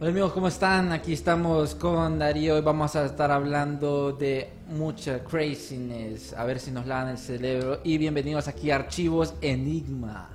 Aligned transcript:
Hola 0.00 0.10
amigos, 0.10 0.32
¿cómo 0.32 0.48
están? 0.48 0.92
Aquí 0.92 1.12
estamos 1.12 1.74
con 1.74 2.18
Darío 2.18 2.56
y 2.56 2.62
vamos 2.62 2.96
a 2.96 3.04
estar 3.04 3.30
hablando 3.30 4.12
de 4.12 4.50
mucha 4.68 5.22
craziness, 5.22 6.32
a 6.32 6.44
ver 6.44 6.58
si 6.58 6.70
nos 6.70 6.86
lavan 6.86 7.08
el 7.08 7.18
cerebro. 7.18 7.80
Y 7.84 7.98
bienvenidos 7.98 8.48
aquí 8.48 8.70
a 8.70 8.76
Archivos 8.76 9.34
Enigma. 9.42 10.30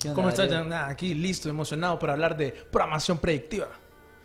¿Qué 0.00 0.08
onda, 0.08 0.16
¿Cómo 0.16 0.28
estás? 0.28 0.50
Nada, 0.50 0.88
aquí 0.88 1.14
listo, 1.14 1.48
emocionado 1.48 1.98
para 2.00 2.14
hablar 2.14 2.36
de 2.36 2.50
programación 2.50 3.18
predictiva. 3.18 3.68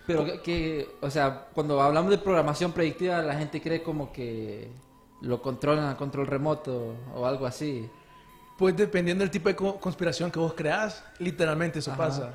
Pero 0.08 0.26
que, 0.26 0.42
que, 0.42 0.90
o 1.00 1.12
sea, 1.12 1.46
cuando 1.54 1.80
hablamos 1.80 2.10
de 2.10 2.18
programación 2.18 2.72
predictiva, 2.72 3.22
la 3.22 3.36
gente 3.36 3.62
cree 3.62 3.84
como 3.84 4.12
que 4.12 4.68
lo 5.22 5.44
controlan 5.44 5.90
a 5.90 5.96
control 5.96 6.26
remoto 6.26 6.96
o 7.16 7.28
algo 7.28 7.46
así. 7.46 7.88
Pues 8.58 8.76
dependiendo 8.76 9.22
del 9.24 9.30
tipo 9.30 9.48
de 9.48 9.56
co- 9.56 9.80
conspiración 9.80 10.32
que 10.32 10.40
vos 10.40 10.54
creás, 10.56 11.04
literalmente 11.20 11.78
eso 11.80 11.92
Ajá. 11.92 11.98
pasa. 12.00 12.34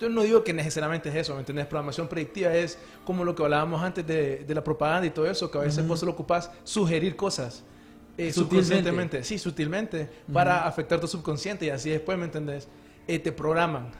Yo 0.00 0.08
no 0.10 0.22
digo 0.22 0.44
que 0.44 0.52
necesariamente 0.52 1.08
es 1.08 1.14
eso, 1.14 1.32
¿me 1.34 1.40
entendés? 1.40 1.66
Programación 1.66 2.06
predictiva 2.08 2.54
es 2.54 2.78
como 3.04 3.24
lo 3.24 3.34
que 3.34 3.42
hablábamos 3.42 3.82
antes 3.82 4.06
de, 4.06 4.38
de 4.44 4.54
la 4.54 4.62
propaganda 4.62 5.06
y 5.06 5.10
todo 5.10 5.26
eso, 5.26 5.50
que 5.50 5.56
a 5.58 5.62
veces 5.62 5.86
vos 5.88 6.00
solo 6.00 6.12
ocupás 6.12 6.50
sugerir 6.64 7.16
cosas. 7.16 7.64
eh, 8.18 8.32
Sutilmente. 8.32 9.24
sí, 9.24 9.38
sutilmente, 9.38 10.08
para 10.32 10.66
afectar 10.66 11.00
tu 11.00 11.06
subconsciente 11.06 11.66
y 11.66 11.70
así 11.70 11.90
después, 11.90 12.18
¿me 12.18 12.24
entendés? 12.24 12.68
Eh, 13.08 13.18
te 13.18 13.32
programan. 13.32 13.90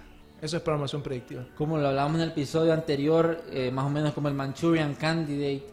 Eso 0.42 0.58
es 0.58 0.62
programación 0.62 1.00
predictiva. 1.02 1.46
Como 1.56 1.78
lo 1.78 1.88
hablábamos 1.88 2.16
en 2.16 2.22
el 2.24 2.28
episodio 2.30 2.74
anterior, 2.74 3.42
eh, 3.50 3.70
más 3.70 3.86
o 3.86 3.88
menos 3.90 4.12
como 4.12 4.28
el 4.28 4.34
Manchurian 4.34 4.94
Candidate, 4.94 5.64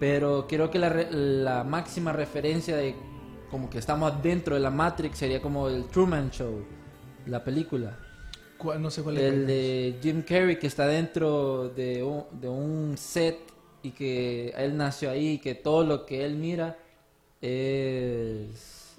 pero 0.00 0.46
creo 0.48 0.70
que 0.70 0.78
la, 0.80 0.88
re- 0.88 1.08
la 1.12 1.62
máxima 1.62 2.12
referencia 2.12 2.76
de 2.76 2.96
como 3.48 3.70
que 3.70 3.78
estamos 3.78 4.20
dentro 4.22 4.54
de 4.56 4.60
la 4.60 4.70
Matrix 4.70 5.18
sería 5.18 5.40
como 5.40 5.68
el 5.68 5.84
Truman 5.86 6.30
Show, 6.30 6.64
la 7.26 7.44
película. 7.44 7.96
¿Cuál- 8.62 8.80
No 8.80 8.90
sé 8.90 9.02
cuál 9.02 9.18
es. 9.18 9.24
El 9.24 9.46
de 9.46 9.96
Jim 10.02 10.22
Carrey 10.22 10.58
que 10.58 10.66
está 10.68 10.86
dentro 10.86 11.68
de 11.68 12.02
un, 12.02 12.24
de 12.40 12.48
un 12.48 12.96
set 12.96 13.38
y 13.82 13.90
que 13.90 14.50
él 14.56 14.76
nació 14.76 15.10
ahí 15.10 15.30
y 15.32 15.38
que 15.38 15.54
todo 15.54 15.82
lo 15.84 16.06
que 16.06 16.24
él 16.24 16.36
mira 16.36 16.78
es, 17.40 18.94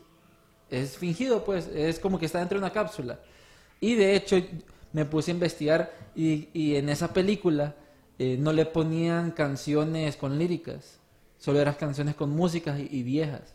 es 0.69 0.97
fingido, 0.97 1.43
pues, 1.45 1.67
es 1.67 1.99
como 1.99 2.19
que 2.19 2.25
está 2.25 2.39
dentro 2.39 2.57
de 2.59 2.65
una 2.65 2.73
cápsula. 2.73 3.19
Y 3.79 3.95
de 3.95 4.15
hecho 4.15 4.35
me 4.91 5.05
puse 5.05 5.31
a 5.31 5.33
investigar 5.33 5.93
y, 6.15 6.49
y 6.53 6.75
en 6.75 6.89
esa 6.89 7.13
película 7.13 7.75
eh, 8.19 8.37
no 8.39 8.53
le 8.53 8.65
ponían 8.65 9.31
canciones 9.31 10.15
con 10.17 10.37
líricas, 10.37 10.99
solo 11.39 11.59
eran 11.59 11.73
canciones 11.75 12.15
con 12.15 12.29
músicas 12.29 12.79
y, 12.79 12.87
y 12.91 13.03
viejas. 13.03 13.53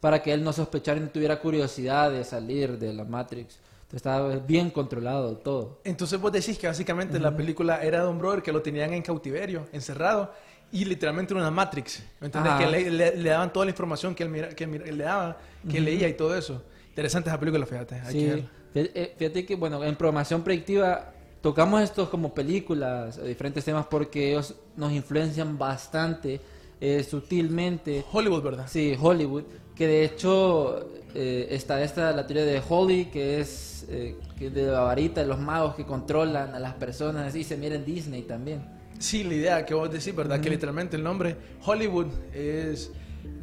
Para 0.00 0.22
que 0.22 0.32
él 0.32 0.42
no 0.42 0.52
sospechara 0.52 0.98
y 0.98 1.02
no 1.02 1.10
tuviera 1.10 1.40
curiosidad 1.40 2.10
de 2.10 2.24
salir 2.24 2.78
de 2.78 2.92
la 2.94 3.04
Matrix. 3.04 3.58
Estaba 3.92 4.36
bien 4.36 4.70
controlado 4.70 5.36
todo. 5.36 5.80
Entonces 5.84 6.20
vos 6.20 6.30
decís 6.30 6.56
que 6.58 6.66
básicamente 6.68 7.18
la 7.18 7.34
película 7.36 7.82
era 7.82 8.02
de 8.02 8.08
un 8.08 8.18
brother 8.18 8.40
que 8.42 8.52
lo 8.52 8.62
tenían 8.62 8.92
en 8.94 9.02
cautiverio, 9.02 9.66
encerrado, 9.72 10.32
y 10.72 10.84
literalmente 10.84 11.34
era 11.34 11.40
una 11.40 11.50
Matrix. 11.50 12.00
¿Me. 12.20 12.30
Que 12.30 12.66
le, 12.68 12.90
le- 12.90 13.16
le 13.16 13.30
daban 13.30 13.52
toda 13.52 13.66
la 13.66 13.70
información 13.70 14.14
que 14.14 14.22
él, 14.22 14.28
mira- 14.28 14.50
que 14.50 14.64
él 14.64 14.96
le 14.98 15.04
daba, 15.04 15.38
que 15.68 15.80
leía 15.80 16.06
y 16.08 16.14
todo 16.14 16.36
eso. 16.36 16.62
Interesante 16.90 17.28
esa 17.30 17.40
película, 17.40 17.66
fíjate. 17.66 17.96
hay 17.96 18.02
que 18.02 18.10
Sí, 18.12 18.26
verla. 18.26 18.44
fí- 18.74 18.90
eh, 18.94 19.14
fíjate 19.18 19.44
que, 19.46 19.56
bueno, 19.56 19.82
en 19.82 19.96
programación 19.96 20.42
predictiva 20.42 21.12
tocamos 21.40 21.80
estos 21.82 22.08
como 22.10 22.32
películas, 22.32 23.18
eh, 23.18 23.24
diferentes 23.26 23.64
temas, 23.64 23.86
porque 23.86 24.30
ellos 24.30 24.54
nos 24.76 24.92
influencian 24.92 25.58
bastante, 25.58 26.40
eh, 26.80 27.02
sutilmente. 27.02 28.04
Hollywood, 28.12 28.42
¿verdad? 28.42 28.66
Sí, 28.68 28.96
Hollywood, 29.00 29.42
que 29.74 29.86
de 29.88 30.04
hecho 30.04 30.88
eh, 31.14 31.48
está 31.50 31.82
esta, 31.82 32.12
la 32.12 32.26
teoría 32.26 32.44
de 32.44 32.62
Holly, 32.68 33.06
que 33.06 33.40
es 33.40 33.86
eh, 33.88 34.16
que 34.38 34.50
de 34.50 34.66
la 34.66 34.80
varita, 34.80 35.20
de 35.20 35.26
los 35.26 35.38
magos 35.38 35.74
que 35.74 35.84
controlan 35.84 36.54
a 36.54 36.58
las 36.58 36.74
personas, 36.74 37.34
y 37.34 37.44
se 37.44 37.56
mira 37.56 37.74
en 37.74 37.84
Disney 37.84 38.22
también. 38.22 38.64
Sí, 38.98 39.24
la 39.24 39.34
idea 39.34 39.66
que 39.66 39.74
vos 39.74 39.90
decís, 39.90 40.14
¿verdad? 40.14 40.40
Que 40.40 40.50
literalmente 40.50 40.96
el 40.96 41.02
nombre 41.02 41.36
Hollywood 41.64 42.08
es 42.34 42.90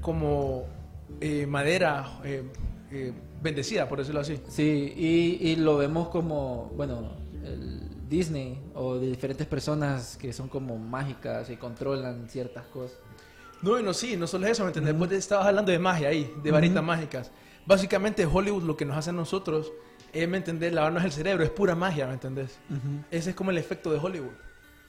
como 0.02 0.66
eh, 1.20 1.48
madera 1.48 2.20
eh, 2.24 2.44
bendecida, 3.42 3.90
por 3.90 4.00
decirlo 4.00 4.22
así. 4.22 4.40
Sí, 4.48 4.94
y, 4.96 5.50
y 5.50 5.56
lo 5.56 5.78
vemos 5.78 6.10
como, 6.10 6.72
bueno, 6.76 7.14
el 7.44 7.82
Disney 8.08 8.60
o 8.76 8.96
de 9.00 9.08
diferentes 9.08 9.48
personas 9.48 10.16
que 10.18 10.32
son 10.32 10.48
como 10.48 10.78
mágicas 10.78 11.50
y 11.50 11.58
controlan 11.58 12.30
ciertas 12.30 12.66
cosas. 12.68 12.98
No, 13.62 13.82
no, 13.82 13.94
sí, 13.94 14.16
no 14.16 14.28
solo 14.28 14.46
eso, 14.48 14.64
¿me 14.64 14.70
entendés? 14.70 14.96
Vos 14.96 15.12
estabas 15.12 15.48
hablando 15.48 15.72
de 15.72 15.80
magia 15.80 16.10
ahí, 16.10 16.32
de 16.44 16.52
varitas 16.52 16.84
mágicas. 16.84 17.32
Básicamente 17.68 18.26
Hollywood 18.26 18.64
lo 18.64 18.78
que 18.78 18.86
nos 18.86 18.98
hace 18.98 19.10
a 19.10 19.14
nosotros 19.14 19.74
es, 20.14 20.28
¿me 20.28 20.38
entendés? 20.38 20.72
Lavarnos 20.72 21.04
el 21.04 21.12
cerebro, 21.12 21.44
es 21.44 21.50
pura 21.50 21.76
magia, 21.76 22.08
¿me 22.08 22.14
entendés? 22.14 22.58
Ese 23.12 23.32
es 23.32 23.36
como 23.36 23.52
el 23.52 23.58
efecto 23.58 23.92
de 23.92 24.00
Hollywood. 24.00 24.32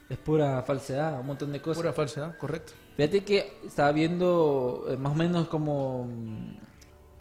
Es 0.09 0.17
pura 0.17 0.63
falsedad, 0.63 1.21
un 1.21 1.27
montón 1.27 1.53
de 1.53 1.61
cosas. 1.61 1.83
Pura 1.83 1.93
falsedad, 1.93 2.39
correcto. 2.39 2.73
Fíjate 2.97 3.25
que 3.25 3.59
estaba 3.67 3.93
viendo 3.93 4.87
eh, 4.89 4.97
más 4.97 5.13
o 5.13 5.17
menos 5.17 5.49
como 5.49 6.07
mm, 6.07 6.57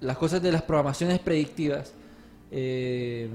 las 0.02 0.18
cosas 0.18 0.42
de 0.42 0.52
las 0.52 0.62
programaciones 0.62 1.20
predictivas, 1.20 1.94
eh, 2.52 3.30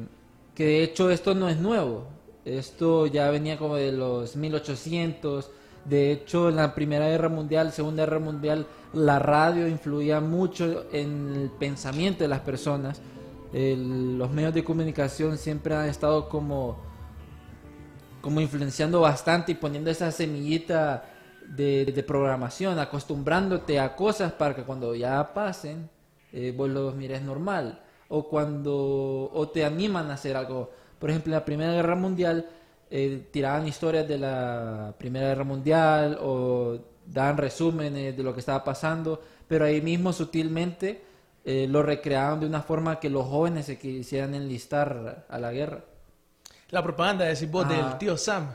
que 0.55 0.65
de 0.65 0.83
hecho 0.85 1.11
esto 1.11 1.35
no 1.35 1.49
es 1.49 1.59
nuevo, 1.59 2.07
esto 2.45 3.07
ya 3.07 3.31
venía 3.31 3.59
como 3.59 3.77
de 3.77 3.93
los 3.93 4.37
1800, 4.37 5.51
de 5.85 6.13
hecho 6.13 6.49
en 6.49 6.57
la 6.57 6.75
Primera 6.75 7.09
Guerra 7.09 7.29
Mundial, 7.29 7.73
Segunda 7.73 8.05
Guerra 8.05 8.19
Mundial, 8.19 8.67
la 8.93 9.19
radio 9.19 9.69
influía 9.69 10.21
mucho 10.21 10.85
en 10.93 11.35
el 11.35 11.51
pensamiento 11.51 12.25
de 12.25 12.29
las 12.29 12.41
personas, 12.41 13.01
los 13.53 14.31
medios 14.31 14.55
de 14.55 14.65
comunicación 14.65 15.37
siempre 15.37 15.75
han 15.75 15.89
estado 15.89 16.29
como 16.29 16.93
como 18.23 18.41
influenciando 18.41 19.01
bastante 19.01 19.53
y 19.53 19.55
poniendo 19.57 19.91
esa 19.91 20.11
semillita 20.11 21.05
de, 21.47 21.85
de 21.85 22.03
programación, 22.03 22.79
acostumbrándote 22.79 23.79
a 23.81 23.95
cosas 23.95 24.33
para 24.33 24.55
que 24.55 24.63
cuando 24.63 24.95
ya 24.95 25.35
pasen, 25.35 25.91
eh, 26.33 26.55
vos 26.57 26.71
los 26.71 26.95
mires 26.95 27.21
normal. 27.21 27.83
O 28.09 28.29
cuando 28.29 29.31
o 29.33 29.49
te 29.49 29.65
animan 29.65 30.11
a 30.11 30.15
hacer 30.15 30.37
algo. 30.37 30.71
Por 30.99 31.11
ejemplo, 31.11 31.33
en 31.33 31.39
la 31.39 31.45
Primera 31.45 31.73
Guerra 31.73 31.97
Mundial 31.97 32.49
eh, 32.95 33.27
tiraban 33.31 33.67
historias 33.67 34.07
de 34.07 34.19
la 34.19 34.95
Primera 34.99 35.29
Guerra 35.29 35.45
Mundial 35.45 36.19
o 36.21 36.79
daban 37.07 37.39
resúmenes 37.39 38.15
de 38.15 38.23
lo 38.23 38.35
que 38.35 38.41
estaba 38.41 38.63
pasando, 38.63 39.21
pero 39.49 39.65
ahí 39.65 39.81
mismo 39.81 40.13
sutilmente 40.13 41.01
eh, 41.45 41.67
lo 41.69 41.83
recreaban 41.83 42.39
de 42.41 42.47
una 42.47 42.61
forma 42.61 43.01
que 43.01 43.09
los 43.09 43.27
jóvenes 43.27 43.65
se 43.67 43.79
quisieran 43.79 44.35
enlistar 44.35 45.25
a 45.29 45.39
la 45.39 45.51
guerra. 45.53 45.81
La 46.71 46.83
propaganda, 46.83 47.25
decís 47.25 47.51
vos, 47.51 47.67
Ah. 47.67 47.73
del 47.73 47.99
tío 47.99 48.17
Sam. 48.19 48.49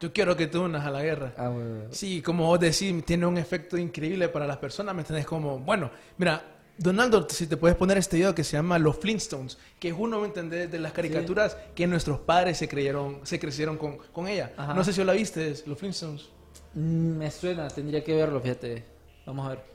Yo 0.00 0.12
quiero 0.12 0.36
que 0.36 0.46
te 0.48 0.58
unas 0.58 0.84
a 0.84 0.90
la 0.90 1.02
guerra. 1.02 1.32
Ah, 1.36 1.48
bueno. 1.50 1.84
Sí, 1.90 2.22
como 2.22 2.46
vos 2.46 2.58
decís, 2.58 3.04
tiene 3.04 3.26
un 3.26 3.36
efecto 3.38 3.76
increíble 3.76 4.28
para 4.30 4.46
las 4.46 4.56
personas, 4.56 4.94
¿me 4.94 5.02
entendés? 5.02 5.24
Como, 5.26 5.58
bueno, 5.60 5.90
mira, 6.16 6.42
Donaldo, 6.82 7.26
si 7.28 7.46
te 7.46 7.56
puedes 7.56 7.76
poner 7.76 7.98
este 7.98 8.16
video 8.16 8.34
que 8.34 8.42
se 8.44 8.56
llama 8.56 8.78
Los 8.78 8.96
Flintstones, 8.96 9.58
que 9.78 9.88
es 9.88 9.94
uno, 9.96 10.20
¿me 10.20 10.26
entendés? 10.26 10.70
De 10.70 10.78
las 10.78 10.92
caricaturas 10.92 11.56
que 11.74 11.86
nuestros 11.86 12.20
padres 12.20 12.58
se 12.58 12.68
creyeron, 12.68 13.20
se 13.24 13.38
crecieron 13.38 13.76
con, 13.78 13.98
con 14.12 14.26
ella. 14.26 14.52
Ajá. 14.56 14.74
No 14.74 14.82
sé 14.82 14.92
si 14.92 15.04
la 15.04 15.12
viste, 15.12 15.54
Los 15.66 15.78
Flintstones. 15.78 16.28
Mm, 16.74 17.16
Me 17.18 17.30
suena, 17.30 17.68
tendría 17.68 18.02
que 18.02 18.14
verlo, 18.14 18.40
fíjate. 18.40 18.84
Vamos 19.26 19.46
a 19.46 19.50
ver. 19.50 19.71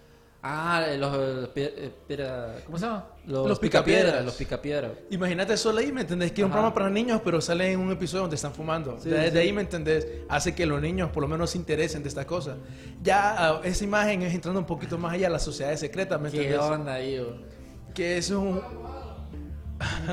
Ah, 0.49 0.85
eh, 0.87 0.97
los, 0.97 1.13
eh, 1.13 1.47
pi- 1.53 1.61
eh, 1.61 1.91
piedra- 2.07 2.55
¿cómo 2.65 2.77
se 2.77 2.85
llama? 2.85 3.05
Los, 3.25 3.47
Los 3.49 3.59
picapiedra, 3.59 3.99
picapiedras. 4.03 4.25
los 4.25 4.35
picapiedra. 4.35 4.91
Imagínate 5.09 5.57
solo 5.57 5.79
ahí, 5.79 5.91
¿me 5.91 6.01
entendés? 6.01 6.31
Que 6.31 6.39
es 6.41 6.45
un 6.45 6.51
Ajá. 6.51 6.59
programa 6.59 6.73
para 6.73 6.89
niños, 6.89 7.19
pero 7.25 7.41
sale 7.41 7.69
en 7.73 7.81
un 7.81 7.91
episodio 7.91 8.21
donde 8.21 8.37
están 8.37 8.53
fumando. 8.53 8.97
Sí, 8.97 9.09
Desde 9.09 9.31
sí. 9.31 9.37
ahí, 9.39 9.51
¿me 9.51 9.59
entendés? 9.61 10.07
Hace 10.29 10.55
que 10.55 10.65
los 10.65 10.81
niños 10.81 11.09
por 11.11 11.23
lo 11.23 11.27
menos 11.27 11.49
se 11.49 11.57
interesen 11.57 12.01
de 12.01 12.07
estas 12.07 12.25
cosas. 12.25 12.55
Ya 13.03 13.35
ah, 13.37 13.61
esa 13.65 13.83
imagen 13.83 14.21
es 14.21 14.33
entrando 14.33 14.61
un 14.61 14.65
poquito 14.65 14.97
más 14.97 15.13
allá 15.15 15.27
a 15.27 15.31
la 15.31 15.39
sociedad 15.39 15.75
secreta, 15.75 16.17
¿me 16.17 16.31
¿Qué 16.31 16.37
entendés? 16.37 16.59
onda 16.61 16.93
ahí? 16.93 17.19
Que 17.93 18.17
es 18.17 18.29
un... 18.31 18.61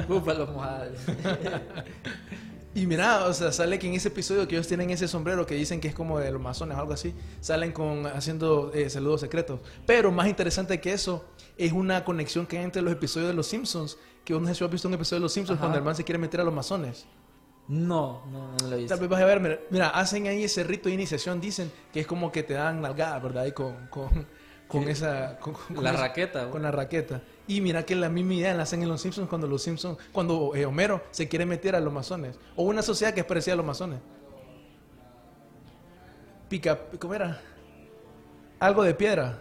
Búfalos 0.09 0.51
mojados. 0.51 0.99
Y 2.76 2.87
mira, 2.88 3.26
o 3.26 3.32
sea, 3.32 3.53
sale 3.53 3.79
que 3.79 3.87
en 3.87 3.94
ese 3.94 4.09
episodio 4.09 4.49
que 4.49 4.56
ellos 4.56 4.67
tienen 4.67 4.91
ese 4.91 5.06
sombrero 5.06 5.47
que 5.47 5.55
dicen 5.55 5.81
que 5.81 5.87
es 5.88 5.94
como 5.94 6.19
de 6.19 6.32
los 6.32 6.43
masones 6.43 6.76
o 6.76 6.81
algo 6.81 6.93
así, 6.93 7.15
salen 7.41 7.71
con 7.73 8.06
haciendo 8.06 8.73
eh, 8.75 8.91
saludos 8.91 9.21
secretos. 9.21 9.61
Pero 9.87 10.11
más 10.11 10.26
interesante 10.26 10.81
que 10.81 10.93
eso 10.93 11.25
es 11.56 11.73
una 11.73 12.05
conexión 12.05 12.47
que 12.47 12.59
hay 12.59 12.65
entre 12.65 12.82
los 12.82 12.93
episodios 12.93 13.29
de 13.29 13.35
Los 13.35 13.47
Simpsons, 13.47 13.97
que 14.25 14.35
uno 14.35 14.53
se 14.53 14.65
ha 14.65 14.67
visto 14.67 14.88
un 14.88 14.94
episodio 14.94 15.21
de 15.21 15.25
Los 15.25 15.32
Simpsons 15.32 15.56
Ajá. 15.59 15.67
cuando 15.67 15.79
el 15.79 15.85
man 15.85 15.94
se 15.94 16.03
quiere 16.03 16.19
meter 16.19 16.41
a 16.41 16.44
los 16.44 16.53
masones. 16.55 17.06
No, 17.69 18.26
no, 18.26 18.53
no 18.61 18.69
lo 18.69 18.75
he 18.75 18.79
visto. 18.81 18.91
Tal 18.94 19.00
vez 19.00 19.09
vas 19.09 19.23
a 19.23 19.25
ver, 19.25 19.41
mira, 19.41 19.59
mira, 19.70 19.88
hacen 19.91 20.27
ahí 20.27 20.44
ese 20.44 20.65
rito 20.65 20.88
de 20.88 20.94
iniciación, 20.97 21.41
dicen 21.41 21.70
que 21.93 22.00
es 22.00 22.06
como 22.06 22.31
que 22.32 22.43
te 22.43 22.55
dan 22.55 22.81
nalgada, 22.82 23.19
¿verdad? 23.20 23.47
Y 23.47 23.53
con, 23.53 23.87
con, 23.87 24.27
con 24.69 24.88
esa... 24.88 25.38
Con, 25.38 25.55
con- 25.55 25.77
con 25.77 25.85
La 25.85 25.93
esa- 25.93 26.00
raqueta, 26.00 26.50
Con 26.50 26.62
la 26.62 26.70
raqueta. 26.73 27.23
Y 27.46 27.61
mira 27.61 27.85
que 27.85 27.94
la 27.94 28.08
misma 28.08 28.35
idea 28.35 28.55
la 28.55 28.62
hacen 28.62 28.82
en 28.82 28.88
los 28.88 29.02
Simpsons 29.02 29.29
cuando 29.29 29.46
los 29.46 29.62
Simpsons, 29.62 29.99
cuando 30.12 30.55
eh, 30.55 30.64
Homero 30.64 31.02
se 31.11 31.29
quiere 31.29 31.44
meter 31.44 31.76
a 31.76 31.81
los 31.81 31.93
masones. 31.93 32.38
O 32.56 32.64
una 32.64 32.82
sociedad 32.82 33.12
que 33.12 33.20
es 33.20 33.26
parecida 33.26 33.55
a 33.55 33.56
los 33.56 33.67
masones. 33.67 34.00
Pica, 36.49 36.79
¿cómo 36.99 37.14
era? 37.14 37.41
Algo 38.61 38.82
de 38.82 38.94
piedra. 38.94 39.38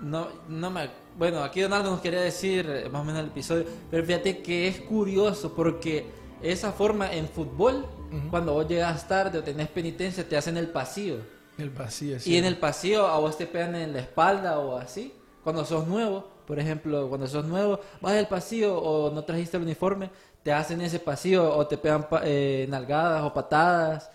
No, 0.00 0.28
no 0.48 0.70
me... 0.70 0.90
Bueno, 1.18 1.42
aquí 1.42 1.60
Donaldo 1.60 1.90
nos 1.90 2.00
quería 2.00 2.20
decir 2.20 2.68
eh, 2.68 2.88
más 2.88 3.02
o 3.02 3.04
menos 3.04 3.20
el 3.20 3.28
episodio, 3.28 3.64
pero 3.90 4.04
fíjate 4.04 4.42
que 4.42 4.68
es 4.68 4.80
curioso 4.80 5.54
porque 5.54 6.06
esa 6.42 6.72
forma 6.72 7.12
en 7.12 7.28
fútbol, 7.28 7.86
cuando 8.30 8.52
vos 8.52 8.68
llegas 8.68 9.06
tarde 9.06 9.38
o 9.38 9.42
tenés 9.42 9.68
penitencia, 9.68 10.28
te 10.28 10.36
hacen 10.36 10.56
el 10.56 10.68
pasillo. 10.68 11.33
El 11.58 11.70
vacío. 11.70 12.16
Y 12.24 12.36
en 12.36 12.44
el 12.44 12.56
pasillo 12.58 13.06
a 13.06 13.18
vos 13.18 13.36
te 13.38 13.46
pegan 13.46 13.74
en 13.76 13.92
la 13.92 14.00
espalda 14.00 14.58
o 14.58 14.76
así. 14.76 15.12
Cuando 15.42 15.64
sos 15.64 15.86
nuevo, 15.86 16.28
por 16.46 16.58
ejemplo, 16.58 17.08
cuando 17.08 17.26
sos 17.26 17.44
nuevo, 17.44 17.78
vas 18.00 18.14
al 18.14 18.28
pasillo 18.28 18.76
o 18.78 19.10
no 19.12 19.24
trajiste 19.24 19.56
el 19.56 19.62
uniforme, 19.62 20.10
te 20.42 20.52
hacen 20.52 20.80
ese 20.80 20.98
pasillo 20.98 21.54
o 21.56 21.66
te 21.66 21.78
pegan 21.78 22.06
eh, 22.24 22.66
nalgadas 22.68 23.22
o 23.22 23.32
patadas. 23.32 24.10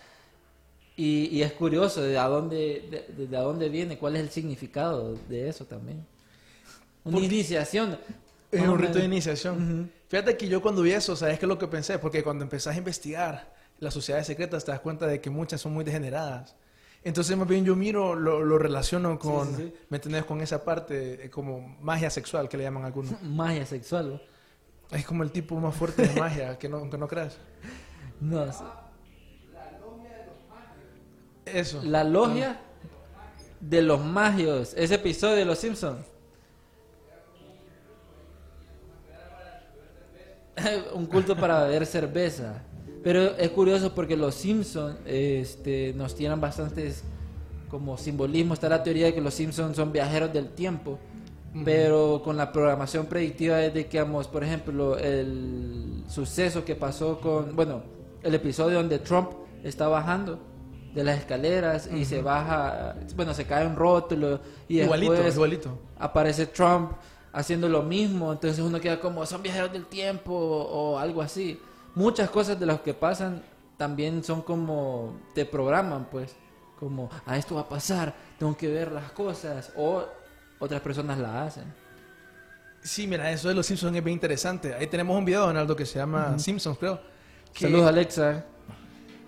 Y, 0.96 1.28
y 1.32 1.42
es 1.42 1.52
curioso 1.52 2.02
de 2.02 2.18
a 2.18 2.26
dónde, 2.28 3.06
de, 3.16 3.26
de 3.26 3.36
a 3.36 3.40
dónde 3.40 3.68
viene, 3.70 3.96
cuál 3.96 4.16
es 4.16 4.22
el 4.22 4.30
significado 4.30 5.14
de 5.28 5.48
eso 5.48 5.64
también. 5.64 6.04
Una 7.04 7.14
Porque- 7.14 7.26
iniciación. 7.26 7.98
Es 8.52 8.60
un 8.62 8.78
rito 8.78 8.98
de 8.98 9.04
iniciación. 9.04 9.90
Fíjate 10.08 10.36
que 10.36 10.48
yo 10.48 10.60
cuando 10.60 10.82
vi 10.82 10.90
eso, 10.90 11.14
¿sabes 11.14 11.38
qué 11.38 11.44
es 11.44 11.48
lo 11.48 11.56
que 11.56 11.68
pensé? 11.68 12.00
Porque 12.00 12.22
cuando 12.24 12.42
empezás 12.42 12.74
a 12.74 12.78
investigar 12.78 13.54
las 13.78 13.94
sociedades 13.94 14.26
secretas 14.26 14.64
te 14.64 14.72
das 14.72 14.80
cuenta 14.80 15.06
de 15.06 15.20
que 15.20 15.30
muchas 15.30 15.60
son 15.60 15.72
muy 15.72 15.84
degeneradas. 15.84 16.56
Entonces 17.02 17.36
más 17.36 17.48
bien 17.48 17.64
yo 17.64 17.74
miro, 17.76 18.14
lo, 18.14 18.44
lo 18.44 18.58
relaciono 18.58 19.18
con, 19.18 19.56
sí, 19.56 19.62
sí. 19.62 19.74
¿me 19.88 19.96
entendés? 19.96 20.24
Con 20.24 20.40
esa 20.42 20.64
parte 20.64 21.24
eh, 21.24 21.30
como 21.30 21.76
magia 21.80 22.10
sexual 22.10 22.48
que 22.48 22.58
le 22.58 22.64
llaman 22.64 22.84
algunos. 22.84 23.20
Magia 23.22 23.64
sexual. 23.64 24.10
¿no? 24.10 24.96
Es 24.96 25.06
como 25.06 25.22
el 25.22 25.30
tipo 25.30 25.58
más 25.60 25.74
fuerte 25.74 26.06
de 26.06 26.20
magia, 26.20 26.58
que 26.58 26.68
no, 26.68 26.90
que 26.90 26.98
no 26.98 27.08
creas. 27.08 27.38
No 28.20 28.52
sé. 28.52 28.64
Eso. 31.46 31.80
La 31.82 32.04
logia 32.04 32.60
de 33.60 33.82
los 33.82 34.04
magios. 34.04 34.74
Ese 34.76 34.96
episodio 34.96 35.36
de 35.36 35.44
Los 35.44 35.58
Simpsons. 35.58 36.06
Un 40.94 41.06
culto 41.06 41.36
para 41.36 41.64
beber 41.64 41.86
cerveza. 41.86 42.62
Pero 43.02 43.36
es 43.36 43.50
curioso 43.50 43.94
porque 43.94 44.16
los 44.16 44.34
Simpsons 44.34 44.96
este, 45.06 45.94
nos 45.96 46.14
tienen 46.14 46.40
bastantes 46.40 47.02
como 47.70 47.96
simbolismo. 47.96 48.54
Está 48.54 48.68
la 48.68 48.82
teoría 48.82 49.06
de 49.06 49.14
que 49.14 49.20
los 49.20 49.34
Simpsons 49.34 49.76
son 49.76 49.92
viajeros 49.92 50.32
del 50.32 50.50
tiempo. 50.50 50.98
Pero 51.64 52.22
con 52.24 52.36
la 52.36 52.52
programación 52.52 53.06
predictiva 53.06 53.60
es 53.60 53.74
de 53.74 53.86
que, 53.86 54.00
vamos, 54.00 54.28
por 54.28 54.44
ejemplo, 54.44 54.96
el 54.96 56.04
suceso 56.06 56.64
que 56.64 56.76
pasó 56.76 57.20
con, 57.20 57.56
bueno, 57.56 57.82
el 58.22 58.36
episodio 58.36 58.78
donde 58.78 59.00
Trump 59.00 59.30
está 59.64 59.88
bajando 59.88 60.38
de 60.94 61.02
las 61.02 61.18
escaleras 61.18 61.88
y 61.92 62.04
se 62.04 62.22
baja, 62.22 62.94
bueno, 63.16 63.34
se 63.34 63.46
cae 63.46 63.66
un 63.66 63.74
rótulo 63.76 64.40
y 64.68 64.80
igualito, 64.80 65.12
después 65.12 65.34
igualito. 65.34 65.78
aparece 65.98 66.46
Trump 66.46 66.92
haciendo 67.32 67.68
lo 67.68 67.82
mismo, 67.82 68.32
entonces 68.32 68.60
uno 68.60 68.80
queda 68.80 69.00
como, 69.00 69.26
son 69.26 69.42
viajeros 69.42 69.72
del 69.72 69.86
tiempo 69.86 70.32
o 70.32 70.98
algo 70.98 71.20
así. 71.20 71.60
Muchas 71.94 72.30
cosas 72.30 72.58
de 72.58 72.66
las 72.66 72.80
que 72.80 72.94
pasan 72.94 73.42
también 73.76 74.22
son 74.22 74.42
como, 74.42 75.18
te 75.34 75.44
programan 75.44 76.06
pues, 76.10 76.34
como, 76.78 77.10
a 77.26 77.36
esto 77.36 77.54
va 77.56 77.62
a 77.62 77.68
pasar, 77.68 78.14
tengo 78.38 78.56
que 78.56 78.68
ver 78.68 78.92
las 78.92 79.10
cosas, 79.12 79.72
o 79.76 80.04
otras 80.58 80.80
personas 80.80 81.18
la 81.18 81.44
hacen. 81.44 81.64
Sí, 82.82 83.06
mira, 83.06 83.30
eso 83.30 83.48
de 83.48 83.54
los 83.54 83.66
Simpsons 83.66 83.94
es 83.96 84.02
bien 84.04 84.14
interesante. 84.14 84.74
Ahí 84.74 84.86
tenemos 84.86 85.16
un 85.16 85.24
video, 85.24 85.46
Donaldo, 85.46 85.76
que 85.76 85.84
se 85.84 85.98
llama 85.98 86.38
Simpsons, 86.38 86.78
creo. 86.78 87.00
que- 87.52 87.64
Saludos 87.66 87.88
Alexa. 87.88 88.44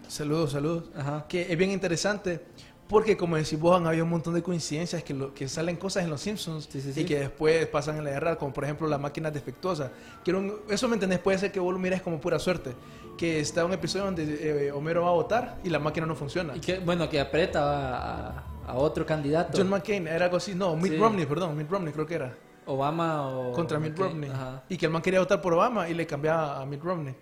Saludos, 0.08 0.53
saludos. 0.53 0.85
Ajá. 0.97 1.26
Que 1.29 1.50
es 1.50 1.58
bien 1.58 1.70
interesante 1.70 2.44
porque, 2.93 3.17
como 3.17 3.37
decís 3.37 3.59
vos, 3.59 3.77
han 3.77 3.87
habido 3.87 4.05
un 4.05 4.11
montón 4.11 4.35
de 4.35 4.43
coincidencias 4.43 5.03
que, 5.03 5.15
lo, 5.15 5.35
que 5.35 5.49
salen 5.49 5.75
cosas 5.77 6.05
en 6.05 6.11
los 6.11 6.21
Simpsons 6.21 6.69
Sí, 6.71 6.81
sí, 6.81 6.93
sí. 6.93 7.00
y 7.00 7.05
que 7.05 7.19
después 7.19 7.67
pasan 7.67 7.97
en 7.97 8.05
la 8.05 8.11
guerra, 8.11 8.37
como 8.37 8.53
por 8.53 8.62
ejemplo 8.65 8.87
las 8.87 9.00
máquinas 9.00 9.33
defectuosas. 9.33 9.91
Quiero 10.23 10.39
un- 10.39 10.55
eso 10.69 10.87
me 10.87 10.94
entendés, 10.94 11.19
puede 11.19 11.39
ser 11.39 11.50
que 11.50 11.59
vos 11.59 11.73
lo 11.73 11.79
mires 11.81 12.03
como 12.03 12.21
pura 12.21 12.39
suerte. 12.39 12.73
Que 13.19 13.41
está 13.41 13.65
un 13.65 13.73
episodio 13.73 14.05
donde 14.05 14.67
eh, 14.69 14.73
Homero 14.73 15.03
va 15.03 15.09
a 15.09 15.12
votar 15.12 15.59
y 15.65 15.71
la 15.71 15.79
máquina 15.79 16.06
no 16.06 16.15
funciona. 16.15 16.56
Y 16.56 16.61
que, 16.61 16.79
bueno, 16.79 17.09
que 17.09 17.19
aprieta 17.21 17.61
a, 17.62 18.44
a- 18.69 18.75
otro 18.77 19.05
candidato. 19.05 19.59
John 19.59 19.69
McCain 19.71 20.06
era 20.06 20.27
algo 20.27 20.37
así, 20.37 20.55
no, 20.55 20.77
Mitt. 20.77 20.99
Romney, 20.99 21.27
perdón, 21.27 21.56
Mitt 21.56 21.71
Romney 21.71 21.93
creo 21.93 22.06
que 22.06 22.15
era. 22.15 22.35
Obama 22.67 23.29
o... 23.29 23.53
Contra 23.53 23.79
Mitt 23.79 23.91
McCain. 23.93 24.09
Romney. 24.12 24.31
Ajá. 24.31 24.62
Y 24.69 24.77
que 24.77 24.87
el 24.87 24.93
man 24.93 25.03
quería 25.03 25.19
votar 25.21 25.41
por 25.41 25.53
Obama 25.55 25.89
y 25.89 25.94
le 25.94 26.06
cambiaba 26.06 26.61
a 26.61 26.67
Mitt 26.67 26.83
Romney. 26.83 27.15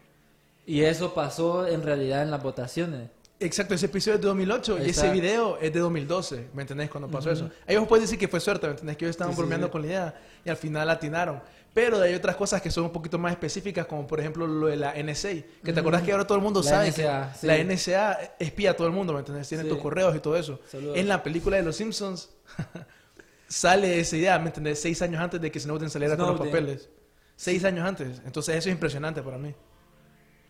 Y 0.66 0.82
eso 0.82 1.14
pasó 1.14 1.66
en 1.66 1.82
realidad 1.82 2.22
en 2.22 2.30
las 2.30 2.42
votaciones. 2.42 3.08
Exacto, 3.42 3.74
ese 3.74 3.86
episodio 3.86 4.16
es 4.16 4.20
de 4.20 4.26
2008 4.28 4.76
Ahí 4.76 4.86
y 4.86 4.90
ese 4.90 5.00
está. 5.00 5.12
video 5.12 5.56
es 5.58 5.72
de 5.72 5.80
2012, 5.80 6.48
¿me 6.52 6.60
entendés? 6.62 6.90
Cuando 6.90 7.08
pasó 7.10 7.30
eso. 7.30 7.50
Ellos 7.66 7.88
pueden 7.88 8.04
decir 8.04 8.18
que 8.18 8.28
fue 8.28 8.38
suerte, 8.38 8.66
¿me 8.66 8.72
entendés? 8.72 8.96
Que 8.98 9.06
ellos 9.06 9.14
estaban 9.14 9.32
Sí, 9.34 9.40
bromeando 9.40 9.66
sí. 9.68 9.70
con 9.72 9.80
la 9.80 9.86
idea 9.88 10.20
y 10.44 10.50
al 10.50 10.56
final 10.58 10.90
atinaron. 10.90 11.40
Pero 11.72 12.00
hay 12.02 12.12
otras 12.14 12.36
cosas 12.36 12.60
que 12.60 12.70
son 12.70 12.84
un 12.84 12.90
poquito 12.92 13.16
más 13.18 13.32
específicas, 13.32 13.86
como 13.86 14.06
por 14.06 14.20
ejemplo 14.20 14.46
lo 14.46 14.66
de 14.66 14.76
la 14.76 14.92
NSA, 14.94 15.30
que 15.64 15.72
te 15.72 15.80
acordás 15.80 16.02
que 16.02 16.12
ahora 16.12 16.26
todo 16.26 16.36
el 16.36 16.44
mundo 16.44 16.60
La 16.62 16.68
sabe 16.68 16.88
NSA, 16.90 17.32
que 17.32 17.38
sí. 17.38 17.46
la 17.46 17.56
NSA 17.64 18.18
espía 18.38 18.72
a 18.72 18.74
todo 18.74 18.86
el 18.88 18.92
mundo, 18.92 19.12
¿me 19.14 19.20
entendés? 19.20 19.48
Tiene 19.48 19.64
tus 19.64 19.78
correos 19.78 20.14
y 20.14 20.20
todo 20.20 20.36
eso. 20.36 20.60
Saludos. 20.70 20.98
En 20.98 21.08
la 21.08 21.22
película 21.22 21.56
de 21.56 21.62
Los 21.62 21.76
Simpsons 21.76 22.28
sale 23.48 24.00
esa 24.00 24.16
idea, 24.16 24.38
¿me 24.38 24.46
entendés? 24.46 24.80
Seis 24.82 25.00
años 25.02 25.20
antes 25.20 25.40
de 25.40 25.50
que 25.50 25.58
Snowden 25.60 25.90
saliera 25.90 26.16
con 26.16 26.26
los 26.26 26.36
Snowden. 26.36 26.52
papeles. 26.52 26.88
Seis 27.36 27.64
años 27.64 27.86
antes. 27.88 28.20
Entonces 28.26 28.56
eso 28.56 28.68
es 28.68 28.74
impresionante 28.74 29.22
para 29.22 29.38
mí. 29.38 29.54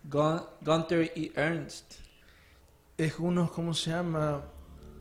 Gun- 0.04 0.42
Gunther 0.62 1.12
y 1.14 1.30
Ernst. 1.36 1.92
Es 3.04 3.18
unos, 3.18 3.50
¿cómo 3.50 3.72
se 3.74 3.90
llama? 3.90 4.42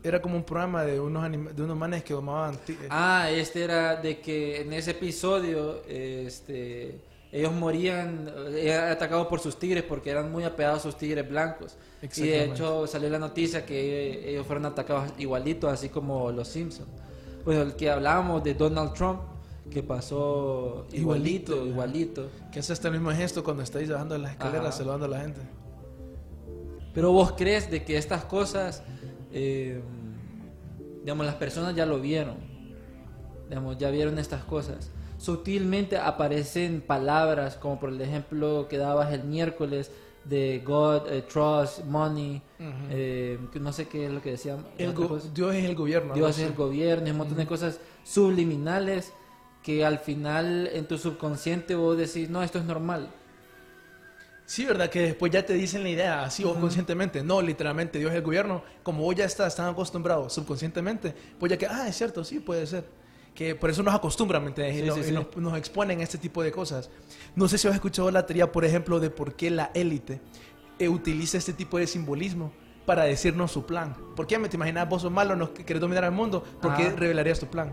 Era 0.02 0.22
como 0.22 0.36
un 0.36 0.44
programa 0.44 0.84
de 0.84 0.98
unos, 0.98 1.22
anima- 1.22 1.50
de 1.52 1.62
unos 1.62 1.76
manes 1.76 2.02
que 2.02 2.14
domaban... 2.14 2.56
ti- 2.64 2.76
Ah, 2.88 3.28
este 3.30 3.62
era 3.64 3.96
de 3.96 4.20
que 4.20 4.62
en 4.62 4.72
ese 4.72 4.92
episodio, 4.92 5.82
este, 5.86 7.02
ellos 7.30 7.52
morían, 7.52 8.30
eh, 8.54 8.70
eran 8.72 8.90
atacados 8.90 9.26
por 9.26 9.40
sus 9.40 9.58
tigres 9.58 9.82
porque 9.82 10.08
eran 10.10 10.32
muy 10.32 10.44
apegados 10.44 10.78
a 10.78 10.82
sus 10.82 10.96
tigres 10.96 11.28
blancos. 11.28 11.76
Y 12.16 12.22
de 12.22 12.44
hecho 12.44 12.86
salió 12.86 13.10
la 13.10 13.18
noticia 13.18 13.66
que 13.66 14.30
ellos 14.30 14.46
fueron 14.46 14.64
atacados 14.64 15.12
igualito, 15.18 15.68
así 15.68 15.90
como 15.90 16.30
los 16.32 16.48
Simpsons. 16.48 16.88
Pues 17.44 17.58
el 17.58 17.74
que 17.76 17.90
hablábamos 17.90 18.42
de 18.42 18.54
Donald 18.54 18.94
Trump, 18.94 19.20
que 19.70 19.82
pasó 19.82 20.86
igualito, 20.92 21.52
Igualito, 21.52 21.66
igualito. 21.66 22.28
Que 22.50 22.60
hace 22.60 22.72
el 22.88 22.92
mismo 22.94 23.10
gesto 23.12 23.44
cuando 23.44 23.62
estáis 23.62 23.90
bajando 23.90 24.16
las 24.16 24.32
escaleras 24.32 24.68
Ajá. 24.68 24.72
saludando 24.78 25.04
a 25.04 25.08
la 25.08 25.20
gente. 25.20 25.40
Pero 26.94 27.12
vos 27.12 27.32
crees 27.32 27.70
de 27.70 27.84
que 27.84 27.96
estas 27.96 28.24
cosas, 28.24 28.82
eh, 29.32 29.80
digamos, 31.00 31.26
las 31.26 31.36
personas 31.36 31.74
ya 31.74 31.86
lo 31.86 32.00
vieron, 32.00 32.36
digamos, 33.48 33.78
ya 33.78 33.90
vieron 33.90 34.18
estas 34.18 34.44
cosas. 34.44 34.90
Sutilmente 35.18 35.98
aparecen 35.98 36.80
palabras 36.80 37.56
como 37.56 37.78
por 37.78 37.90
el 37.90 38.00
ejemplo 38.00 38.66
que 38.68 38.78
dabas 38.78 39.12
el 39.12 39.24
miércoles 39.24 39.90
de 40.24 40.62
God, 40.64 41.10
eh, 41.10 41.22
Trust, 41.22 41.84
Money, 41.84 42.42
eh, 42.90 43.38
que 43.52 43.60
no 43.60 43.72
sé 43.72 43.88
qué 43.88 44.06
es 44.06 44.12
lo 44.12 44.20
que 44.20 44.32
decían. 44.32 44.66
El. 44.78 44.94
Dios 45.34 45.54
es 45.54 45.64
el 45.64 45.74
gobierno. 45.74 46.14
Dios 46.14 46.38
es 46.38 46.46
el 46.46 46.54
gobierno 46.54 47.06
y 47.06 47.10
un 47.10 47.18
montón 47.18 47.38
de 47.38 47.46
cosas 47.46 47.80
subliminales 48.04 49.12
que 49.62 49.84
al 49.84 49.98
final 49.98 50.68
en 50.72 50.86
tu 50.86 50.98
subconsciente 50.98 51.74
vos 51.74 51.96
decís, 51.96 52.30
no, 52.30 52.42
esto 52.42 52.58
es 52.58 52.64
normal. 52.64 53.10
Sí, 54.50 54.64
¿verdad? 54.64 54.90
Que 54.90 55.02
después 55.02 55.30
ya 55.30 55.46
te 55.46 55.54
dicen 55.54 55.84
la 55.84 55.90
idea, 55.90 56.24
así 56.24 56.42
o 56.42 56.58
conscientemente. 56.58 57.22
No, 57.22 57.40
literalmente, 57.40 58.00
Dios 58.00 58.10
es 58.10 58.16
el 58.16 58.22
gobierno. 58.22 58.64
Como 58.82 59.04
vos 59.04 59.14
ya 59.14 59.24
estás 59.24 59.54
tan 59.54 59.68
acostumbrado 59.68 60.28
subconscientemente, 60.28 61.14
pues 61.38 61.50
ya 61.50 61.56
que, 61.56 61.68
ah, 61.68 61.86
es 61.86 61.94
cierto, 61.96 62.24
sí, 62.24 62.40
puede 62.40 62.66
ser. 62.66 62.84
Que 63.32 63.54
por 63.54 63.70
eso 63.70 63.84
nos 63.84 63.94
acostumbran, 63.94 64.42
¿me 64.42 64.48
entiendes? 64.48 64.74
Y 64.78 64.80
Sí, 64.80 64.86
no- 64.88 64.94
sí, 64.94 65.00
y 65.02 65.04
sí. 65.04 65.12
Nos, 65.12 65.36
nos 65.36 65.56
exponen 65.56 66.00
a 66.00 66.02
este 66.02 66.18
tipo 66.18 66.42
de 66.42 66.50
cosas. 66.50 66.90
No 67.36 67.46
sé 67.46 67.58
si 67.58 67.68
has 67.68 67.74
escuchado 67.76 68.10
la 68.10 68.26
teoría, 68.26 68.50
por 68.50 68.64
ejemplo, 68.64 68.98
de 68.98 69.10
por 69.10 69.34
qué 69.34 69.50
la 69.52 69.70
élite 69.72 70.20
eh, 70.80 70.88
utiliza 70.88 71.38
este 71.38 71.52
tipo 71.52 71.78
de 71.78 71.86
simbolismo 71.86 72.52
para 72.86 73.04
decirnos 73.04 73.52
su 73.52 73.64
plan. 73.66 73.94
¿Por 74.16 74.26
qué? 74.26 74.36
¿Me 74.40 74.48
te 74.48 74.56
imaginas 74.56 74.88
vos 74.88 75.02
sos 75.02 75.12
malo, 75.12 75.36
no 75.36 75.54
querés 75.54 75.80
dominar 75.80 76.04
al 76.04 76.10
mundo? 76.10 76.42
¿Por 76.60 76.74
qué 76.74 76.86
Ah. 76.88 76.94
revelarías 76.96 77.38
tu 77.38 77.46
plan? 77.46 77.72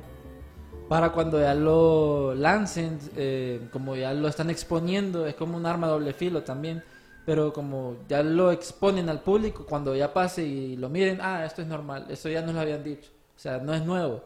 Para 0.87 1.11
cuando 1.11 1.39
ya 1.39 1.53
lo 1.53 2.33
lancen, 2.33 2.97
eh, 3.17 3.67
como 3.71 3.95
ya 3.95 4.13
lo 4.13 4.27
están 4.27 4.49
exponiendo, 4.49 5.25
es 5.27 5.35
como 5.35 5.57
un 5.57 5.65
arma 5.65 5.87
doble 5.87 6.13
filo 6.13 6.43
también. 6.43 6.83
Pero 7.25 7.51
como 7.51 7.97
ya 8.07 8.23
lo 8.23 8.51
exponen 8.53 9.09
al 9.09 9.21
público, 9.21 9.65
cuando 9.65 9.93
ya 9.93 10.13
pase 10.13 10.43
y 10.45 10.77
lo 10.77 10.87
miren, 10.87 11.19
ah, 11.21 11.43
esto 11.45 11.61
es 11.61 11.67
normal, 11.67 12.05
eso 12.09 12.29
ya 12.29 12.41
nos 12.41 12.55
lo 12.55 12.61
habían 12.61 12.83
dicho. 12.85 13.11
O 13.35 13.39
sea, 13.39 13.57
no 13.57 13.73
es 13.73 13.83
nuevo. 13.85 14.23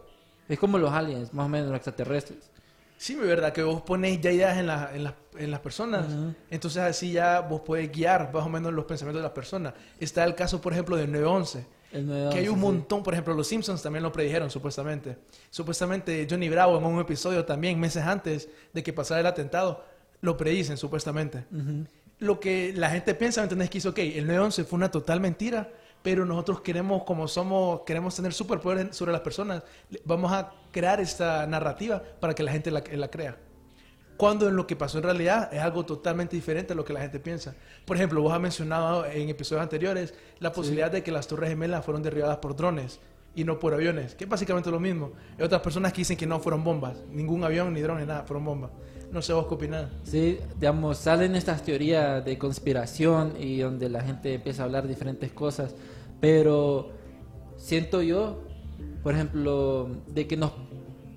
Es 0.48 0.60
como 0.60 0.78
los 0.78 0.92
aliens, 0.94 1.34
más 1.34 1.48
o 1.48 1.50
menos 1.50 1.68
los 1.70 1.78
extraterrestres. 1.78 2.52
Sí, 2.98 3.16
mi 3.16 3.26
verdad, 3.26 3.52
que 3.54 3.64
vos 3.64 3.82
pones 3.82 4.22
ya 4.22 4.32
ideas 4.32 4.58
en, 4.60 4.68
la- 4.68 4.92
en, 4.94 5.04
las- 5.06 5.16
en 5.36 5.50
las 5.50 5.60
personas. 5.62 6.06
Entonces 6.52 6.84
así 6.84 7.12
ya 7.14 7.40
vos 7.40 7.62
podés 7.62 7.92
guiar 7.92 8.32
más 8.32 8.46
o 8.46 8.50
menos 8.50 8.72
los 8.72 8.86
pensamientos 8.86 9.22
de 9.22 9.24
las 9.24 9.32
personas. 9.34 9.74
Está 10.00 10.24
el 10.24 10.36
caso, 10.36 10.62
por 10.62 10.74
ejemplo, 10.74 10.96
del 10.96 11.12
9-11. 11.12 11.66
El 11.92 12.06
9 12.08 12.30
Que 12.32 12.40
hay 12.40 12.48
un 12.48 12.60
montón, 12.60 13.04
por 13.04 13.14
ejemplo, 13.14 13.34
los 13.34 13.48
Simpsons 13.48 13.82
también 13.82 14.04
lo 14.04 14.12
predijeron, 14.12 14.50
supuestamente. 14.50 15.18
Supuestamente 15.50 16.28
Johnny 16.30 16.50
Bravo 16.50 16.78
en 16.78 16.84
un 16.86 17.00
episodio 17.00 17.46
también, 17.46 17.80
meses 17.80 18.04
antes 18.04 18.50
de 18.74 18.84
que 18.84 18.94
pasara 18.94 19.20
el 19.20 19.26
atentado, 19.26 19.84
lo 20.22 20.38
predicen, 20.38 20.78
supuestamente. 20.78 21.46
Lo 22.20 22.40
que 22.40 22.74
la 22.76 22.90
gente 22.90 23.16
piensa, 23.16 23.42
¿me 23.42 23.46
entendés? 23.46 23.70
Que 23.70 23.80
hizo, 23.80 23.90
ok, 23.90 24.00
el 24.00 24.28
9-11 24.28 24.66
fue 24.66 24.78
una 24.78 24.92
total 24.92 25.20
mentira, 25.20 25.70
pero 26.02 26.26
nosotros 26.26 26.62
queremos, 26.62 27.04
como 27.04 27.28
somos, 27.28 27.82
queremos 27.82 28.16
tener 28.16 28.34
superpoder 28.34 28.94
sobre 28.94 29.12
las 29.12 29.22
personas, 29.22 29.64
vamos 30.06 30.32
a 30.32 30.54
crear 30.72 31.00
esta 31.00 31.46
narrativa 31.48 32.02
para 32.20 32.34
que 32.34 32.44
la 32.44 32.52
gente 32.52 32.72
la, 32.72 32.84
la 32.92 33.08
crea. 33.10 33.38
Cuando 34.22 34.48
en 34.48 34.56
lo 34.56 34.68
que 34.68 34.76
pasó 34.76 35.00
en 35.00 35.06
realidad 35.06 35.52
es 35.52 35.60
algo 35.62 35.84
totalmente 35.84 36.36
diferente 36.36 36.74
a 36.74 36.76
lo 36.76 36.86
que 36.86 36.94
la 36.94 37.02
gente 37.02 37.20
piensa. 37.20 37.56
Por 37.86 37.98
ejemplo, 37.98 38.22
vos 38.22 38.32
has 38.32 38.40
mencionado 38.40 39.04
en 39.08 39.30
episodios 39.30 39.64
anteriores 39.64 40.14
la 40.38 40.52
posibilidad 40.52 40.92
de 40.92 41.02
que 41.02 41.12
las 41.12 41.26
Torres 41.26 41.50
Gemelas 41.50 41.84
fueron 41.84 42.04
derribadas 42.04 42.38
por 42.38 42.56
drones 42.56 43.00
y 43.34 43.44
no 43.46 43.58
por 43.58 43.74
aviones, 43.74 44.14
que 44.14 44.26
es 44.26 44.30
básicamente 44.30 44.70
lo 44.70 44.80
mismo. 44.80 45.14
Hay 45.40 45.46
otras 45.46 45.62
personas 45.62 45.92
que 45.92 46.02
dicen 46.02 46.18
que 46.18 46.28
no 46.28 46.40
fueron 46.40 46.64
bombas, 46.64 46.98
ningún 47.10 47.44
avión, 47.44 47.74
ni 47.74 47.82
drones, 47.82 48.06
nada, 48.06 48.22
fueron 48.22 48.46
bombas. 48.46 48.70
No 49.12 49.24
sé 49.24 49.34
vos 49.34 49.48
qué 49.48 49.56
opinás. 49.56 49.90
Sí, 50.04 50.38
digamos, 50.60 51.00
salen 51.00 51.36
estas 51.36 51.64
teorías 51.64 52.24
de 52.24 52.38
conspiración 52.38 53.34
y 53.40 53.58
donde 53.58 53.90
la 53.90 54.02
gente 54.02 54.36
empieza 54.36 54.62
a 54.62 54.66
hablar 54.66 54.88
diferentes 54.88 55.32
cosas, 55.32 55.74
pero 56.20 56.92
siento 57.58 58.04
yo, 58.04 58.44
por 59.02 59.16
ejemplo, 59.16 59.90
de 60.06 60.28
que 60.28 60.38
nos, 60.38 60.52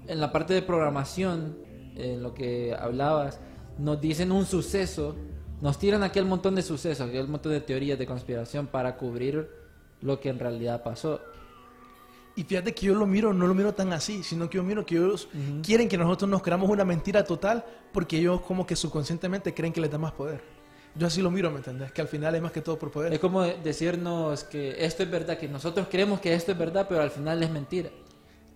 en 0.08 0.22
la 0.22 0.32
parte 0.32 0.54
de 0.54 0.62
programación, 0.62 1.63
en 1.96 2.22
lo 2.22 2.34
que 2.34 2.74
hablabas, 2.78 3.40
nos 3.78 4.00
dicen 4.00 4.32
un 4.32 4.46
suceso, 4.46 5.16
nos 5.60 5.78
tiran 5.78 6.02
aquel 6.02 6.24
montón 6.24 6.54
de 6.54 6.62
sucesos, 6.62 7.08
aquel 7.08 7.28
montón 7.28 7.52
de 7.52 7.60
teorías 7.60 7.98
de 7.98 8.06
conspiración 8.06 8.66
para 8.66 8.96
cubrir 8.96 9.48
lo 10.00 10.20
que 10.20 10.28
en 10.28 10.38
realidad 10.38 10.82
pasó. 10.82 11.20
Y 12.36 12.42
fíjate 12.42 12.74
que 12.74 12.86
yo 12.86 12.94
lo 12.94 13.06
miro, 13.06 13.32
no 13.32 13.46
lo 13.46 13.54
miro 13.54 13.74
tan 13.74 13.92
así, 13.92 14.24
sino 14.24 14.50
que 14.50 14.56
yo 14.56 14.64
miro 14.64 14.84
que 14.84 14.96
ellos 14.96 15.28
quieren 15.62 15.88
que 15.88 15.96
nosotros 15.96 16.28
nos 16.28 16.42
creamos 16.42 16.68
una 16.68 16.84
mentira 16.84 17.22
total 17.22 17.64
porque 17.92 18.18
ellos 18.18 18.40
como 18.40 18.66
que 18.66 18.74
subconscientemente 18.74 19.54
creen 19.54 19.72
que 19.72 19.80
les 19.80 19.90
da 19.90 19.98
más 19.98 20.12
poder. 20.12 20.42
Yo 20.96 21.06
así 21.06 21.22
lo 21.22 21.30
miro, 21.30 21.50
¿me 21.50 21.58
entendés? 21.58 21.92
Que 21.92 22.02
al 22.02 22.08
final 22.08 22.34
es 22.34 22.42
más 22.42 22.52
que 22.52 22.60
todo 22.60 22.78
por 22.78 22.90
poder. 22.90 23.12
Es 23.12 23.18
como 23.20 23.42
decirnos 23.42 24.44
que 24.44 24.84
esto 24.84 25.02
es 25.02 25.10
verdad, 25.10 25.38
que 25.38 25.48
nosotros 25.48 25.88
creemos 25.90 26.20
que 26.20 26.34
esto 26.34 26.52
es 26.52 26.58
verdad, 26.58 26.86
pero 26.88 27.02
al 27.02 27.10
final 27.10 27.42
es 27.42 27.50
mentira. 27.50 27.90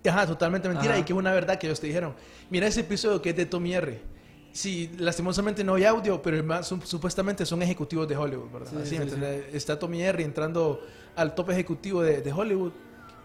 Ajá, 0.07 0.27
totalmente 0.27 0.69
mentira 0.69 0.93
Ajá. 0.95 1.01
y 1.01 1.05
que 1.05 1.13
es 1.13 1.19
una 1.19 1.33
verdad 1.33 1.59
que 1.59 1.67
ellos 1.67 1.81
te 1.81 1.87
dijeron. 1.89 2.15
Mira 2.51 2.67
ese 2.67 2.81
episodio 2.81 3.21
que 3.21 3.31
es 3.31 3.37
de 3.37 3.47
Tommy 3.47 3.75
R. 3.75 4.01
Sí, 4.53 4.91
lastimosamente 4.99 5.63
no 5.63 5.75
hay 5.75 5.85
audio, 5.85 6.23
pero 6.23 6.43
más, 6.43 6.67
son- 6.67 6.85
supuestamente 6.85 7.45
son 7.45 7.63
ejecutivos 7.63 8.09
de 8.09 8.17
Hollywood, 8.17 8.51
¿verdad? 8.51 8.71
Sí, 8.71 8.97
Así, 8.97 9.11
sí, 9.11 9.17
¿me 9.19 9.39
sí. 9.39 9.45
Está 9.53 9.79
Tommy 9.79 10.03
R 10.03 10.23
entrando 10.25 10.81
al 11.17 11.35
tope 11.35 11.53
ejecutivo 11.53 12.03
de, 12.03 12.23
de 12.23 12.33
Hollywood 12.33 12.73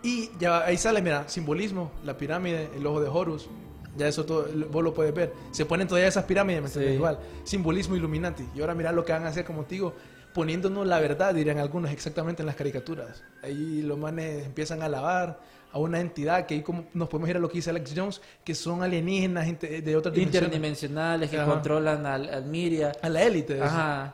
y 0.03 0.30
ya 0.39 0.65
ahí 0.65 0.77
sale, 0.77 1.01
mira, 1.01 1.27
simbolismo, 1.30 1.92
la 2.03 2.18
pirámide, 2.18 2.70
el 2.75 2.86
ojo 2.86 3.01
de 3.01 3.08
Horus. 3.08 3.48
Ya 3.96 4.08
eso 4.08 4.25
todo, 4.25 4.48
vos 4.72 4.84
lo 4.84 4.94
puedes 4.94 5.13
ver. 5.13 5.32
Se 5.51 5.65
ponen 5.65 5.88
todavía 5.88 6.08
esas 6.08 6.25
pirámides, 6.25 6.62
¿me 6.62 6.68
entiendes? 6.68 6.96
Igual, 6.96 7.20
simbolismo 7.44 7.96
Illuminati. 7.96 8.44
Y 8.56 8.60
ahora 8.62 8.74
mira 8.74 8.92
lo 8.92 9.06
que 9.06 9.13
van 9.13 9.24
a 9.25 9.30
hacer, 9.30 9.46
como 9.46 9.63
te 9.63 9.75
digo, 9.75 9.94
poniéndonos 10.34 10.86
la 10.88 11.00
verdad, 11.00 11.34
dirían 11.36 11.60
algunos, 11.60 11.92
exactamente 11.92 12.42
en 12.42 12.48
las 12.48 12.56
caricaturas. 12.56 13.24
Ahí 13.44 13.82
los 13.84 13.98
manes 13.98 14.46
empiezan 14.48 14.82
a 14.82 14.86
alabar 14.86 15.39
a 15.74 15.80
una 15.80 16.00
entidad 16.00 16.46
que 16.46 16.53
ahí 16.53 16.62
como 16.62 16.86
nos 16.94 17.10
podemos 17.10 17.30
ir 17.30 17.36
a 17.36 17.39
lo 17.39 17.50
que 17.50 17.56
dice 17.56 17.72
Alex 17.72 17.94
Jones, 17.96 18.22
que 18.46 18.53
son 18.56 18.84
alienígenas 18.84 19.46
de 19.60 19.96
otras 19.96 20.13
dimensiones. 20.13 20.48
interdimensionales 20.48 21.30
que 21.30 21.38
Ajá. 21.38 21.51
controlan 21.51 22.06
al, 22.06 22.30
al 22.30 22.46
Miria. 22.46 22.92
A 23.01 23.10
la 23.10 23.24
élite. 23.24 23.62
Ajá. 23.62 24.13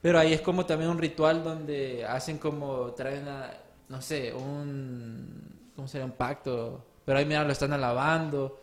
Pero 0.00 0.18
ahí 0.18 0.32
es 0.32 0.40
como 0.40 0.64
también 0.64 0.90
un 0.90 0.98
ritual 0.98 1.44
donde 1.44 2.06
hacen 2.06 2.38
como, 2.38 2.92
traen 2.92 3.28
a, 3.28 3.50
no 3.88 4.00
sé, 4.00 4.32
un, 4.32 5.72
¿cómo 5.76 5.86
sería? 5.88 6.06
Un 6.06 6.12
pacto. 6.12 6.86
Pero 7.04 7.18
ahí 7.18 7.26
mira, 7.26 7.44
lo 7.44 7.52
están 7.52 7.72
alabando. 7.72 8.60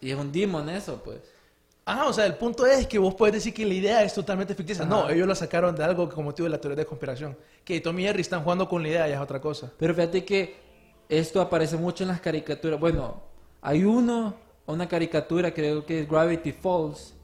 Y 0.00 0.10
es 0.10 0.16
un 0.16 0.30
demon 0.30 0.68
eso, 0.68 1.02
pues. 1.02 1.18
Ajá, 1.88 2.06
o 2.06 2.12
sea, 2.12 2.26
el 2.26 2.34
punto 2.34 2.66
es 2.66 2.86
que 2.86 2.98
vos 2.98 3.14
puedes 3.14 3.32
decir 3.32 3.54
que 3.54 3.64
la 3.64 3.72
idea 3.72 4.02
es 4.02 4.12
totalmente 4.12 4.54
ficticia. 4.54 4.84
No, 4.84 5.04
Ajá. 5.04 5.12
ellos 5.14 5.26
lo 5.26 5.34
sacaron 5.34 5.74
de 5.74 5.82
algo 5.82 6.06
como 6.10 6.34
te 6.34 6.42
digo, 6.42 6.50
la 6.50 6.60
teoría 6.60 6.76
de 6.76 6.84
conspiración. 6.84 7.34
Que 7.64 7.80
Tommy 7.80 8.02
y 8.02 8.06
Jerry 8.08 8.20
están 8.20 8.42
jugando 8.42 8.68
con 8.68 8.82
la 8.82 8.90
idea, 8.90 9.08
ya 9.08 9.14
es 9.14 9.20
otra 9.22 9.40
cosa. 9.40 9.72
Pero 9.78 9.94
fíjate 9.94 10.22
que 10.22 10.56
esto 11.08 11.40
aparece 11.40 11.78
mucho 11.78 12.04
en 12.04 12.08
las 12.08 12.20
caricaturas. 12.20 12.78
Bueno, 12.78 13.22
hay 13.62 13.84
uno, 13.84 14.34
una 14.66 14.86
caricatura, 14.86 15.54
creo 15.54 15.86
que 15.86 16.00
es 16.00 16.08
Gravity 16.10 16.52
Falls, 16.52 17.14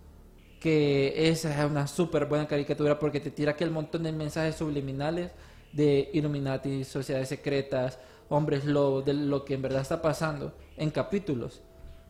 que 0.60 1.28
esa 1.28 1.62
es 1.62 1.70
una 1.70 1.86
súper 1.86 2.24
buena 2.24 2.48
caricatura 2.48 2.98
porque 2.98 3.20
te 3.20 3.30
tira 3.30 3.50
aquel 3.52 3.70
montón 3.70 4.02
de 4.02 4.12
mensajes 4.12 4.56
subliminales 4.56 5.30
de 5.74 6.08
Illuminati, 6.14 6.84
sociedades 6.84 7.28
secretas, 7.28 7.98
hombres 8.30 8.64
lobos, 8.64 9.04
de 9.04 9.12
lo 9.12 9.44
que 9.44 9.52
en 9.52 9.60
verdad 9.60 9.82
está 9.82 10.00
pasando 10.00 10.54
en 10.78 10.90
capítulos. 10.90 11.60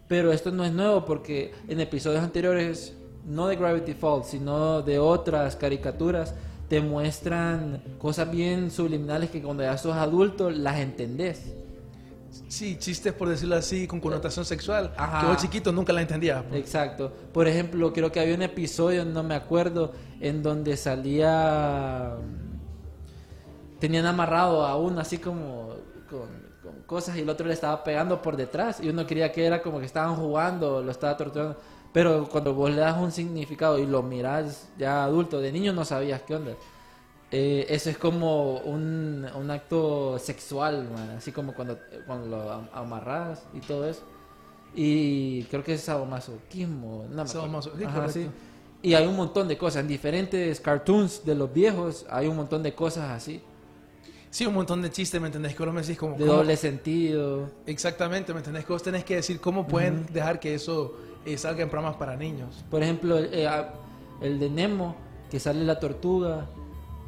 Pero 0.08 0.32
esto 0.32 0.50
no 0.50 0.64
es 0.64 0.72
nuevo 0.72 1.04
porque 1.04 1.52
en 1.68 1.80
episodios 1.80 2.22
anteriores, 2.22 2.94
no 3.26 3.46
de 3.46 3.56
Gravity 3.56 3.94
Falls, 3.94 4.26
sino 4.26 4.82
de 4.82 4.98
otras 4.98 5.56
caricaturas, 5.56 6.34
te 6.68 6.80
muestran 6.80 7.82
cosas 7.98 8.30
bien 8.30 8.70
subliminales 8.70 9.30
que 9.30 9.42
cuando 9.42 9.62
ya 9.62 9.76
sos 9.78 9.94
adulto 9.94 10.50
las 10.50 10.78
entendés. 10.78 11.54
Sí, 12.48 12.76
chistes 12.78 13.12
por 13.12 13.28
decirlo 13.28 13.56
así, 13.56 13.86
con 13.86 14.00
connotación 14.00 14.44
sexual. 14.44 14.92
Ajá. 14.96 15.20
Que 15.20 15.26
vos 15.26 15.36
chiquito 15.38 15.72
nunca 15.72 15.92
la 15.92 16.02
entendías. 16.02 16.42
pues. 16.48 16.60
Exacto. 16.60 17.12
Por 17.32 17.48
ejemplo, 17.48 17.92
creo 17.92 18.10
que 18.10 18.20
había 18.20 18.34
un 18.34 18.42
episodio, 18.42 19.04
no 19.04 19.22
me 19.22 19.34
acuerdo, 19.34 19.92
en 20.20 20.42
donde 20.42 20.76
salía... 20.76 22.16
Tenían 23.78 24.06
amarrado 24.06 24.64
a 24.64 24.76
uno 24.76 25.00
así 25.00 25.18
como 25.18 25.74
con 26.08 26.43
cosas 26.86 27.16
y 27.16 27.20
el 27.20 27.28
otro 27.28 27.46
le 27.46 27.54
estaba 27.54 27.82
pegando 27.84 28.20
por 28.22 28.36
detrás 28.36 28.80
y 28.80 28.88
uno 28.88 29.06
creía 29.06 29.32
que 29.32 29.44
era 29.44 29.62
como 29.62 29.78
que 29.80 29.86
estaban 29.86 30.16
jugando, 30.16 30.82
lo 30.82 30.90
estaba 30.90 31.16
torturando. 31.16 31.58
Pero 31.92 32.28
cuando 32.30 32.54
vos 32.54 32.70
le 32.70 32.76
das 32.80 32.96
un 32.98 33.12
significado 33.12 33.78
y 33.78 33.86
lo 33.86 34.02
mirás 34.02 34.68
ya 34.76 35.04
adulto, 35.04 35.40
de 35.40 35.52
niño 35.52 35.72
no 35.72 35.84
sabías 35.84 36.22
qué 36.22 36.34
onda. 36.34 36.52
Eh, 37.30 37.66
eso 37.68 37.90
es 37.90 37.98
como 37.98 38.58
un, 38.58 39.26
un 39.34 39.50
acto 39.50 40.18
sexual, 40.18 40.88
man, 40.94 41.10
así 41.18 41.32
como 41.32 41.52
cuando, 41.54 41.78
cuando 42.06 42.28
lo 42.28 42.52
am- 42.52 42.68
amarras 42.72 43.42
y 43.54 43.60
todo 43.60 43.88
eso. 43.88 44.02
Y 44.74 45.44
creo 45.44 45.62
que 45.62 45.74
es 45.74 45.82
sadomasoquismo. 45.82 47.06
No 47.10 47.24
me 47.24 47.30
acuerdo. 47.30 47.42
Sadomaso- 47.42 47.72
sí, 47.76 47.84
Ajá, 47.84 47.94
correcto. 47.94 48.12
sí. 48.20 48.30
Y 48.82 48.94
hay 48.94 49.06
un 49.06 49.16
montón 49.16 49.48
de 49.48 49.56
cosas. 49.56 49.82
En 49.82 49.88
diferentes 49.88 50.60
cartoons 50.60 51.24
de 51.24 51.34
los 51.34 51.52
viejos 51.52 52.04
hay 52.10 52.26
un 52.26 52.36
montón 52.36 52.62
de 52.62 52.74
cosas 52.74 53.10
así. 53.10 53.42
Sí, 54.34 54.44
un 54.46 54.54
montón 54.54 54.82
de 54.82 54.90
chistes, 54.90 55.20
¿me 55.20 55.28
entendés? 55.28 55.54
Que 55.54 55.64
vos 55.64 55.72
me 55.72 55.80
decís 55.80 55.96
como... 55.96 56.16
De 56.16 56.26
¿cómo- 56.26 56.38
doble 56.38 56.56
sentido. 56.56 57.48
Exactamente, 57.66 58.32
¿me 58.32 58.40
entendés? 58.40 58.64
Que 58.64 58.72
vos 58.72 58.82
tenés 58.82 59.04
que 59.04 59.14
decir 59.14 59.40
cómo 59.40 59.64
pueden 59.68 60.06
dejar 60.12 60.40
que 60.40 60.56
eso 60.56 60.96
eh, 61.24 61.38
salga 61.38 61.62
en 61.62 61.70
programas 61.70 61.96
para 61.98 62.16
niños. 62.16 62.64
Por 62.68 62.82
ejemplo, 62.82 63.16
el, 63.16 63.28
eh, 63.32 63.48
el 64.20 64.40
de 64.40 64.50
Nemo, 64.50 64.96
que 65.30 65.38
sale 65.38 65.62
la 65.64 65.78
tortuga, 65.78 66.46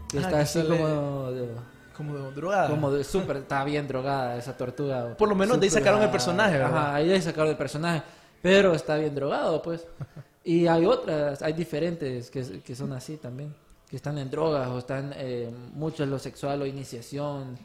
que 0.09 0.19
Ah, 0.19 0.21
está 0.21 0.31
que 0.37 0.43
así 0.43 0.59
sale- 0.63 0.79
como... 0.79 1.31
de- 1.33 1.51
Como 1.97 2.15
de 2.17 2.31
drogada. 2.33 2.69
como 2.71 2.93
de 2.93 3.03
súper, 3.03 3.39
está 3.39 3.65
bien 3.65 3.89
drogada 3.89 4.37
esa 4.37 4.57
tortuga. 4.57 5.15
Por 5.19 5.29
lo 5.29 5.35
menos 5.35 5.59
de 5.59 5.67
ahí 5.67 5.71
sacaron 5.71 6.01
el 6.03 6.11
personaje, 6.11 6.53
¿verdad? 6.59 6.77
Ajá, 6.79 6.95
ahí 6.95 7.09
de 7.09 7.15
ahí 7.15 7.23
sacaron 7.23 7.51
el 7.51 7.57
personaje. 7.57 8.03
Pero 8.41 8.73
está 8.73 8.97
bien 8.99 9.13
drogado, 9.17 9.61
pues. 9.63 9.85
Y 10.45 10.69
hay 10.69 10.87
otras, 10.87 11.43
hay 11.43 11.55
diferentes 11.55 12.31
que, 12.31 12.61
que 12.65 12.77
son 12.77 12.93
así 12.93 13.17
también. 13.17 13.53
Que 13.89 13.97
están 13.97 14.19
en 14.19 14.31
drogas 14.31 14.69
o 14.69 14.79
están 14.79 15.13
eh, 15.17 15.51
mucho 15.75 16.03
en 16.05 16.11
lo 16.11 16.19
sexual 16.19 16.63
o 16.63 16.67
iniciación. 16.67 17.57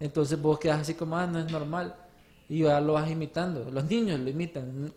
Entonces 0.00 0.40
vos 0.40 0.58
quedas 0.58 0.80
así 0.80 0.94
como, 0.94 1.16
ah, 1.16 1.26
no 1.26 1.38
es 1.38 1.50
normal. 1.50 1.94
Y 2.48 2.60
ya 2.64 2.80
lo 2.80 2.94
vas 2.94 3.10
imitando. 3.10 3.70
Los 3.70 3.84
niños 3.84 4.20
lo 4.20 4.30
imitan. 4.30 4.92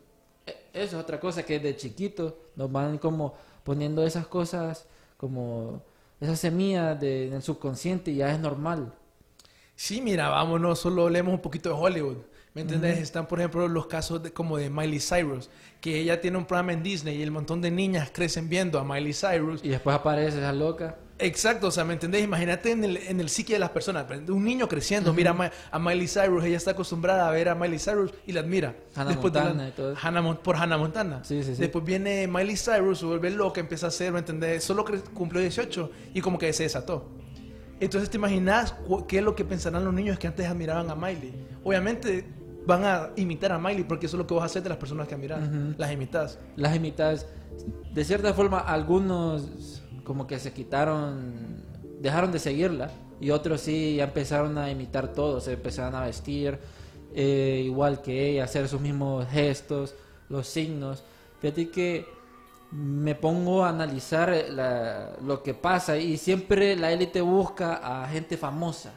E- 0.45 0.57
Eso 0.73 0.97
es 0.97 1.03
otra 1.03 1.19
cosa 1.19 1.43
que 1.43 1.59
de 1.59 1.75
chiquito 1.75 2.37
nos 2.55 2.71
van 2.71 2.97
como 2.97 3.35
poniendo 3.63 4.03
esas 4.05 4.27
cosas 4.27 4.85
como 5.17 5.83
esas 6.21 6.39
semillas 6.39 6.99
de, 6.99 7.27
en 7.27 7.33
el 7.33 7.43
subconsciente 7.43 8.11
y 8.11 8.17
ya 8.17 8.31
es 8.31 8.39
normal. 8.39 8.93
Sí, 9.75 10.01
mira, 10.01 10.29
vámonos, 10.29 10.79
solo 10.79 11.09
leemos 11.09 11.33
un 11.33 11.41
poquito 11.41 11.69
de 11.69 11.75
Hollywood. 11.75 12.17
¿Me 12.55 12.61
entiendes? 12.61 12.97
Están, 12.99 13.27
por 13.27 13.39
ejemplo, 13.39 13.67
los 13.67 13.85
casos 13.87 14.23
de- 14.23 14.33
como 14.33 14.57
de 14.57 14.69
Miley 14.69 14.99
Cyrus, 14.99 15.49
que 15.79 15.99
ella 15.99 16.19
tiene 16.19 16.37
un 16.37 16.45
programa 16.45 16.73
en 16.73 16.81
Disney 16.83 17.17
y 17.17 17.21
el 17.21 17.31
montón 17.31 17.61
de 17.61 17.69
niñas 17.71 18.09
crecen 18.11 18.49
viendo 18.49 18.79
a 18.79 18.83
Miley 18.83 19.13
Cyrus. 19.13 19.61
Y 19.63 19.69
después 19.69 19.95
aparece 19.95 20.39
esa 20.39 20.51
loca. 20.51 20.97
Exacto, 21.21 21.67
o 21.67 21.71
sea, 21.71 21.83
¿me 21.83 21.93
entendés? 21.93 22.23
Imagínate 22.23 22.71
en 22.71 22.83
el, 22.85 22.97
en 22.97 23.19
el 23.19 23.29
psique 23.29 23.53
de 23.53 23.59
las 23.59 23.69
personas. 23.71 24.05
Un 24.29 24.43
niño 24.45 24.67
creciendo, 24.69 25.13
mira 25.13 25.31
a, 25.31 25.33
Ma- 25.33 25.51
a 25.69 25.77
Miley 25.77 26.07
Cyrus, 26.07 26.43
ella 26.45 26.55
está 26.57 26.71
acostumbrada 26.71 27.27
a 27.27 27.31
ver 27.31 27.49
a 27.49 27.55
Miley 27.55 27.77
Cyrus 27.77 28.13
y 28.25 28.31
la 28.31 28.39
admira. 28.39 28.73
Hannah 28.95 29.09
Después 29.11 29.33
de 29.33 29.39
la- 29.39 29.45
Montana 29.47 29.67
y 29.69 29.71
todo 29.73 29.91
eso. 29.91 29.99
Hannah 30.01 30.21
Mon- 30.21 30.37
por 30.37 30.55
Hannah 30.55 30.77
Montana. 30.77 31.23
Sí, 31.25 31.43
sí, 31.43 31.55
sí. 31.55 31.61
Después 31.61 31.83
viene 31.85 32.25
Miley 32.27 32.55
Cyrus, 32.57 32.99
se 32.99 33.05
vuelve 33.05 33.29
loca, 33.31 33.59
empieza 33.59 33.87
a 33.87 33.89
hacer, 33.89 34.11
¿me 34.13 34.19
entendés? 34.19 34.63
Solo 34.63 34.85
cumplió 35.13 35.41
18 35.41 35.91
y 36.13 36.21
como 36.21 36.39
que 36.39 36.51
se 36.53 36.63
desató. 36.63 37.09
Entonces, 37.81 38.09
¿te 38.09 38.17
imaginas 38.17 38.73
qué 39.07 39.17
es 39.19 39.23
lo 39.23 39.35
que 39.35 39.45
pensarán 39.45 39.83
los 39.85 39.93
niños 39.93 40.17
que 40.19 40.27
antes 40.27 40.45
admiraban 40.47 40.89
a 40.89 40.95
Miley? 40.95 41.33
Obviamente 41.63 42.25
van 42.65 42.83
a 42.85 43.09
imitar 43.15 43.51
a 43.51 43.57
Miley 43.59 43.83
porque 43.83 44.05
eso 44.05 44.15
es 44.17 44.19
lo 44.19 44.27
que 44.27 44.33
vas 44.33 44.43
a 44.43 44.45
hacer 44.47 44.63
de 44.63 44.69
las 44.69 44.77
personas 44.77 45.07
que 45.07 45.15
admiras. 45.15 45.41
Ujú. 45.47 45.75
Las 45.77 45.91
imitas. 45.91 46.39
Las 46.55 46.75
imitas. 46.75 47.27
De 47.93 48.03
cierta 48.05 48.33
forma, 48.33 48.59
algunos 48.59 49.83
como 50.03 50.27
que 50.27 50.39
se 50.39 50.53
quitaron, 50.53 51.63
dejaron 51.99 52.31
de 52.31 52.39
seguirla. 52.39 52.91
Y 53.21 53.31
otros 53.31 53.61
sí 53.61 53.95
ya 53.97 54.05
empezaron 54.05 54.57
a 54.57 54.71
imitar 54.71 55.13
todo. 55.13 55.41
Se 55.41 55.53
empezaron 55.53 55.95
a 55.95 56.01
vestir 56.05 56.57
eh, 57.13 57.63
igual 57.65 58.01
que 58.01 58.29
ella, 58.29 58.43
hacer 58.43 58.67
sus 58.67 58.79
mismos 58.81 59.25
gestos, 59.29 59.95
los 60.29 60.47
signos. 60.47 61.03
Fíjate 61.41 61.69
que 61.69 62.05
me 62.71 63.15
pongo 63.15 63.65
a 63.65 63.69
analizar 63.69 64.29
la- 64.51 65.17
lo 65.25 65.41
que 65.41 65.55
pasa 65.55 65.97
y 65.97 66.17
siempre 66.17 66.75
la 66.75 66.91
élite 66.91 67.19
busca 67.21 68.03
a 68.03 68.07
gente 68.07 68.37
famosa, 68.37 68.91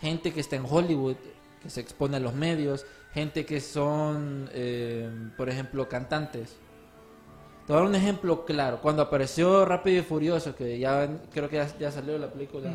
gente 0.00 0.32
que 0.32 0.40
está 0.40 0.56
en 0.56 0.64
Hollywood, 0.68 1.16
que 1.62 1.70
se 1.70 1.80
expone 1.80 2.16
a 2.16 2.20
los 2.20 2.34
medios, 2.34 2.86
gente 3.12 3.46
que 3.46 3.60
son, 3.60 4.48
eh, 4.52 5.08
por 5.36 5.48
ejemplo, 5.48 5.88
cantantes. 5.88 6.56
Te 7.66 7.72
voy 7.72 7.76
a 7.76 7.80
dar 7.80 7.88
un 7.88 7.94
ejemplo 7.94 8.44
claro. 8.44 8.80
Cuando 8.80 9.02
apareció 9.02 9.64
Rápido 9.64 10.00
y 10.00 10.02
Furioso, 10.02 10.54
que 10.54 10.78
ya 10.78 11.08
creo 11.32 11.48
que 11.48 11.56
ya, 11.56 11.78
ya 11.78 11.90
salió 11.90 12.16
la 12.18 12.30
película, 12.30 12.72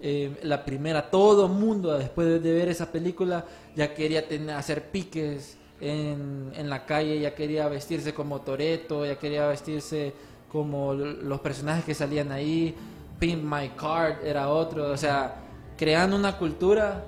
eh, 0.00 0.38
la 0.42 0.64
primera, 0.64 1.10
todo 1.10 1.46
el 1.46 1.52
mundo 1.52 1.96
después 1.96 2.42
de, 2.42 2.52
ver 2.52 2.68
esa 2.68 2.92
película 2.92 3.46
ya 3.74 3.94
quería 3.94 4.28
tener, 4.28 4.54
hacer 4.54 4.90
piques 4.90 5.56
en, 5.80 6.52
en 6.54 6.68
la 6.68 6.84
calle, 6.84 7.18
ya 7.18 7.34
quería 7.34 7.66
vestirse 7.68 8.12
como 8.12 8.42
Toreto, 8.42 9.06
ya 9.06 9.18
quería 9.18 9.46
vestirse 9.46 10.12
como 10.52 10.94
los 10.94 11.40
personajes 11.40 11.84
que 11.84 11.94
salían 11.94 12.32
ahí. 12.32 12.74
Pimp 13.18 13.42
My 13.42 13.70
Card 13.70 14.24
era 14.24 14.48
otro, 14.48 14.90
o 14.90 14.96
sea, 14.96 15.36
creando 15.78 16.16
una 16.16 16.36
cultura 16.36 17.06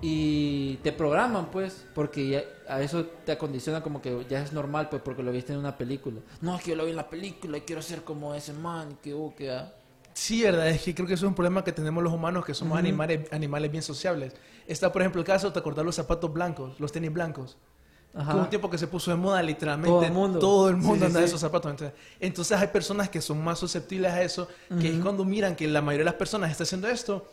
y 0.00 0.76
te 0.76 0.92
programan 0.92 1.50
pues 1.50 1.84
porque 1.94 2.28
ya- 2.28 2.44
a 2.68 2.80
eso 2.82 3.04
te 3.24 3.32
acondiciona 3.32 3.82
como 3.82 4.00
que 4.00 4.24
ya 4.28 4.42
es 4.42 4.52
normal 4.52 4.88
pues 4.88 5.02
porque 5.02 5.22
lo 5.22 5.32
viste 5.32 5.52
en 5.52 5.58
una 5.58 5.76
película 5.76 6.20
no 6.40 6.56
es 6.56 6.62
que 6.62 6.70
yo 6.70 6.76
lo 6.76 6.84
vi 6.84 6.90
en 6.90 6.96
la 6.96 7.08
película 7.10 7.58
y 7.58 7.62
quiero 7.62 7.82
ser 7.82 8.02
como 8.04 8.34
ese 8.34 8.52
man 8.52 8.96
que 9.02 9.14
uh, 9.14 9.34
que 9.34 9.50
ah. 9.50 9.72
Sí, 10.14 10.42
verdad, 10.42 10.66
es 10.68 10.82
que 10.82 10.94
creo 10.96 11.06
que 11.06 11.14
eso 11.14 11.26
es 11.26 11.28
un 11.28 11.34
problema 11.36 11.62
que 11.62 11.70
tenemos 11.70 12.02
los 12.02 12.12
humanos, 12.12 12.44
que 12.44 12.52
somos 12.52 12.76
animales, 12.76 13.28
animales 13.30 13.70
bien 13.70 13.84
sociables. 13.84 14.32
Está, 14.66 14.90
por 14.92 15.00
ejemplo, 15.00 15.20
el 15.20 15.24
caso, 15.24 15.52
¿te 15.52 15.60
acordás 15.60 15.84
los 15.84 15.94
zapatos 15.94 16.32
blancos, 16.32 16.80
los 16.80 16.90
tenis 16.90 17.12
blancos? 17.12 17.56
Ajá. 18.12 18.34
Un 18.34 18.50
tiempo 18.50 18.68
que 18.68 18.78
se 18.78 18.88
puso 18.88 19.12
de 19.12 19.16
moda, 19.16 19.40
literalmente. 19.44 19.88
Todo 19.88 20.02
el 20.02 20.10
mundo. 20.12 20.38
Todo 20.40 20.68
el 20.70 20.76
mundo 20.76 20.94
Sí, 20.94 21.00
sí, 21.02 21.06
anda 21.06 21.20
de 21.20 21.26
sí. 21.26 21.30
esos 21.30 21.40
zapatos. 21.40 21.70
Entonces, 21.70 21.96
entonces 22.18 22.58
hay 22.58 22.66
personas 22.66 23.08
que 23.10 23.20
son 23.20 23.44
más 23.44 23.60
susceptibles 23.60 24.10
a 24.10 24.20
eso, 24.20 24.48
que 24.80 24.88
es 24.92 24.98
cuando 25.00 25.24
miran 25.24 25.54
que 25.54 25.68
la 25.68 25.82
mayoría 25.82 26.00
de 26.00 26.10
las 26.10 26.14
personas 26.18 26.50
está 26.50 26.64
haciendo 26.64 26.88
esto, 26.88 27.24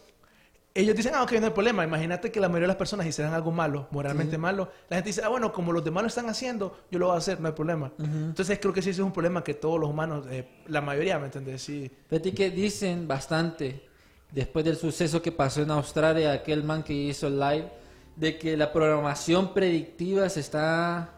ellos 0.78 0.94
dicen, 0.94 1.14
ah, 1.16 1.24
ok, 1.24 1.32
no 1.40 1.46
hay 1.48 1.54
problema. 1.54 1.86
Imagínate 1.86 2.30
que 2.32 2.40
la 2.42 2.50
mayoría 2.50 2.66
de 2.66 2.74
las 2.74 2.76
personas 2.76 3.08
hicieran 3.08 3.34
algo 3.34 3.50
malo, 3.50 3.88
moralmente 3.92 4.38
malo. 4.38 4.70
La 4.90 4.98
gente 4.98 5.10
dice, 5.10 5.22
ah, 5.24 5.30
bueno, 5.30 5.54
como 5.54 5.72
los 5.72 5.84
demás 5.86 6.04
lo 6.04 6.08
están 6.08 6.28
haciendo, 6.28 6.82
yo 6.92 7.00
lo 7.00 7.08
voy 7.08 7.16
a 7.16 7.18
hacer, 7.18 7.40
no 7.40 7.48
hay 7.48 7.54
problema. 7.54 7.94
Entonces 7.98 8.60
creo 8.60 8.74
que 8.74 8.82
sí 8.82 8.90
ese 8.90 9.00
es 9.00 9.06
un 9.06 9.14
problema 9.14 9.42
que 9.42 9.54
todos 9.54 9.80
los 9.80 9.90
humanos, 9.90 10.28
eh, 10.30 10.64
la 10.68 10.82
mayoría, 10.82 11.18
¿me 11.18 11.26
entiendes? 11.26 11.62
Sí. 11.62 11.90
Fíjate 12.10 12.34
que 12.34 12.52
dicen 12.52 13.08
bastante 13.08 13.88
después 14.32 14.66
del 14.66 14.76
suceso 14.76 15.22
que 15.22 15.32
pasó 15.32 15.62
en 15.62 15.72
Australia 15.72 16.34
aquel 16.34 16.62
man 16.62 16.84
que 16.84 16.94
hizo 16.94 17.28
el 17.28 17.40
live 17.40 17.72
de 18.18 18.38
que 18.38 18.58
la 18.58 18.74
programación 18.74 19.54
predictiva 19.54 20.28
se 20.28 20.42
está 20.42 21.10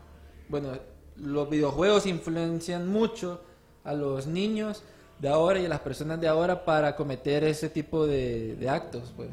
bueno 0.50 0.74
los 1.16 1.50
videojuegos 1.50 2.06
influencian 2.06 2.88
mucho 2.88 3.42
a 3.84 3.94
los 3.94 4.28
niños 4.28 4.84
de 5.20 5.30
ahora 5.30 5.60
y 5.60 5.66
a 5.66 5.70
las 5.70 5.80
personas 5.80 6.22
de 6.22 6.28
ahora 6.28 6.64
para 6.64 6.96
cometer 6.96 7.44
ese 7.44 7.70
tipo 7.70 8.06
de, 8.06 8.56
de 8.56 8.70
actos 8.70 9.14
pues 9.16 9.30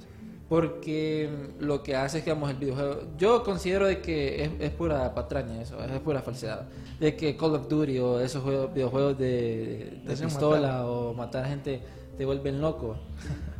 porque 0.48 1.28
lo 1.58 1.82
que 1.82 1.96
hace 1.96 2.18
es 2.18 2.24
que 2.24 2.30
digamos 2.30 2.50
el 2.50 2.56
videojuego 2.56 3.02
yo 3.16 3.42
considero 3.42 3.86
de 3.86 4.00
que 4.00 4.44
es, 4.44 4.50
es 4.60 4.70
pura 4.70 5.14
patraña 5.14 5.60
eso 5.62 5.82
es 5.82 6.00
pura 6.00 6.20
falsedad. 6.22 6.68
De 7.00 7.16
que 7.16 7.36
Call 7.36 7.54
of 7.56 7.68
Duty 7.68 7.98
o 7.98 8.20
esos 8.20 8.42
juegos- 8.42 8.72
videojuegos 8.72 9.18
de, 9.18 10.00
pistola 10.06 10.68
matar. 10.68 10.84
o 10.84 11.14
matar 11.14 11.46
gente 11.46 11.80
te 12.16 12.24
vuelven 12.24 12.60
loco. 12.60 12.96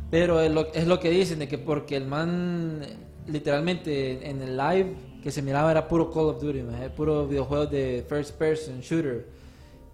Pero 0.09 0.39
es 0.39 0.51
lo, 0.51 0.71
es 0.73 0.87
lo 0.87 0.99
que 0.99 1.09
dicen 1.09 1.39
de 1.39 1.47
que 1.47 1.57
porque 1.57 1.97
el 1.97 2.05
man 2.07 2.81
literalmente 3.27 4.29
en 4.29 4.41
el 4.41 4.55
live 4.55 4.95
que 5.21 5.31
se 5.31 5.41
miraba 5.41 5.71
era 5.71 5.87
puro 5.87 6.11
Call 6.11 6.25
of 6.25 6.41
Duty 6.41 6.63
puro 6.95 7.27
videojuego 7.27 7.65
de 7.65 8.05
first 8.07 8.35
person 8.37 8.79
shooter 8.79 9.25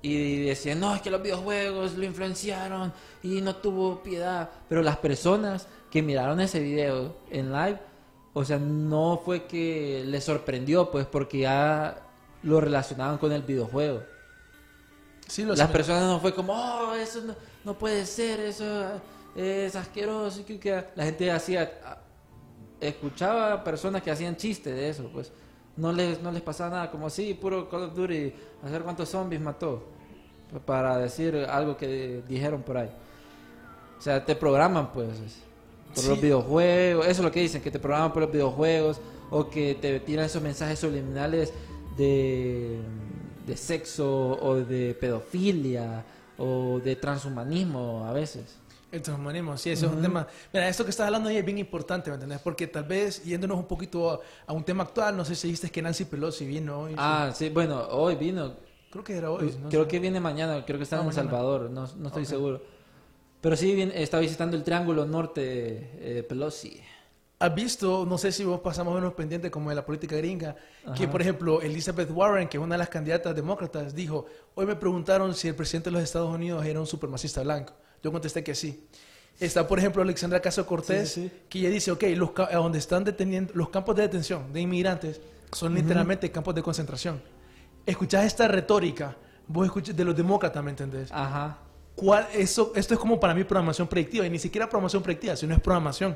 y 0.02 0.44
decían, 0.46 0.80
no, 0.80 0.96
es 0.96 1.02
que 1.02 1.12
los 1.12 1.22
videojuegos 1.22 1.94
lo 1.96 2.04
influenciaron 2.06 2.92
y 3.22 3.42
no 3.42 3.56
tuvo 3.56 4.02
piedad. 4.02 4.50
Pero 4.68 4.82
las 4.82 4.98
personas 4.98 5.68
que 5.92 6.02
miraron 6.02 6.40
ese 6.40 6.60
video 6.60 7.16
en 7.30 7.52
live, 7.52 7.80
o 8.34 8.44
sea, 8.44 8.58
no 8.58 9.22
fue 9.24 9.46
que 9.46 10.04
les 10.06 10.24
sorprendió, 10.24 10.90
pues, 10.90 11.06
porque 11.06 11.40
ya 11.40 12.02
lo 12.44 12.60
relacionaban 12.62 13.18
con 13.18 13.32
el 13.32 13.44
videojuego. 13.44 14.02
Sí, 15.28 15.44
lo 15.46 15.54
Las 15.56 15.70
personas 15.70 16.04
no 16.04 16.20
fue 16.20 16.34
como, 16.34 16.54
oh, 16.54 16.96
eso 16.96 17.22
no, 17.22 17.36
no 17.64 17.78
puede 17.78 18.06
ser, 18.06 18.40
eso 18.40 19.00
es 19.36 19.76
asqueroso. 19.76 20.46
que- 20.46 20.60
que-". 20.60 20.86
La 20.96 21.06
gente 21.06 21.30
hacía, 21.32 21.72
escuchaba 22.80 23.54
a 23.54 23.64
personas 23.64 24.02
que 24.02 24.12
hacían 24.12 24.36
chistes 24.36 24.74
de 24.76 24.90
eso, 24.90 25.10
pues. 25.14 25.32
No 25.78 25.92
les, 25.94 26.22
no 26.22 26.32
les 26.32 26.42
pasaba 26.42 26.70
nada, 26.70 26.92
como 26.92 27.10
sí, 27.10 27.34
puro 27.34 27.70
Call 27.70 27.84
of 27.84 27.96
Duty, 27.96 28.34
a 28.66 28.70
ver 28.70 28.84
cuántos 28.84 29.10
zombies 29.10 29.42
mató. 29.42 29.84
Para 30.66 30.98
decir 30.98 31.36
algo 31.50 31.78
que 31.78 32.22
dijeron 32.28 32.62
por 32.62 32.78
ahí. 32.78 32.90
O 33.98 34.02
sea, 34.02 34.26
te 34.26 34.36
programan, 34.36 34.92
pues, 34.92 35.08
por 35.94 36.04
Sí. 36.04 36.10
los 36.10 36.20
videojuegos. 36.22 37.06
Eso 37.06 37.22
es 37.22 37.26
lo 37.26 37.32
que 37.32 37.40
dicen, 37.42 37.62
que 37.62 37.72
te 37.72 37.80
programan 37.80 38.12
por 38.12 38.24
los 38.24 38.32
videojuegos. 38.32 39.00
O 39.30 39.50
que 39.50 39.76
te 39.76 40.00
tiran 40.02 40.26
esos 40.26 40.42
mensajes 40.42 40.78
subliminales 40.78 41.54
de, 41.96 42.80
de 43.48 43.56
sexo 43.58 44.38
o 44.42 44.56
de 44.56 44.94
pedofilia 45.00 46.04
o 46.38 46.80
de 46.84 46.98
transhumanismo 46.98 48.04
a 48.06 48.12
veces. 48.12 48.58
El 48.92 49.02
transhumanismo, 49.02 49.58
sí, 49.58 49.70
ese 49.70 49.86
es 49.86 49.92
un 49.92 50.02
tema. 50.02 50.28
Mira, 50.52 50.68
esto 50.68 50.84
que 50.84 50.90
estás 50.90 51.06
hablando 51.08 51.30
ahí 51.30 51.38
es 51.38 51.46
bien 51.46 51.58
importante, 51.58 52.10
¿me 52.10 52.16
entendés? 52.16 52.40
Porque 52.40 52.68
tal 52.68 52.84
vez, 52.84 53.24
yéndonos 53.24 53.58
un 53.58 53.66
poquito 53.66 54.12
a, 54.12 54.20
a 54.48 54.54
un 54.54 54.64
tema 54.66 54.84
actual, 54.84 55.16
no 55.16 55.24
sé 55.24 55.34
si 55.36 55.48
viste 55.50 55.70
que 55.70 55.82
Nancy 55.82 56.06
Pelosi 56.06 56.46
vino 56.46 56.82
hoy. 56.82 56.96
Ah, 56.98 57.32
sí, 57.34 57.50
bueno, 57.50 57.88
hoy 57.90 58.16
vino. 58.16 58.54
Creo 58.92 59.04
que 59.04 59.16
era 59.16 59.32
hoy. 59.32 59.56
no 59.62 59.70
creo 59.70 59.84
sé. 59.84 59.88
que 59.88 60.00
viene 60.00 60.20
mañana, 60.20 60.66
creo 60.66 60.78
que 60.78 60.84
está 60.84 60.98
Ah, 60.98 61.00
en 61.04 61.08
El 61.08 61.16
mañana. 61.16 61.30
Salvador, 61.32 61.70
no, 61.70 61.88
no 61.98 62.08
estoy 62.08 62.24
Ok. 62.24 62.30
seguro. 62.30 62.62
Pero 63.40 63.56
sí, 63.56 63.74
viene- 63.74 64.02
está 64.04 64.20
visitando 64.20 64.58
el 64.58 64.64
Triángulo 64.64 65.06
Norte 65.06 65.40
eh, 66.02 66.24
Pelosi. 66.28 66.82
¿Has 67.40 67.56
visto, 67.56 68.06
no 68.06 68.18
sé 68.20 68.32
si 68.32 68.44
vos 68.44 68.60
pasamos 68.60 68.94
menos 68.94 69.14
pendiente 69.14 69.50
como 69.50 69.70
de 69.70 69.76
la 69.78 69.84
política 69.86 70.16
gringa, 70.18 70.56
que 70.96 71.04
Ajá. 71.06 71.12
por 71.12 71.22
ejemplo 71.22 71.60
Elizabeth 71.62 72.12
Warren, 72.12 72.48
que 72.50 72.58
es 72.58 72.64
una 72.64 72.76
de 72.76 72.80
las 72.80 72.90
candidatas 72.90 73.34
demócratas, 73.36 73.96
dijo, 73.96 74.26
hoy 74.54 74.66
me 74.68 74.76
preguntaron 74.76 75.34
si 75.34 75.48
el 75.48 75.56
presidente 75.56 75.90
de 75.90 75.94
los 75.94 76.04
Estados 76.04 76.30
Unidos 76.30 76.64
era 76.66 76.80
un 76.80 76.86
supremacista 76.86 77.42
blanco. 77.42 77.74
Yo 78.04 78.12
contesté 78.12 78.44
que 78.44 78.56
sí. 78.56 78.88
Está, 79.40 79.68
por 79.68 79.80
ejemplo, 79.80 80.02
Alexandra 80.02 80.40
Caso 80.40 80.66
Cortés, 80.66 81.10
Sí, 81.10 81.24
sí, 81.24 81.30
sí. 81.30 81.42
que 81.50 81.60
ella 81.60 81.70
dice, 81.70 81.92
ok, 81.92 82.04
los, 82.16 82.32
donde 82.52 82.78
están 82.78 83.04
deteniendo, 83.04 83.54
los 83.56 83.70
campos 83.70 83.96
de 83.96 84.04
detención 84.04 84.54
de 84.54 84.62
inmigrantes 84.62 85.20
son 85.52 85.74
literalmente 85.74 86.30
campos 86.32 86.54
de 86.54 86.62
concentración. 86.62 87.22
Escuchás 87.86 88.26
esta 88.26 88.48
retórica, 88.48 89.18
vos 89.48 89.66
escuchás 89.66 89.96
de 89.96 90.06
los 90.06 90.16
demócratas, 90.16 90.64
¿me 90.64 90.70
entendés? 90.70 91.10
Ajá. 91.12 91.58
¿Cuál, 91.96 92.28
eso, 92.34 92.72
esto 92.76 92.94
es 92.94 93.00
como 93.00 93.20
para 93.20 93.34
mí 93.34 93.44
programación 93.44 93.88
predictiva, 93.88 94.26
y 94.26 94.30
ni 94.30 94.40
siquiera 94.40 94.68
programación 94.70 95.02
predictiva, 95.04 95.36
sino 95.36 95.54
es 95.56 95.60
programación. 95.60 96.16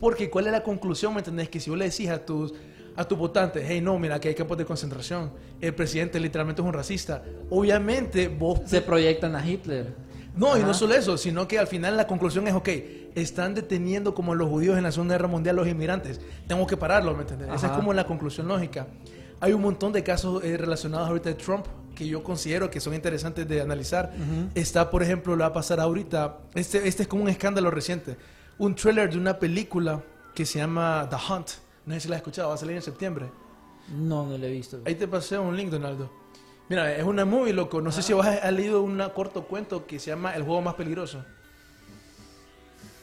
Porque 0.00 0.28
¿cuál 0.28 0.46
es 0.46 0.52
la 0.52 0.62
conclusión, 0.62 1.14
me 1.14 1.20
entendés? 1.20 1.48
Que 1.48 1.60
si 1.60 1.70
vos 1.70 1.78
le 1.78 1.88
decís 1.88 2.10
a 2.10 2.24
tus, 2.24 2.52
a 2.96 3.04
tus 3.04 3.16
votantes, 3.16 3.64
hey, 3.66 3.80
no, 3.80 3.98
mira, 3.98 4.20
que 4.20 4.28
hay 4.28 4.34
campos 4.34 4.58
de 4.58 4.64
concentración, 4.64 5.32
el 5.60 5.74
presidente 5.74 6.18
literalmente 6.18 6.60
es 6.60 6.66
un 6.66 6.74
racista, 6.74 7.22
obviamente 7.50 8.28
vos... 8.28 8.60
Se 8.66 8.80
proyectan 8.82 9.36
a 9.36 9.48
Hitler. 9.48 9.94
No, 10.36 10.58
y 10.58 10.62
no 10.62 10.74
solo 10.74 10.94
eso, 10.94 11.16
sino 11.16 11.46
que 11.46 11.58
al 11.58 11.66
final 11.66 11.96
la 11.96 12.06
conclusión 12.06 12.46
es, 12.48 12.54
ok, 12.54 12.68
están 13.14 13.54
deteniendo 13.54 14.14
como 14.14 14.34
los 14.34 14.48
judíos 14.48 14.76
en 14.76 14.82
la 14.82 14.92
Segunda 14.92 15.14
Guerra 15.14 15.28
Mundial 15.28 15.56
los 15.56 15.68
inmigrantes, 15.68 16.20
tengo 16.48 16.66
que 16.66 16.76
pararlo, 16.76 17.14
¿me 17.14 17.22
entendés? 17.22 17.48
Esa 17.54 17.68
es 17.68 17.72
como 17.72 17.92
la 17.92 18.04
conclusión 18.04 18.48
lógica. 18.48 18.88
Hay 19.40 19.52
un 19.52 19.62
montón 19.62 19.92
de 19.92 20.02
casos 20.02 20.42
eh, 20.42 20.56
relacionados 20.56 21.08
ahorita 21.08 21.28
de 21.28 21.34
Trump 21.34 21.66
que 21.94 22.06
yo 22.06 22.24
considero 22.24 22.70
que 22.70 22.80
son 22.80 22.94
interesantes 22.94 23.46
de 23.46 23.60
analizar. 23.60 24.12
Está, 24.54 24.90
por 24.90 25.02
ejemplo, 25.02 25.36
lo 25.36 25.42
va 25.42 25.46
a 25.46 25.52
pasar 25.52 25.80
ahorita. 25.80 26.38
Este, 26.54 26.88
este 26.88 27.04
es 27.04 27.08
como 27.08 27.22
un 27.22 27.28
escándalo 27.28 27.70
reciente. 27.70 28.16
Un 28.58 28.74
trailer 28.74 29.10
de 29.10 29.18
una 29.18 29.38
película 29.38 30.02
que 30.34 30.44
se 30.44 30.58
llama 30.58 31.06
The 31.08 31.16
Hunt. 31.16 31.50
No 31.86 31.94
sé 31.94 32.00
si 32.00 32.08
la 32.08 32.16
has 32.16 32.20
escuchado, 32.20 32.48
va 32.48 32.54
a 32.54 32.58
salir 32.58 32.74
en 32.76 32.82
septiembre. 32.82 33.26
No, 33.88 34.26
no 34.26 34.36
lo 34.36 34.46
he 34.46 34.50
visto. 34.50 34.80
Ahí 34.84 34.94
te 34.94 35.06
pasé 35.06 35.38
un 35.38 35.56
link, 35.56 35.70
Donaldo. 35.70 36.10
Mira, 36.68 36.94
es 36.96 37.04
una 37.04 37.24
movie, 37.24 37.52
loco. 37.52 37.80
No 37.80 37.92
sé 37.92 38.02
si 38.02 38.12
vos 38.12 38.24
has, 38.26 38.52
leído 38.52 38.82
un 38.82 39.02
corto 39.14 39.44
cuento 39.44 39.86
que 39.86 39.98
se 39.98 40.10
llama 40.10 40.34
El 40.34 40.42
juego 40.42 40.62
más 40.62 40.74
peligroso. 40.74 41.24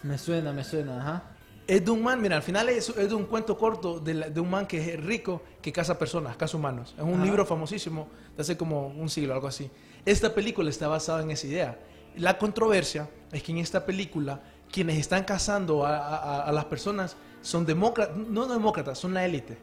Me 0.03 0.17
suena, 0.17 0.51
me 0.51 0.63
suena, 0.63 0.99
ajá. 0.99 1.23
Es 1.67 1.85
de 1.85 1.91
un 1.91 2.01
man, 2.01 2.19
mira, 2.19 2.35
al 2.35 2.41
final 2.41 2.67
es, 2.69 2.89
es 2.89 3.09
de 3.09 3.13
un 3.13 3.25
cuento 3.25 3.55
corto 3.57 3.99
de, 3.99 4.15
la- 4.15 4.29
de 4.29 4.39
un 4.41 4.49
man 4.49 4.65
que 4.65 4.93
es 4.95 5.03
rico 5.03 5.43
que 5.61 5.71
caza 5.71 5.97
personas, 5.97 6.35
caza 6.35 6.57
humanos. 6.57 6.95
Es 6.97 7.03
un 7.03 7.13
Ajá. 7.15 7.23
libro 7.23 7.45
famosísimo 7.45 8.09
de 8.35 8.41
hace 8.41 8.57
como 8.57 8.87
un 8.87 9.09
siglo, 9.09 9.33
algo 9.35 9.47
así. 9.47 9.69
Esta 10.05 10.33
película 10.33 10.69
está 10.69 10.87
basada 10.87 11.21
en 11.21 11.29
esa 11.31 11.45
idea. 11.47 11.79
La 12.17 12.37
controversia 12.39 13.09
es 13.31 13.43
que 13.43 13.51
en 13.51 13.59
esta 13.59 13.85
película 13.85 14.41
quienes 14.71 14.97
están 14.97 15.23
cazando 15.23 15.85
a, 15.85 15.97
a- 15.97 16.43
a 16.45 16.51
las 16.51 16.65
personas 16.65 17.15
son 17.41 17.65
demócratas, 17.65 18.17
no 18.17 18.47
demócratas, 18.47 18.97
son 18.97 19.13
la 19.13 19.23
élite. 19.23 19.57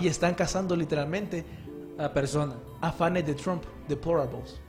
Y 0.00 0.08
están 0.08 0.34
cazando 0.34 0.74
literalmente 0.76 1.44
La 1.96 2.12
persona. 2.12 2.56
a 2.80 2.92
fans 2.92 3.24
de 3.24 3.34
Trump, 3.34 3.62
deplorables. 3.88 4.60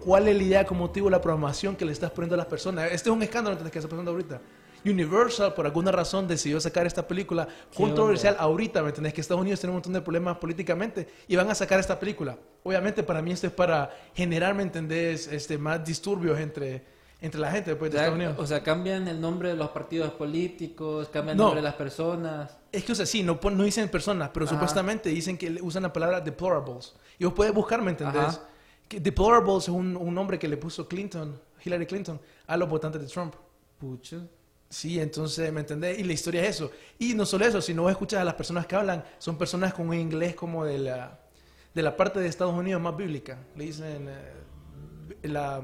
¿Cuál 0.00 0.26
es 0.26 0.36
la 0.36 0.42
idea 0.42 0.66
como 0.66 0.80
motivo 0.80 1.06
de 1.06 1.12
la 1.12 1.20
programación 1.20 1.76
que 1.76 1.84
le 1.84 1.92
estás 1.92 2.10
poniendo 2.10 2.34
a 2.34 2.38
las 2.38 2.46
personas? 2.46 2.86
Este 2.86 3.08
es 3.08 3.14
un 3.14 3.22
escándalo 3.22 3.56
que 3.56 3.78
está 3.78 3.88
pasando 3.88 4.10
ahorita. 4.10 4.40
Universal, 4.84 5.54
por 5.54 5.64
alguna 5.64 5.92
razón, 5.92 6.26
decidió 6.26 6.60
sacar 6.60 6.86
esta 6.86 7.06
película 7.06 7.46
controversial 7.72 8.34
ahorita, 8.36 8.82
¿me 8.82 8.88
entendés? 8.88 9.14
Que 9.14 9.20
Estados 9.20 9.40
Unidos 9.40 9.60
tiene 9.60 9.70
un 9.70 9.76
montón 9.76 9.92
de 9.92 10.00
problemas 10.00 10.38
políticamente 10.38 11.06
y 11.28 11.36
van 11.36 11.48
a 11.48 11.54
sacar 11.54 11.78
esta 11.78 12.00
película. 12.00 12.36
Obviamente, 12.64 13.04
para 13.04 13.22
mí 13.22 13.30
esto 13.30 13.46
es 13.46 13.52
para 13.52 13.90
generar, 14.12 14.56
¿me 14.56 14.64
entendés? 14.64 15.28
Este, 15.28 15.56
más 15.56 15.84
disturbios 15.84 16.40
entre, 16.40 16.84
entre 17.22 17.40
la 17.40 17.50
gente 17.50 17.74
pues, 17.76 17.90
de 17.92 17.96
Estados 17.98 18.16
Unidos. 18.16 18.36
o 18.38 18.46
sea, 18.46 18.62
cambian 18.62 19.08
el 19.08 19.18
nombre 19.20 19.48
de 19.50 19.56
los 19.56 19.70
partidos 19.70 20.10
políticos, 20.12 21.08
cambian 21.08 21.34
el 21.34 21.38
No. 21.38 21.44
nombre 21.44 21.60
de 21.62 21.64
las 21.68 21.74
personas. 21.76 22.58
Es 22.70 22.84
que, 22.84 22.92
o 22.92 22.94
sea, 22.94 23.06
sí, 23.06 23.22
no, 23.22 23.38
no 23.42 23.62
dicen 23.62 23.88
personas, 23.88 24.30
pero 24.34 24.44
Ajá. 24.44 24.54
supuestamente 24.56 25.08
dicen 25.08 25.38
que 25.38 25.58
usan 25.62 25.84
la 25.84 25.92
palabra 25.92 26.20
deplorables. 26.20 26.94
Y 27.18 27.24
vos 27.24 27.32
puedes 27.32 27.54
buscar, 27.54 27.80
¿me 27.80 27.92
entendés? 27.92 28.22
Ajá. 28.22 28.48
Que 28.88 29.00
deplorables 29.00 29.62
es 29.64 29.68
un, 29.70 29.96
un 29.96 30.14
nombre 30.14 30.38
que 30.38 30.48
le 30.48 30.56
puso 30.56 30.86
Clinton, 30.88 31.40
Hillary 31.64 31.86
Clinton, 31.86 32.20
a 32.46 32.56
los 32.56 32.68
votantes 32.68 33.00
de 33.00 33.06
Trump. 33.08 33.34
Pucha. 33.78 34.18
Sí, 34.68 34.98
entonces, 34.98 35.52
¿me 35.52 35.60
entendés? 35.60 35.98
Y 35.98 36.02
la 36.04 36.14
historia 36.14 36.42
es 36.42 36.56
eso. 36.56 36.70
Y 36.98 37.14
no 37.14 37.24
solo 37.26 37.44
eso, 37.44 37.60
si 37.60 37.72
no 37.74 37.88
escuchas 37.90 38.20
a 38.20 38.24
las 38.24 38.34
personas 38.34 38.66
que 38.66 38.74
hablan, 38.74 39.04
son 39.18 39.36
personas 39.38 39.74
con 39.74 39.88
un 39.88 39.94
inglés 39.94 40.34
como 40.34 40.64
de 40.64 40.78
la, 40.78 41.20
de 41.74 41.82
la 41.82 41.94
parte 41.96 42.18
de 42.20 42.26
Estados 42.26 42.54
Unidos 42.54 42.80
más 42.82 42.96
bíblica. 42.96 43.38
Le 43.54 43.64
dicen 43.64 44.08
eh, 44.08 45.28
la 45.28 45.60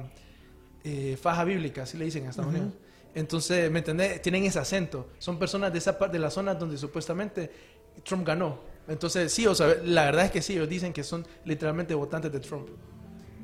eh, 0.88 1.16
faja 1.16 1.44
bíblica, 1.44 1.82
así 1.82 1.98
le 1.98 2.06
dicen 2.06 2.24
en 2.24 2.30
Estados 2.30 2.50
Unidos. 2.50 2.72
Entonces, 3.14 3.70
¿me 3.70 3.80
entendés? 3.80 4.22
Tienen 4.22 4.44
ese 4.44 4.58
acento. 4.58 5.08
Son 5.18 5.38
personas 5.38 5.70
de 5.70 5.78
esa 5.78 5.98
parte 5.98 6.16
de 6.16 6.22
la 6.22 6.30
zona 6.30 6.54
donde 6.54 6.78
supuestamente 6.78 7.50
Trump 8.04 8.26
ganó. 8.26 8.60
Entonces, 8.88 9.30
sí, 9.30 9.46
o 9.46 9.54
sea, 9.54 9.76
la 9.84 10.06
verdad 10.06 10.24
es 10.26 10.30
que 10.30 10.40
sí, 10.40 10.54
ellos 10.54 10.68
dicen 10.68 10.94
que 10.94 11.04
son 11.04 11.26
literalmente 11.44 11.94
votantes 11.94 12.32
de 12.32 12.40
Trump. 12.40 12.68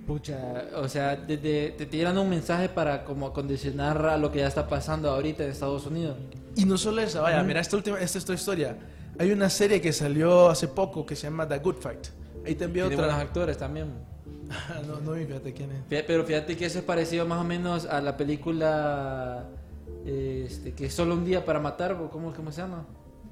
Pucha, 0.07 0.65
o 0.77 0.89
sea, 0.89 1.17
desde, 1.17 1.71
te 1.73 1.85
tiran 1.85 2.17
un 2.17 2.31
mensaje 2.31 2.69
para 2.71 3.05
como 3.05 3.33
condicionar 3.33 4.07
a 4.07 4.17
lo 4.17 4.33
que 4.33 4.39
ya 4.39 4.47
está 4.47 4.67
pasando 4.69 5.11
ahorita 5.11 5.45
en 5.45 5.51
Estados 5.51 5.87
Unidos. 5.87 6.17
Y 6.57 6.65
no 6.65 6.79
solo 6.79 7.03
eso, 7.03 7.21
vaya, 7.21 7.43
mira 7.43 7.61
esta 7.61 7.77
última, 7.77 7.99
esta 8.01 8.19
es 8.19 8.25
tu 8.25 8.33
historia. 8.33 8.79
Hay 9.19 9.33
una 9.33 9.51
serie 9.51 9.81
que 9.81 9.93
salió 9.93 10.49
hace 10.49 10.69
poco 10.69 11.05
que 11.05 11.15
se 11.15 11.25
llama 11.25 11.47
The 11.47 11.59
Good 11.59 11.77
Fight. 11.77 12.07
Ahí 12.47 12.55
te 12.55 12.65
envío 12.65 12.87
otra. 12.87 13.19
actores 13.19 13.59
también. 13.59 14.14
no, 14.87 15.01
no 15.01 15.13
fíjate 15.15 15.53
quién 15.53 15.71
es. 15.73 15.79
Fí- 15.89 16.05
Pero 16.07 16.25
fíjate 16.25 16.57
que 16.57 16.67
eso 16.67 16.79
es 16.79 16.85
parecido 16.85 17.27
más 17.27 17.41
o 17.41 17.45
menos 17.45 17.87
a 17.87 18.01
la 18.01 18.17
película 18.17 19.45
este, 20.05 20.75
que 20.75 20.87
es 20.87 20.95
solo 20.95 21.15
un 21.15 21.25
día 21.25 21.45
para 21.45 21.61
matar, 21.61 21.93
¿o 21.93 22.11
¿cómo, 22.11 22.33
cómo 22.33 22.53
se 22.53 22.61
llama? 22.63 22.85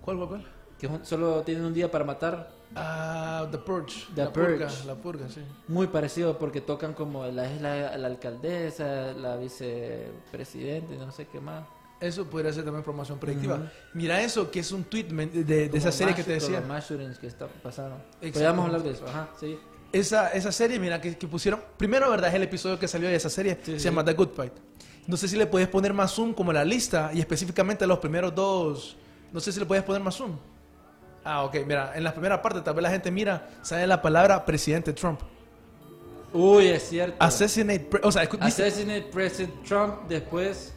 ¿Cuál, 0.03 0.17
cuál, 0.17 0.29
cuál? 0.29 0.47
Que 0.79 0.89
solo 1.05 1.43
tienen 1.43 1.65
un 1.65 1.75
día 1.75 1.91
para 1.91 2.05
matar. 2.05 2.51
Ah, 2.75 3.47
The 3.51 3.59
Purge. 3.59 4.07
The 4.15 4.25
la 4.25 4.33
Purga, 4.33 4.67
Purge. 4.67 4.85
la 4.87 4.95
purga, 4.95 5.29
sí. 5.29 5.43
Muy 5.69 5.87
parecido 5.89 6.39
porque 6.39 6.61
tocan 6.63 6.95
como 6.95 7.27
la, 7.27 7.49
la, 7.61 7.97
la 7.99 8.07
alcaldesa, 8.07 9.13
la 9.13 9.37
vicepresidente, 9.37 10.97
no 10.97 11.13
sé 11.13 11.27
qué 11.27 11.41
más. 11.41 11.65
Eso 12.01 12.25
podría 12.29 12.53
ser 12.53 12.65
también 12.65 12.83
promoción 12.83 13.19
predictiva. 13.19 13.57
Ujú. 13.57 13.65
Mira 13.95 14.21
eso, 14.23 14.51
que 14.51 14.59
es 14.61 14.73
un 14.73 14.83
tweet 14.85 15.05
de, 15.05 15.45
de 15.69 15.79
esa 15.79 15.93
serie 15.93 16.15
que 16.17 16.25
te 16.25 16.33
decía. 16.33 16.59
Los 16.61 16.69
que 17.19 17.27
está. 17.29 17.47
Exacto. 18.21 18.33
Podríamos 18.33 18.67
hablar 18.67 18.83
de 18.83 18.91
eso, 18.91 19.07
ajá, 19.07 19.29
sí. 19.39 19.59
Esa, 19.93 20.29
esa 20.31 20.51
serie, 20.53 20.79
mira, 20.79 21.01
que, 21.01 21.17
que 21.17 21.27
pusieron. 21.29 21.61
Primero, 21.77 22.11
¿verdad? 22.11 22.31
Es 22.31 22.35
el 22.35 22.43
episodio 22.43 22.79
que 22.79 22.89
salió 22.89 23.09
de 23.09 23.15
esa 23.15 23.29
serie. 23.29 23.59
Sí, 23.63 23.73
se 23.73 23.79
sí. 23.79 23.85
llama 23.85 24.05
The 24.05 24.15
Good 24.15 24.31
Fight. 24.35 24.53
No 25.07 25.17
sé 25.17 25.29
si 25.29 25.37
le 25.37 25.47
puedes 25.47 25.69
poner 25.69 25.93
más 25.93 26.13
zoom 26.13 26.33
como 26.33 26.53
la 26.53 26.65
lista 26.65 27.11
y 27.13 27.21
específicamente 27.21 27.87
los 27.87 27.99
primeros 27.99 28.35
dos. 28.35 28.97
No 29.33 29.41
sé 29.41 29.53
si 29.53 29.61
le 29.61 29.67
puedes 29.67 29.85
poner 29.85 30.01
más 30.01 30.15
zoom. 30.15 30.37
Ah, 31.25 31.45
ok, 31.45 31.57
mira, 31.67 31.93
en 31.95 32.05
la 32.05 32.13
primera 32.13 32.41
parte 32.41 32.61
tal 32.63 32.75
vez 32.75 32.83
la 32.83 32.91
gente 32.91 33.11
mira, 33.11 33.51
sale 33.63 33.87
la 33.87 34.01
palabra 34.01 34.45
presidente 34.45 34.93
Trump. 34.93 35.21
Uy, 36.33 36.69
es 36.69 36.89
cierto. 36.89 37.17
Assassinate, 37.19 37.89
o 38.03 38.11
sea, 38.11 38.29
Assassinate 38.41 39.03
President 39.13 39.63
Trump, 39.63 40.09
después... 40.09 40.75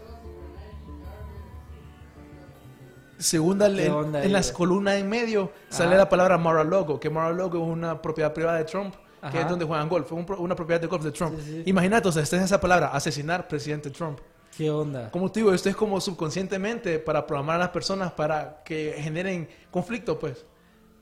segunda 3.18 3.74
¿Qué 3.74 3.86
en, 3.86 4.16
en 4.16 4.34
las 4.34 4.52
columnas 4.52 4.96
en 4.96 5.08
medio 5.08 5.52
sale 5.70 5.92
Ajá. 5.92 5.98
la 6.00 6.10
palabra 6.10 6.38
Mar-a-Lago, 6.38 7.00
que 7.00 7.10
Mar-a-Lago 7.10 7.64
es 7.64 7.70
una 7.72 8.02
propiedad 8.02 8.34
privada 8.34 8.58
de 8.58 8.66
Trump, 8.66 8.94
que 9.32 9.38
Ajá. 9.38 9.42
es 9.42 9.50
donde 9.50 9.66
juegan 9.66 9.90
golf, 9.90 10.12
un 10.12 10.26
una 10.38 10.56
propiedad 10.56 10.80
de 10.82 10.88
golf 10.88 11.04
de 11.04 11.12
Trump. 11.12 11.40
Sí, 11.40 11.46
sí. 11.46 11.64
Imagínate, 11.66 12.08
o 12.08 12.12
sea, 12.12 12.24
esta 12.24 12.38
es 12.38 12.44
esa 12.44 12.60
palabra, 12.62 12.88
asesinar 12.88 13.48
presidente 13.48 13.90
Trump. 13.90 14.20
¿Qué 14.56 14.70
onda? 14.70 15.12
Como 15.12 15.32
te 15.32 15.42
digo, 15.42 15.54
esto 15.54 15.68
es 15.70 15.76
como 15.76 16.00
subconscientemente 16.00 17.00
para 17.00 17.26
programar 17.28 17.58
a 17.58 17.60
las 17.60 17.70
personas 17.70 18.12
para 18.14 18.62
que 18.64 18.96
generen 18.98 19.50
conflicto, 19.72 20.18
pues. 20.18 20.46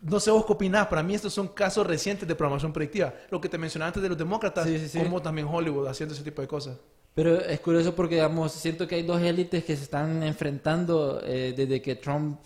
No 0.02 0.20
sé 0.20 0.32
vos 0.32 0.46
qué 0.46 0.54
opinás, 0.54 0.88
para 0.88 1.02
mí 1.04 1.16
estos 1.16 1.34
son 1.34 1.48
casos 1.50 1.86
recientes 1.88 2.28
de 2.28 2.36
programación 2.36 2.74
predictiva. 2.74 3.14
Lo 3.30 3.40
que 3.40 3.48
te 3.48 3.58
mencionaba 3.58 3.88
antes 3.88 4.04
de 4.04 4.10
los 4.10 4.18
demócratas, 4.18 4.66
Sí, 4.66 4.78
sí, 4.80 4.90
sí. 4.90 5.00
como 5.00 5.22
también 5.22 5.48
Hollywood 5.48 5.88
haciendo 5.88 6.14
ese 6.14 6.24
tipo 6.24 6.42
de 6.42 6.48
cosas. 6.48 6.78
Pero 7.14 7.40
es 7.40 7.60
curioso 7.60 7.94
porque, 7.96 8.16
digamos, 8.16 8.52
siento 8.52 8.88
que 8.88 8.96
hay 8.96 9.04
dos 9.04 9.22
élites 9.22 9.64
que 9.64 9.78
se 9.78 9.84
están 9.84 10.24
enfrentando 10.24 11.22
eh, 11.24 11.54
desde 11.56 11.82
que 11.82 11.96
Trump 11.96 12.40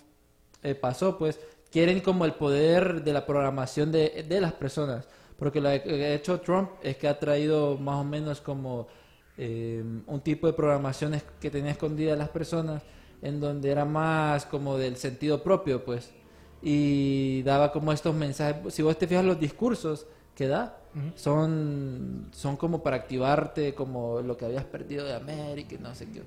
eh, 0.62 0.74
pasó, 0.74 1.16
pues 1.18 1.40
quieren 1.72 2.00
como 2.00 2.24
el 2.26 2.34
poder 2.34 3.02
de 3.02 3.12
la 3.12 3.24
programación 3.26 3.90
de, 3.90 4.24
de 4.28 4.40
las 4.40 4.52
personas. 4.52 5.08
Porque 5.38 5.60
lo 5.60 5.68
que 5.68 6.04
ha 6.04 6.14
hecho 6.14 6.40
Trump 6.40 6.70
es 6.82 6.96
que 6.96 7.06
ha 7.06 7.18
traído 7.18 7.78
más 7.78 7.96
o 7.96 8.04
menos 8.04 8.40
como 8.40 8.88
eh, 9.36 9.82
un 10.06 10.20
tipo 10.20 10.48
de 10.48 10.52
programaciones 10.52 11.22
que 11.40 11.48
tenía 11.48 11.70
escondida 11.70 12.14
a 12.14 12.16
las 12.16 12.28
personas, 12.28 12.82
en 13.22 13.38
donde 13.38 13.70
era 13.70 13.84
más 13.84 14.46
como 14.46 14.76
del 14.76 14.96
sentido 14.96 15.42
propio, 15.42 15.84
pues. 15.84 16.12
Y 16.60 17.42
daba 17.42 17.70
como 17.70 17.92
estos 17.92 18.14
mensajes. 18.16 18.74
Si 18.74 18.82
vos 18.82 18.98
te 18.98 19.06
fijas 19.06 19.24
los 19.24 19.38
discursos 19.38 20.06
que 20.34 20.48
da, 20.48 20.80
son, 21.14 22.28
son 22.32 22.56
como 22.56 22.82
para 22.82 22.96
activarte 22.96 23.74
como 23.74 24.20
lo 24.20 24.36
que 24.36 24.44
habías 24.44 24.64
perdido 24.64 25.04
de 25.04 25.14
América 25.14 25.76
y 25.76 25.78
no 25.78 25.94
sé 25.94 26.10
qué. 26.10 26.22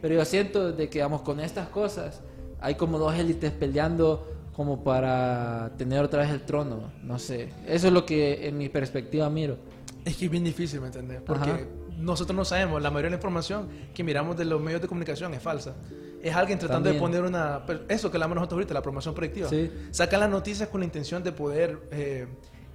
Pero 0.00 0.14
yo 0.14 0.24
siento 0.24 0.72
de 0.72 0.88
que, 0.88 1.02
vamos, 1.02 1.22
con 1.22 1.38
estas 1.38 1.68
cosas 1.68 2.20
hay 2.60 2.74
como 2.74 2.98
dos 2.98 3.14
élites 3.14 3.52
peleando 3.52 4.26
como 4.60 4.84
para 4.84 5.72
tener 5.78 6.04
otra 6.04 6.20
vez 6.20 6.30
el 6.32 6.42
trono, 6.42 6.92
no 7.02 7.18
sé. 7.18 7.48
Eso 7.66 7.86
es 7.86 7.92
lo 7.94 8.04
que 8.04 8.46
en 8.46 8.58
mi 8.58 8.68
perspectiva 8.68 9.30
miro. 9.30 9.56
Es 10.04 10.18
que 10.18 10.26
es 10.26 10.30
bien 10.30 10.44
difícil, 10.44 10.82
¿me 10.82 10.88
entiendes? 10.88 11.22
Porque 11.24 11.48
Ajá. 11.50 11.60
nosotros 11.96 12.36
no 12.36 12.44
sabemos, 12.44 12.82
la 12.82 12.90
mayoría 12.90 13.06
de 13.06 13.10
la 13.12 13.16
información 13.16 13.70
que 13.94 14.04
miramos 14.04 14.36
de 14.36 14.44
los 14.44 14.60
medios 14.60 14.82
de 14.82 14.86
comunicación 14.86 15.32
es 15.32 15.40
falsa. 15.42 15.76
Es 16.22 16.36
alguien 16.36 16.58
tratando 16.58 16.90
También. 16.90 17.10
de 17.10 17.20
poner 17.20 17.22
una... 17.22 17.64
Eso 17.88 18.10
que 18.10 18.18
hablamos 18.18 18.34
nosotros 18.34 18.58
ahorita, 18.58 18.74
la 18.74 18.82
promoción 18.82 19.14
predictiva. 19.14 19.48
Sí. 19.48 19.70
Sacan 19.92 20.20
las 20.20 20.28
noticias 20.28 20.68
con 20.68 20.80
la 20.80 20.84
intención 20.84 21.22
de 21.22 21.32
poder 21.32 21.78
eh, 21.90 22.26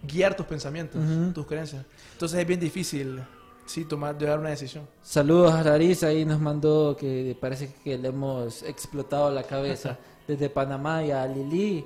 guiar 0.01 0.35
tus 0.35 0.47
pensamientos, 0.47 0.99
Ujú. 0.99 1.33
tus 1.33 1.45
creencias. 1.45 1.85
Entonces 2.13 2.39
es 2.39 2.47
bien 2.47 2.59
difícil, 2.59 3.21
sí, 3.67 3.85
tomar, 3.85 4.17
llevar 4.17 4.39
una 4.39 4.49
decisión. 4.49 4.87
Saludos 5.03 5.53
a 5.53 5.61
Larisa, 5.63 6.07
ahí 6.07 6.25
nos 6.25 6.39
mandó 6.39 6.97
que 6.97 7.37
parece 7.39 7.75
que 7.83 7.95
le 7.95 8.07
hemos 8.07 8.63
explotado 8.63 9.29
la 9.29 9.43
cabeza 9.43 9.99
desde 10.27 10.49
Panamá 10.49 11.03
y 11.03 11.11
a 11.11 11.25
Lili 11.25 11.85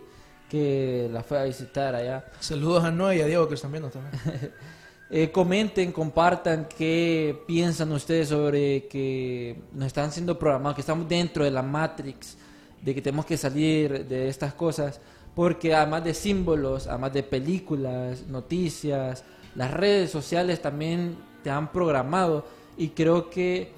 que 0.50 1.08
la 1.12 1.24
fue 1.24 1.40
a 1.40 1.44
visitar 1.44 1.94
allá. 1.94 2.26
Saludos 2.40 2.84
a 2.84 2.92
Noé 2.92 3.18
y 3.18 3.22
a 3.22 3.28
Diego 3.28 3.48
que 3.48 3.56
están 3.56 3.72
viendo 3.72 3.90
también. 3.90 4.52
Eh, 5.12 5.32
comenten, 5.32 5.92
compartan 5.92 6.68
qué 6.78 7.44
piensan 7.48 7.92
ustedes 7.94 8.30
sobre 8.30 8.88
que 8.88 9.60
nos 9.74 9.88
están 9.88 10.12
siendo 10.12 10.38
programados, 10.38 10.76
que 10.76 10.82
estamos 10.82 11.10
dentro 11.10 11.44
de 11.44 11.50
la 11.50 11.64
Matrix, 11.64 12.38
de 12.80 12.94
que 12.94 13.02
tenemos 13.02 13.26
que 13.26 13.36
salir 13.36 14.06
de 14.06 14.28
estas 14.28 14.54
cosas, 14.54 15.02
porque 15.34 15.74
además 15.74 16.04
de 16.04 16.14
símbolos, 16.14 16.86
además 16.86 17.12
de 17.14 17.24
películas, 17.24 18.28
noticias, 18.28 19.24
las 19.56 19.72
redes 19.72 20.12
sociales 20.12 20.62
también 20.62 21.18
te 21.44 21.50
han 21.50 21.72
programado 21.72 22.46
y 22.78 22.90
creo 22.90 23.32
que 23.32 23.72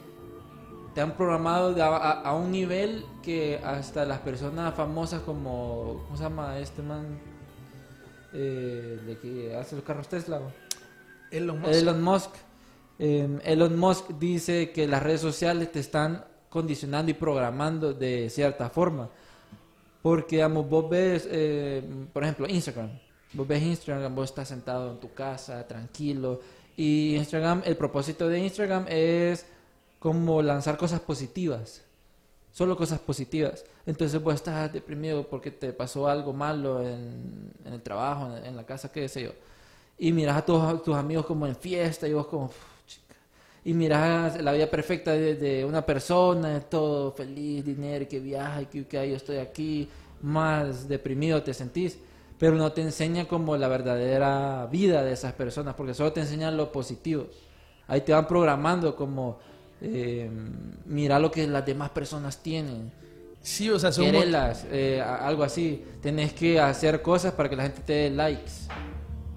te 0.94 1.02
han 1.02 1.14
programado 1.16 1.82
a, 1.84 1.98
a- 1.98 2.22
a 2.22 2.34
un 2.36 2.52
nivel 2.52 3.06
que 3.24 3.60
hasta 3.64 4.06
las 4.06 4.20
personas 4.20 4.74
famosas 4.76 5.22
como, 5.22 6.04
¿cómo 6.06 6.18
se 6.18 6.24
llama 6.24 6.60
este 6.60 6.82
man? 6.82 7.20
Eh, 8.34 9.00
de 9.06 9.18
que 9.18 9.56
hace 9.56 9.76
los 9.76 9.84
carros 9.84 10.08
Tesla. 10.08 10.40
Elon 11.32 11.60
Musk. 11.60 11.74
Elon 11.74 12.02
Musk. 12.02 12.30
Eh, 13.00 13.40
Elon 13.44 13.78
Musk 13.78 14.10
dice 14.20 14.72
que 14.72 14.88
las 14.88 15.02
redes 15.04 15.22
sociales 15.22 15.72
te 15.72 15.80
están 15.80 16.24
condicionando 16.50 17.12
y 17.12 17.14
programando 17.14 17.94
de 17.94 18.30
cierta 18.30 18.70
forma. 18.70 19.10
Porque, 20.02 20.38
digamos, 20.38 20.68
vos 20.70 20.90
ves, 20.90 21.28
eh, 21.32 21.84
por 22.12 22.24
ejemplo, 22.24 22.48
Instagram. 22.48 22.90
Vos 23.34 23.48
ves 23.48 23.62
Instagram, 23.62 24.14
vos 24.16 24.30
estás 24.30 24.48
sentado 24.50 24.92
en 24.92 25.00
tu 25.00 25.14
casa, 25.14 25.66
tranquilo. 25.68 26.42
Y 26.76 27.16
Instagram, 27.16 27.62
el 27.66 27.78
propósito 27.78 28.28
de 28.28 28.40
Instagram 28.40 28.86
es 28.90 29.46
como 30.02 30.42
lanzar 30.42 30.78
cosas 30.78 31.00
positivas. 31.00 31.84
Solo 32.52 32.76
cosas 32.76 33.00
positivas. 33.00 33.64
Entonces 33.86 34.20
vos 34.20 34.34
estás 34.34 34.74
deprimido 34.74 35.28
porque 35.28 35.52
te 35.52 35.72
pasó 35.74 36.08
algo 36.08 36.34
malo 36.34 36.82
en, 36.82 37.54
en 37.64 37.74
el 37.74 37.82
trabajo, 37.84 38.36
en, 38.36 38.44
en 38.46 38.56
la 38.56 38.66
casa, 38.66 38.92
qué 38.92 39.08
sé 39.08 39.22
yo. 39.26 39.32
Y 40.00 40.12
miras 40.12 40.38
a 40.38 40.42
todos 40.44 40.82
tus 40.82 40.96
amigos 40.96 41.28
como 41.28 41.46
en 41.46 41.56
fiesta 41.56 42.08
y 42.08 42.14
vos 42.14 42.26
como, 42.26 42.46
"Uf, 42.46 42.56
chica". 42.88 43.14
Y 43.64 43.76
miras 43.76 44.42
la 44.42 44.54
vida 44.54 44.66
perfecta 44.72 45.12
de, 45.12 45.36
de 45.36 45.64
una 45.64 45.86
persona, 45.86 46.60
todo 46.62 47.12
feliz, 47.12 47.64
dinero, 47.64 48.08
que 48.08 48.20
viaja, 48.20 48.66
que, 48.66 48.88
que 48.88 49.08
yo 49.08 49.16
estoy 49.16 49.38
aquí, 49.38 49.88
más 50.24 50.88
deprimido 50.88 51.44
te 51.44 51.54
sentís. 51.54 52.00
Pero 52.40 52.56
no 52.56 52.72
te 52.72 52.82
enseña 52.82 53.28
como 53.28 53.56
la 53.56 53.68
verdadera 53.68 54.66
vida 54.66 55.04
de 55.04 55.12
esas 55.14 55.34
personas, 55.34 55.76
porque 55.76 55.94
solo 55.94 56.12
te 56.12 56.22
enseñan 56.22 56.58
lo 56.58 56.72
positivo. 56.72 57.28
Ahí 57.88 58.02
te 58.02 58.14
van 58.14 58.28
programando 58.28 58.96
como, 58.96 59.38
eh, 59.82 60.30
mira 60.86 61.20
lo 61.20 61.32
que 61.32 61.46
las 61.48 61.66
demás 61.66 61.90
personas 61.90 62.38
tienen. 62.42 62.92
Sí, 63.42 63.70
o 63.72 63.80
sea, 63.80 63.92
son 63.92 64.06
Querelas, 64.06 64.66
eh, 64.72 65.02
algo 65.02 65.44
así. 65.44 65.84
Tenés 66.02 66.34
que 66.34 66.60
hacer 66.60 67.02
cosas 67.02 67.34
para 67.34 67.50
que 67.50 67.56
la 67.56 67.64
gente 67.64 67.82
te 67.86 67.94
dé 67.94 68.10
likes. 68.12 68.52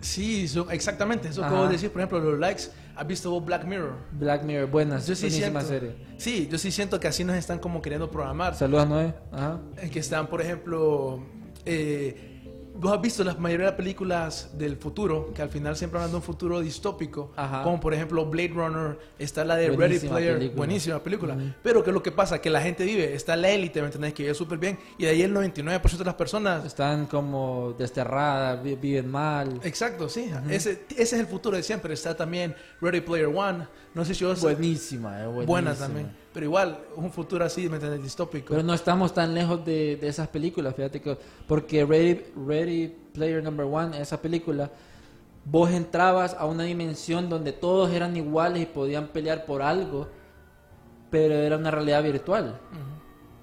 Sí, 0.00 0.46
son- 0.46 0.70
exactamente. 0.70 1.28
Eso 1.28 1.42
vos 1.48 1.70
decís, 1.70 1.88
por 1.88 2.00
ejemplo, 2.02 2.20
los 2.20 2.38
likes. 2.38 2.64
¿Has 2.96 3.06
visto 3.06 3.30
vos 3.30 3.44
Black 3.44 3.64
Mirror? 3.64 3.94
Black 4.12 4.44
Mirror, 4.44 4.70
buenas, 4.70 5.06
Yo 5.06 5.16
sí 5.16 5.22
buenísima 5.22 5.62
siento, 5.62 5.68
serie. 5.88 5.96
sí, 6.16 6.48
yo 6.48 6.58
sí 6.58 6.70
siento 6.70 7.00
que 7.00 7.08
así 7.08 7.24
nos 7.24 7.34
están 7.36 7.58
como 7.58 7.82
queriendo 7.82 8.08
programar. 8.10 8.54
Saludos, 8.54 8.88
Noé. 8.88 9.14
Ajá. 9.32 9.58
Que 9.90 9.98
están, 9.98 10.28
por 10.28 10.40
ejemplo, 10.40 11.20
eh, 11.64 12.33
vos 12.76 12.92
has 12.92 13.00
visto 13.00 13.22
la 13.24 13.34
mayoría 13.34 13.66
de 13.66 13.72
películas 13.72 14.50
del 14.58 14.76
futuro, 14.76 15.32
que 15.32 15.42
al 15.42 15.48
final 15.48 15.76
siempre 15.76 15.98
hablan 15.98 16.10
de 16.10 16.16
un 16.16 16.22
futuro 16.22 16.60
distópico, 16.60 17.30
Ajá. 17.36 17.62
como 17.62 17.78
por 17.80 17.94
ejemplo 17.94 18.26
Blade 18.26 18.48
Runner, 18.54 18.98
está 19.18 19.44
la 19.44 19.56
de 19.56 19.66
Ready 19.68 19.76
Buenísima 19.76 20.12
Player, 20.16 20.34
película. 20.34 20.56
buenísima 20.56 20.98
película. 21.02 21.36
Pero 21.62 21.82
¿qué 21.84 21.90
es 21.90 21.94
lo 21.94 22.02
que 22.02 22.10
pasa? 22.12 22.40
Que 22.40 22.50
la 22.50 22.60
gente 22.60 22.84
vive, 22.84 23.14
está 23.14 23.36
la 23.36 23.48
élite, 23.50 23.80
¿me 23.80 23.86
entendés? 23.86 24.12
Que 24.12 24.24
vive 24.24 24.34
súper 24.34 24.58
bien, 24.58 24.78
y 24.98 25.04
de 25.04 25.10
ahí 25.10 25.22
el 25.22 25.32
99% 25.34 25.96
de 25.98 26.04
las 26.04 26.14
personas... 26.14 26.64
Están 26.64 27.06
como 27.06 27.74
desterradas, 27.78 28.62
vi- 28.62 28.74
viven 28.76 29.10
mal. 29.10 29.60
Exacto, 29.62 30.08
sí, 30.08 30.30
ese, 30.50 30.84
ese 30.90 31.02
es 31.02 31.12
el 31.14 31.26
futuro 31.26 31.56
de 31.56 31.62
siempre. 31.62 31.94
Está 31.94 32.16
también 32.16 32.54
Ready 32.80 33.00
Player 33.02 33.26
One, 33.26 33.66
no 33.94 34.04
sé 34.04 34.14
si 34.14 34.24
vos... 34.24 34.40
Buenísima, 34.40 35.20
eh, 35.22 35.26
buenísima. 35.26 35.46
buena 35.46 35.74
también. 35.74 36.23
Pero 36.34 36.46
igual, 36.46 36.78
un 36.96 37.12
futuro 37.12 37.44
así, 37.44 37.68
¿me 37.68 37.76
entiendes? 37.76 38.02
Distópico. 38.02 38.48
Pero 38.50 38.64
no 38.64 38.74
estamos 38.74 39.14
tan 39.14 39.32
lejos 39.32 39.64
de, 39.64 39.96
de 39.96 40.08
esas 40.08 40.26
películas, 40.26 40.74
fíjate 40.74 41.00
que... 41.00 41.16
Porque 41.46 41.86
Ready, 41.86 42.24
Ready 42.44 42.88
Player 43.12 43.40
Number 43.40 43.64
One, 43.64 44.00
esa 44.00 44.20
película, 44.20 44.68
vos 45.44 45.70
entrabas 45.70 46.34
a 46.36 46.46
una 46.46 46.64
dimensión 46.64 47.28
donde 47.28 47.52
todos 47.52 47.92
eran 47.92 48.16
iguales 48.16 48.62
y 48.62 48.66
podían 48.66 49.08
pelear 49.08 49.46
por 49.46 49.62
algo, 49.62 50.08
pero 51.08 51.34
era 51.34 51.56
una 51.56 51.70
realidad 51.70 52.02
virtual. 52.02 52.58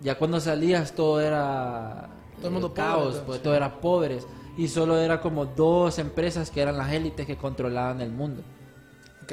Ya 0.01 0.17
cuando 0.17 0.41
salías 0.41 0.93
todo 0.93 1.21
era 1.21 2.10
Todo 2.38 2.47
el 2.47 2.54
mundo 2.54 2.67
eh, 2.67 2.71
pobre, 2.75 2.75
caos, 2.75 3.04
entonces. 3.04 3.23
pues, 3.25 3.41
todo 3.41 3.56
era 3.56 3.80
pobres. 3.80 4.27
Y 4.58 4.67
solo 4.67 4.97
era 4.97 5.21
como 5.21 5.45
dos 5.45 5.97
empresas 5.97 6.51
que 6.51 6.60
eran 6.62 6.77
las 6.77 6.91
élites 6.91 7.25
que 7.25 7.38
controlaban 7.38 8.01
el 8.01 8.12
mundo. 8.12 8.43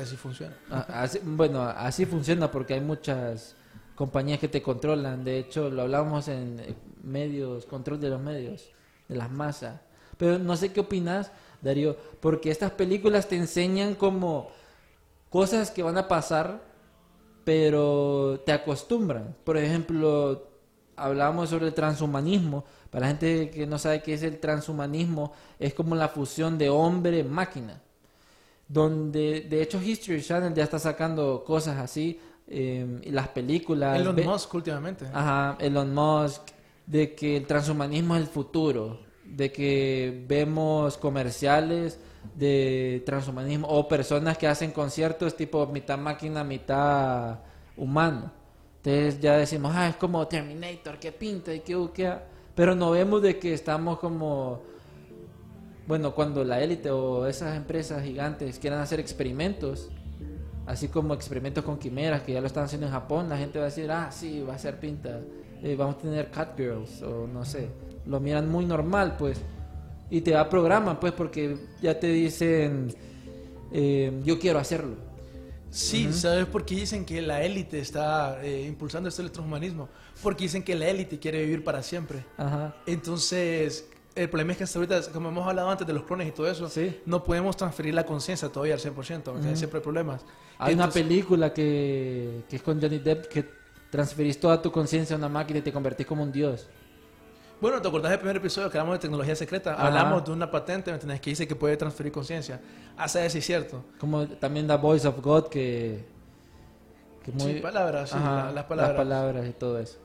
Así 0.00 0.16
funciona. 0.16 0.54
Ah, 0.70 1.08
bueno, 1.22 1.62
así 1.62 2.06
funciona 2.06 2.50
porque 2.50 2.74
hay 2.74 2.80
muchas 2.80 3.54
compañías 3.94 4.38
que 4.38 4.48
te 4.48 4.62
controlan. 4.62 5.24
De 5.24 5.38
hecho, 5.38 5.70
lo 5.70 5.82
hablamos 5.82 6.28
en 6.28 6.60
eh, 6.60 6.74
medios, 7.02 7.66
control 7.66 8.00
de 8.00 8.10
los 8.10 8.20
medios, 8.20 8.70
de 9.08 9.16
las 9.16 9.30
masas. 9.30 9.80
Pero 10.16 10.38
no 10.38 10.56
sé 10.56 10.72
qué 10.72 10.80
opinas, 10.80 11.32
Darío, 11.60 11.96
porque 12.20 12.50
estas 12.50 12.72
películas 12.72 13.28
te 13.28 13.36
enseñan 13.36 13.94
como 13.94 14.50
cosas 15.30 15.70
que 15.70 15.82
van 15.82 15.98
a 15.98 16.08
pasar, 16.08 16.60
pero 17.44 18.40
te 18.44 18.52
acostumbran. 18.52 19.34
Por 19.44 19.56
ejemplo, 19.56 20.48
hablábamos 20.96 21.50
sobre 21.50 21.66
el 21.66 21.74
transhumanismo. 21.74 22.64
Para 22.90 23.02
la 23.02 23.08
gente 23.08 23.50
que 23.50 23.66
no 23.66 23.78
sabe 23.78 24.02
qué 24.02 24.14
es 24.14 24.22
el 24.22 24.38
transhumanismo, 24.38 25.32
es 25.58 25.74
como 25.74 25.94
la 25.94 26.08
fusión 26.08 26.58
de 26.58 26.68
hombre-máquina 26.70 27.80
donde 28.68 29.46
de 29.48 29.62
hecho 29.62 29.80
History 29.80 30.22
Channel 30.22 30.52
ya 30.54 30.64
está 30.64 30.78
sacando 30.78 31.42
cosas 31.44 31.78
así 31.78 32.20
eh, 32.46 33.00
y 33.02 33.10
las 33.10 33.28
películas 33.28 33.98
Elon 33.98 34.24
Musk 34.24 34.54
últimamente. 34.54 35.06
ajá, 35.12 35.56
Elon 35.58 35.94
Musk 35.94 36.42
de 36.86 37.14
que 37.14 37.38
el 37.38 37.46
transhumanismo 37.46 38.14
es 38.14 38.22
el 38.22 38.28
futuro 38.28 39.00
de 39.24 39.50
que 39.50 40.24
vemos 40.26 40.96
comerciales 40.96 41.98
de 42.34 43.02
transhumanismo 43.04 43.66
o 43.68 43.88
personas 43.88 44.36
que 44.36 44.46
hacen 44.46 44.70
conciertos 44.70 45.36
tipo 45.36 45.66
mitad 45.66 45.98
máquina 45.98 46.44
mitad 46.44 47.38
humano 47.76 48.30
entonces 48.76 49.20
ya 49.20 49.36
decimos 49.36 49.72
ah 49.74 49.88
es 49.88 49.96
como 49.96 50.26
Terminator 50.26 50.98
que 50.98 51.12
pinta 51.12 51.54
y 51.54 51.60
que 51.60 51.74
buquea 51.74 52.26
pero 52.54 52.74
no 52.74 52.90
vemos 52.90 53.22
de 53.22 53.38
que 53.38 53.54
estamos 53.54 53.98
como 53.98 54.62
bueno, 55.88 56.14
cuando 56.14 56.44
la 56.44 56.62
élite 56.62 56.90
o 56.90 57.26
esas 57.26 57.56
empresas 57.56 58.04
gigantes 58.04 58.58
quieran 58.58 58.80
hacer 58.80 59.00
experimentos, 59.00 59.88
así 60.66 60.88
como 60.88 61.14
experimentos 61.14 61.64
con 61.64 61.78
quimeras 61.78 62.20
que 62.22 62.34
ya 62.34 62.42
lo 62.42 62.46
están 62.46 62.64
haciendo 62.64 62.86
en 62.86 62.92
Japón, 62.92 63.30
la 63.30 63.38
gente 63.38 63.58
va 63.58 63.64
a 63.64 63.68
decir, 63.68 63.90
ah, 63.90 64.12
sí, 64.12 64.44
va 64.46 64.54
a 64.54 64.58
ser 64.58 64.78
pinta, 64.78 65.22
eh, 65.62 65.74
vamos 65.76 65.94
a 65.94 65.98
tener 65.98 66.30
cat 66.30 66.54
girls 66.58 67.00
o 67.00 67.26
no 67.26 67.42
sé, 67.46 67.70
lo 68.04 68.20
miran 68.20 68.50
muy 68.50 68.66
normal, 68.66 69.16
pues, 69.18 69.40
y 70.10 70.20
te 70.20 70.32
da 70.32 70.50
programa, 70.50 71.00
pues, 71.00 71.14
porque 71.14 71.56
ya 71.80 71.98
te 71.98 72.08
dicen, 72.08 72.94
eh, 73.72 74.12
yo 74.24 74.38
quiero 74.38 74.58
hacerlo. 74.58 75.08
Sí, 75.70 76.12
¿sabes 76.12 76.46
por 76.46 76.64
qué 76.64 76.74
dicen 76.76 77.04
que 77.04 77.20
la 77.22 77.42
élite 77.42 77.78
está 77.78 78.42
eh, 78.42 78.64
impulsando 78.66 79.08
este 79.08 79.22
transhumanismo? 79.28 79.88
Porque 80.22 80.44
dicen 80.44 80.62
que 80.62 80.74
la 80.74 80.88
élite 80.88 81.18
quiere 81.18 81.44
vivir 81.44 81.62
para 81.62 81.82
siempre. 81.82 82.24
Ajá. 82.36 82.74
Entonces, 82.86 83.87
el 84.18 84.28
problema 84.30 84.52
es 84.52 84.58
que 84.58 84.64
hasta 84.64 84.78
ahorita, 84.78 85.00
como 85.12 85.28
hemos 85.28 85.46
hablado 85.46 85.70
antes 85.70 85.86
de 85.86 85.92
los 85.92 86.02
clones 86.04 86.28
y 86.28 86.32
todo 86.32 86.48
eso, 86.50 86.68
Sí. 86.68 87.00
no 87.06 87.22
podemos 87.24 87.56
transferir 87.56 87.94
la 87.94 88.04
conciencia 88.04 88.48
todavía 88.48 88.74
al 88.74 88.80
100%, 88.80 89.32
porque 89.32 89.56
siempre 89.56 89.78
hay 89.78 89.82
problemas. 89.82 90.22
Hay 90.58 90.74
una 90.74 90.90
película 90.90 91.52
que, 91.54 92.42
que 92.48 92.56
es 92.56 92.62
con 92.62 92.80
Johnny 92.80 92.98
Depp 92.98 93.26
que 93.28 93.48
transferís 93.90 94.38
toda 94.38 94.60
tu 94.60 94.70
conciencia 94.72 95.14
a 95.14 95.18
una 95.18 95.28
máquina 95.28 95.60
y 95.60 95.62
te 95.62 95.72
convertís 95.72 96.06
como 96.06 96.22
un 96.22 96.32
dios. 96.32 96.68
Bueno, 97.60 97.80
¿te 97.82 97.88
acordás 97.88 98.10
del 98.10 98.20
primer 98.20 98.36
episodio 98.36 98.70
que 98.70 98.78
hablamos 98.78 98.96
de 98.98 99.02
tecnología 99.02 99.34
secreta? 99.34 99.72
Ajá. 99.72 99.86
Hablamos 99.88 100.24
de 100.24 100.30
una 100.30 100.48
patente, 100.50 100.90
¿me 100.90 100.94
entendés? 100.96 101.20
Que 101.20 101.30
dice 101.30 101.48
que 101.48 101.56
puede 101.56 101.76
transferir 101.76 102.12
conciencia. 102.12 102.60
Hasta 102.96 103.24
eso 103.24 103.38
es 103.38 103.44
cierto. 103.44 103.84
Como 103.98 104.26
también 104.28 104.66
The 104.68 104.76
Voice 104.76 105.08
of 105.08 105.20
God, 105.20 105.48
que. 105.48 106.04
que 107.24 107.32
muy- 107.32 107.54
Sí, 107.54 107.60
palabras, 107.60 108.10
sí, 108.10 108.16
la- 108.18 108.52
las 108.52 108.64
palabras. 108.64 108.96
palabras 108.96 109.46
y 109.48 109.52
todo 109.52 109.78
eso. 109.80 109.98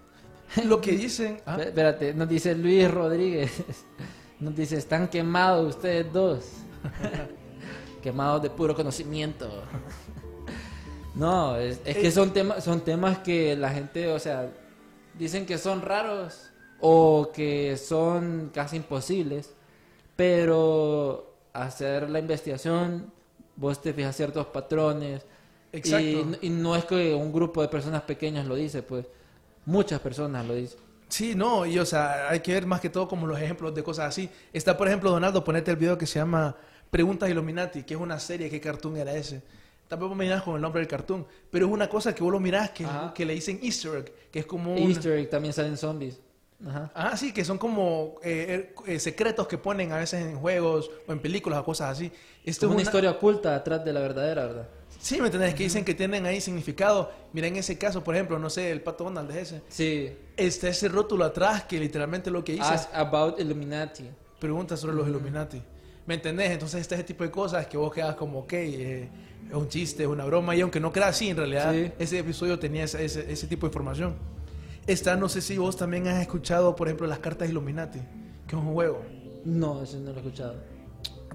Lo 0.66 0.80
que 0.82 0.92
dicen... 0.94 1.40
¿ah? 1.46 1.56
Espé- 1.58 1.68
Espérate, 1.68 2.14
nos 2.14 2.30
dice 2.30 2.56
Luis 2.56 2.90
Rodríguez. 2.90 3.52
Nos 4.40 4.54
dice: 4.56 4.76
Están 4.78 5.08
quemados 5.08 5.76
ustedes 5.76 6.12
dos. 6.12 6.44
quemados 8.04 8.42
de 8.42 8.50
puro 8.50 8.76
conocimiento. 8.76 9.50
no, 11.16 11.56
es, 11.56 11.80
es 11.86 11.96
que 11.98 12.12
son, 12.12 12.34
temas 12.34 12.62
son 12.64 12.82
temas 12.82 13.20
que 13.20 13.56
la 13.56 13.70
gente, 13.70 14.10
o 14.12 14.20
sea, 14.20 14.52
dicen 15.18 15.46
que 15.46 15.58
son 15.58 15.82
raros 15.82 16.50
o 16.82 17.32
que 17.34 17.78
son 17.78 18.52
casi 18.54 18.76
imposibles, 18.78 19.54
pero 20.18 21.36
hacer 21.54 22.10
la 22.10 22.20
investigación, 22.20 23.14
vos 23.56 23.82
te 23.82 23.94
fijas 23.94 24.16
ciertos 24.16 24.48
patrones. 24.48 25.26
Exacto. 25.72 26.38
Y, 26.42 26.48
y 26.48 26.50
no 26.50 26.76
es 26.76 26.84
que 26.84 27.14
un 27.14 27.32
grupo 27.32 27.62
de 27.62 27.68
personas 27.70 28.02
pequeñas 28.02 28.46
lo 28.46 28.56
dice, 28.56 28.84
pues 28.84 29.06
muchas 29.66 30.00
personas 30.00 30.46
lo 30.46 30.56
dicen. 30.56 30.80
Sí, 31.08 31.36
no, 31.36 31.66
y 31.66 31.78
o 31.78 31.86
sea, 31.86 32.30
hay 32.30 32.40
que 32.40 32.54
ver 32.54 32.66
más 32.66 32.82
que 32.82 32.90
todo 32.90 33.08
como 33.08 33.28
los 33.28 33.40
ejemplos 33.40 33.76
de 33.76 33.84
cosas 33.84 34.08
así. 34.08 34.30
Está, 34.52 34.76
por 34.76 34.88
ejemplo, 34.88 35.12
Donaldo, 35.12 35.44
ponete 35.44 35.70
el 35.70 35.78
video 35.78 35.98
que 35.98 36.08
se 36.08 36.18
llama 36.18 36.56
Preguntas 36.90 37.30
Illuminati, 37.30 37.84
que 37.84 37.94
es 37.94 38.00
una 38.00 38.20
serie, 38.20 38.50
¿qué 38.50 38.60
cartoon 38.60 38.98
era 38.98 39.14
ese? 39.14 39.44
Tampoco 39.88 40.16
me 40.16 40.26
mirás 40.26 40.42
con 40.42 40.56
el 40.56 40.62
nombre 40.62 40.80
del 40.80 40.88
cartoon, 40.88 41.28
pero 41.52 41.68
es 41.68 41.72
una 41.72 41.88
cosa 41.88 42.16
que 42.16 42.24
vos 42.24 42.32
lo 42.32 42.40
mirás 42.40 42.72
que, 42.72 42.88
que 43.14 43.26
le 43.26 43.36
dicen 43.36 43.60
Easter 43.62 43.98
egg, 43.98 44.14
que 44.32 44.40
es 44.40 44.46
como 44.46 44.74
un... 44.74 44.80
Easter 44.80 45.20
egg 45.20 45.30
también 45.30 45.54
salen 45.54 45.78
zombies. 45.78 46.20
Ajá. 46.66 46.92
Ah, 46.96 47.18
sí, 47.18 47.32
que 47.32 47.46
son 47.46 47.58
como 47.58 48.16
eh, 48.24 48.74
eh, 48.88 49.00
secretos 49.00 49.48
que 49.48 49.58
ponen 49.58 49.92
a 49.92 49.98
veces 49.98 50.26
en 50.26 50.40
juegos 50.40 50.90
o 51.08 51.12
en 51.12 51.20
películas 51.20 51.60
o 51.60 51.64
cosas 51.64 51.92
así. 51.92 52.12
Esto 52.44 52.68
Como 52.68 52.80
es 52.80 52.84
una 52.84 52.90
historia 52.90 53.12
oculta 53.12 53.56
atrás 53.56 53.84
de 53.86 53.94
la 53.94 54.00
verdadera, 54.00 54.48
¿verdad? 54.48 54.68
Sí, 55.04 55.20
¿me 55.20 55.26
entendés? 55.26 55.54
Que 55.54 55.64
dicen 55.64 55.84
que 55.84 55.94
tienen 55.94 56.26
ahí 56.26 56.40
significado. 56.40 57.12
Mira, 57.34 57.48
en 57.48 57.58
ese 57.58 57.78
caso, 57.78 58.02
por 58.06 58.16
ejemplo, 58.16 58.40
no 58.40 58.50
sé, 58.50 58.72
el 58.72 58.82
Pato 58.82 59.04
Donald 59.04 59.30
es 59.32 59.52
ese. 59.52 59.62
Sí. 59.68 60.16
Está 60.38 60.70
ese 60.70 60.88
rótulo 60.88 61.26
atrás 61.26 61.66
que 61.66 61.78
literalmente 61.78 62.32
lo 62.32 62.42
que 62.42 62.54
dice 62.54 62.64
Ask 62.74 62.90
about 62.96 63.38
Illuminati. 63.38 64.06
pregunta 64.40 64.78
sobre 64.78 64.96
los 64.96 65.06
Illuminati. 65.08 65.62
¿Me 66.06 66.14
entendés? 66.16 66.52
Entonces, 66.52 66.80
este 66.80 66.96
ese 66.96 67.04
tipo 67.04 67.26
de 67.26 67.32
cosas 67.32 67.68
que 67.68 67.76
vos 67.76 67.94
quedas 67.94 68.16
como, 68.16 68.40
ok, 68.40 68.54
eh, 68.54 69.10
es 69.50 69.54
un 69.56 69.68
chiste, 69.68 70.04
es 70.04 70.10
una 70.10 70.24
broma, 70.24 70.56
y 70.56 70.62
aunque 70.62 70.80
no 70.80 70.92
creas 70.94 71.10
así, 71.10 71.30
en 71.30 71.36
realidad, 71.38 71.74
Sí. 71.74 71.92
ese 72.00 72.20
episodio 72.20 72.58
tenía 72.58 72.86
ese, 72.86 73.04
ese- 73.04 73.30
ese 73.30 73.48
tipo 73.48 73.66
de 73.68 73.72
información. 73.72 74.16
Esta, 74.88 75.18
no 75.18 75.28
sé 75.28 75.42
si 75.42 75.58
vos 75.58 75.76
también 75.76 76.08
has 76.08 76.22
escuchado, 76.22 76.76
por 76.78 76.88
ejemplo, 76.88 77.08
las 77.08 77.20
cartas 77.20 77.50
Illuminati, 77.50 78.00
que 78.48 78.56
es 78.56 78.62
un 78.62 78.74
juego. 78.74 79.02
No, 79.44 79.84
eso 79.84 79.98
no 80.00 80.12
lo 80.12 80.16
he 80.16 80.20
escuchado. 80.22 80.56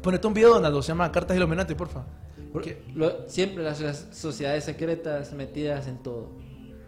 Ponete 0.03 0.27
un 0.27 0.33
video, 0.33 0.55
Donaldo, 0.55 0.81
se 0.83 0.89
llama 0.89 1.13
Cartas 1.13 1.37
Illuminati, 1.37 1.75
porfa. 1.75 2.05
Porque 2.53 2.83
Lo- 2.95 3.29
siempre 3.29 3.63
las, 3.63 3.81
las 3.81 4.07
sociedades 4.13 4.65
secretas 4.65 5.33
metidas 5.33 5.87
en 5.87 5.99
todo. 6.03 6.31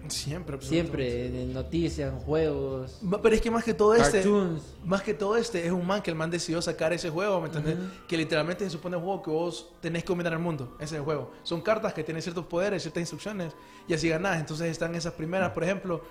siempre. 0.08 0.58
Siempre, 0.60 1.26
en 1.42 1.52
noticias, 1.52 2.12
en 2.12 2.18
juegos, 2.20 2.98
Pero 3.22 3.34
es 3.34 3.40
que 3.40 3.50
más 3.50 3.62
que 3.62 3.74
todo 3.74 3.94
este, 3.94 4.18
cartoons. 4.22 4.62
más 4.84 5.02
que 5.02 5.14
todo 5.14 5.36
este, 5.36 5.64
es 5.66 5.70
un 5.72 5.86
man 5.86 6.02
que 6.02 6.10
el 6.10 6.16
man 6.16 6.30
decidió 6.30 6.60
sacar 6.62 6.92
ese 6.92 7.10
juego, 7.10 7.40
¿me 7.40 7.46
entendés? 7.46 7.76
Que 8.08 8.16
literalmente 8.16 8.64
se 8.64 8.70
supone 8.70 8.96
un 8.96 9.04
juego 9.04 9.22
que 9.22 9.30
vos 9.30 9.72
tenés 9.80 10.02
que 10.02 10.08
dominar 10.08 10.32
el 10.32 10.38
mundo, 10.40 10.74
ese 10.80 10.94
es 10.96 10.98
el 10.98 11.02
juego. 11.02 11.30
Son 11.44 11.60
cartas 11.60 11.92
que 11.94 12.02
tienen 12.02 12.22
ciertos 12.22 12.46
poderes, 12.46 12.82
ciertas 12.82 13.02
instrucciones, 13.02 13.52
y 13.86 13.94
así 13.94 14.08
ganás. 14.08 14.40
Entonces 14.40 14.68
están 14.70 14.94
esas 14.96 15.12
primeras, 15.12 15.50
por 15.52 15.62
ejemplo, 15.62 16.02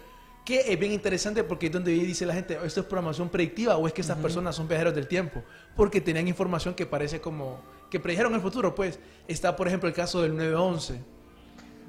que 0.45 0.71
es 0.71 0.79
bien 0.79 0.91
interesante 0.91 1.43
porque 1.43 1.67
es 1.67 1.71
donde 1.71 1.91
dice 1.91 2.25
la 2.25 2.33
gente, 2.33 2.57
esto 2.63 2.81
es 2.81 2.85
programación 2.85 3.29
predictiva 3.29 3.77
o 3.77 3.87
es 3.87 3.93
que 3.93 4.01
estas 4.01 4.17
personas 4.17 4.55
son 4.55 4.67
viajeros 4.67 4.95
del 4.95 5.07
tiempo, 5.07 5.43
porque 5.75 6.01
tenían 6.01 6.27
información 6.27 6.73
que 6.73 6.85
parece 6.85 7.21
como, 7.21 7.61
que 7.89 7.99
predijeron 7.99 8.33
el 8.33 8.41
futuro, 8.41 8.73
pues. 8.73 8.99
Está, 9.27 9.55
por 9.55 9.67
ejemplo, 9.67 9.87
el 9.87 9.95
caso 9.95 10.21
del 10.21 10.35
911 10.35 10.99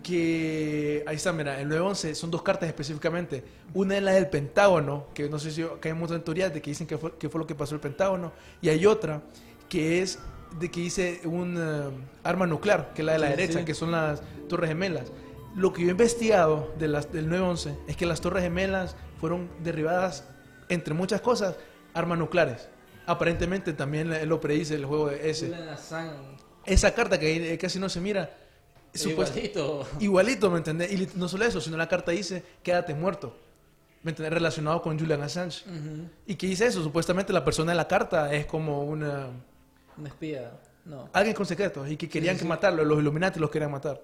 que 0.03 1.05
ahí 1.07 1.17
está, 1.17 1.33
mira, 1.33 1.61
el 1.61 1.69
911 1.69 2.15
son 2.15 2.31
dos 2.31 2.43
cartas 2.43 2.69
específicamente. 2.69 3.45
Una 3.75 3.97
es 3.97 4.03
la 4.03 4.13
del 4.13 4.29
Pentágono, 4.29 5.07
que 5.15 5.29
no 5.29 5.39
sé 5.39 5.51
si 5.51 5.65
que 5.81 5.91
hay 5.93 5.95
de 5.95 6.19
teorías 6.21 6.55
de 6.55 6.63
que 6.63 6.71
dicen 6.71 6.87
que 6.87 6.99
fue, 6.99 7.17
que 7.17 7.29
fue 7.29 7.39
lo 7.41 7.47
que 7.47 7.55
pasó 7.55 7.75
el 7.75 7.81
Pentágono, 7.81 8.33
y 8.63 8.69
hay 8.69 8.87
otra 8.87 9.23
que 9.69 10.03
es 10.03 10.19
de 10.59 10.71
que 10.71 10.81
dice 10.81 11.21
un 11.25 11.57
eh, 11.59 11.91
arma 12.25 12.47
nuclear, 12.47 12.93
que 12.95 13.03
es 13.03 13.07
la 13.07 13.13
de 13.13 13.19
la 13.19 13.27
Sí, 13.27 13.37
derecha, 13.37 13.59
sí. 13.61 13.65
que 13.65 13.75
son 13.75 13.93
las 13.93 14.23
Torres 14.49 14.69
Gemelas. 14.69 15.13
Lo 15.55 15.73
que 15.73 15.83
yo 15.83 15.89
he 15.89 15.91
investigado 15.91 16.73
de 16.79 16.89
las, 16.89 17.13
del 17.13 17.29
911 17.29 17.77
es 17.89 17.97
que 17.97 18.07
las 18.07 18.21
Torres 18.21 18.43
Gemelas 18.43 18.95
fueron 19.19 19.51
derribadas, 19.63 20.25
entre 20.69 20.95
muchas 20.95 21.21
cosas, 21.21 21.57
armas 21.93 22.19
nucleares. 22.19 22.69
Aparentemente 23.07 23.73
también 23.73 24.29
lo 24.29 24.41
predice 24.41 24.75
el 24.77 24.85
juego 24.85 25.09
de 25.09 25.31
ese. 25.31 25.53
Esa 26.65 26.95
carta 26.95 27.19
que 27.19 27.53
eh, 27.53 27.59
casi 27.59 27.79
no 27.79 27.89
se 27.89 28.01
mira. 28.01 28.31
igualito. 28.95 29.89
Igualito, 29.99 30.51
¿me 30.51 30.59
entendés? 30.59 30.93
Y 30.93 31.09
no 31.17 31.29
solo 31.29 31.45
eso, 31.45 31.61
sino 31.61 31.77
la 31.77 31.89
carta 31.89 32.13
dice, 32.13 32.45
quédate 32.63 32.95
muerto. 32.95 33.37
¿Me 34.03 34.13
entendés? 34.13 34.33
Relacionado 34.33 34.81
con 34.81 34.99
Julian 34.99 35.23
Assange. 35.23 35.65
¿Y 36.27 36.37
qué 36.37 36.47
dice 36.47 36.67
eso? 36.67 36.83
Supuestamente 36.83 37.33
la 37.33 37.45
persona 37.45 37.73
de 37.73 37.77
la 37.77 37.89
carta 37.89 38.33
es 38.33 38.47
como 38.47 38.85
una... 38.85 39.27
Un 39.97 40.07
espía. 40.07 40.53
No. 40.85 41.11
Alguien 41.13 41.35
con 41.35 41.45
secretos 41.45 41.91
y 41.91 41.97
que 41.97 42.09
querían 42.09 42.37
sí, 42.37 42.39
que 42.39 42.45
sí. 42.45 42.49
matarlo, 42.49 42.85
los 42.85 42.99
Illuminati 43.01 43.39
los 43.39 43.51
querían 43.51 43.71
matar. 43.71 44.01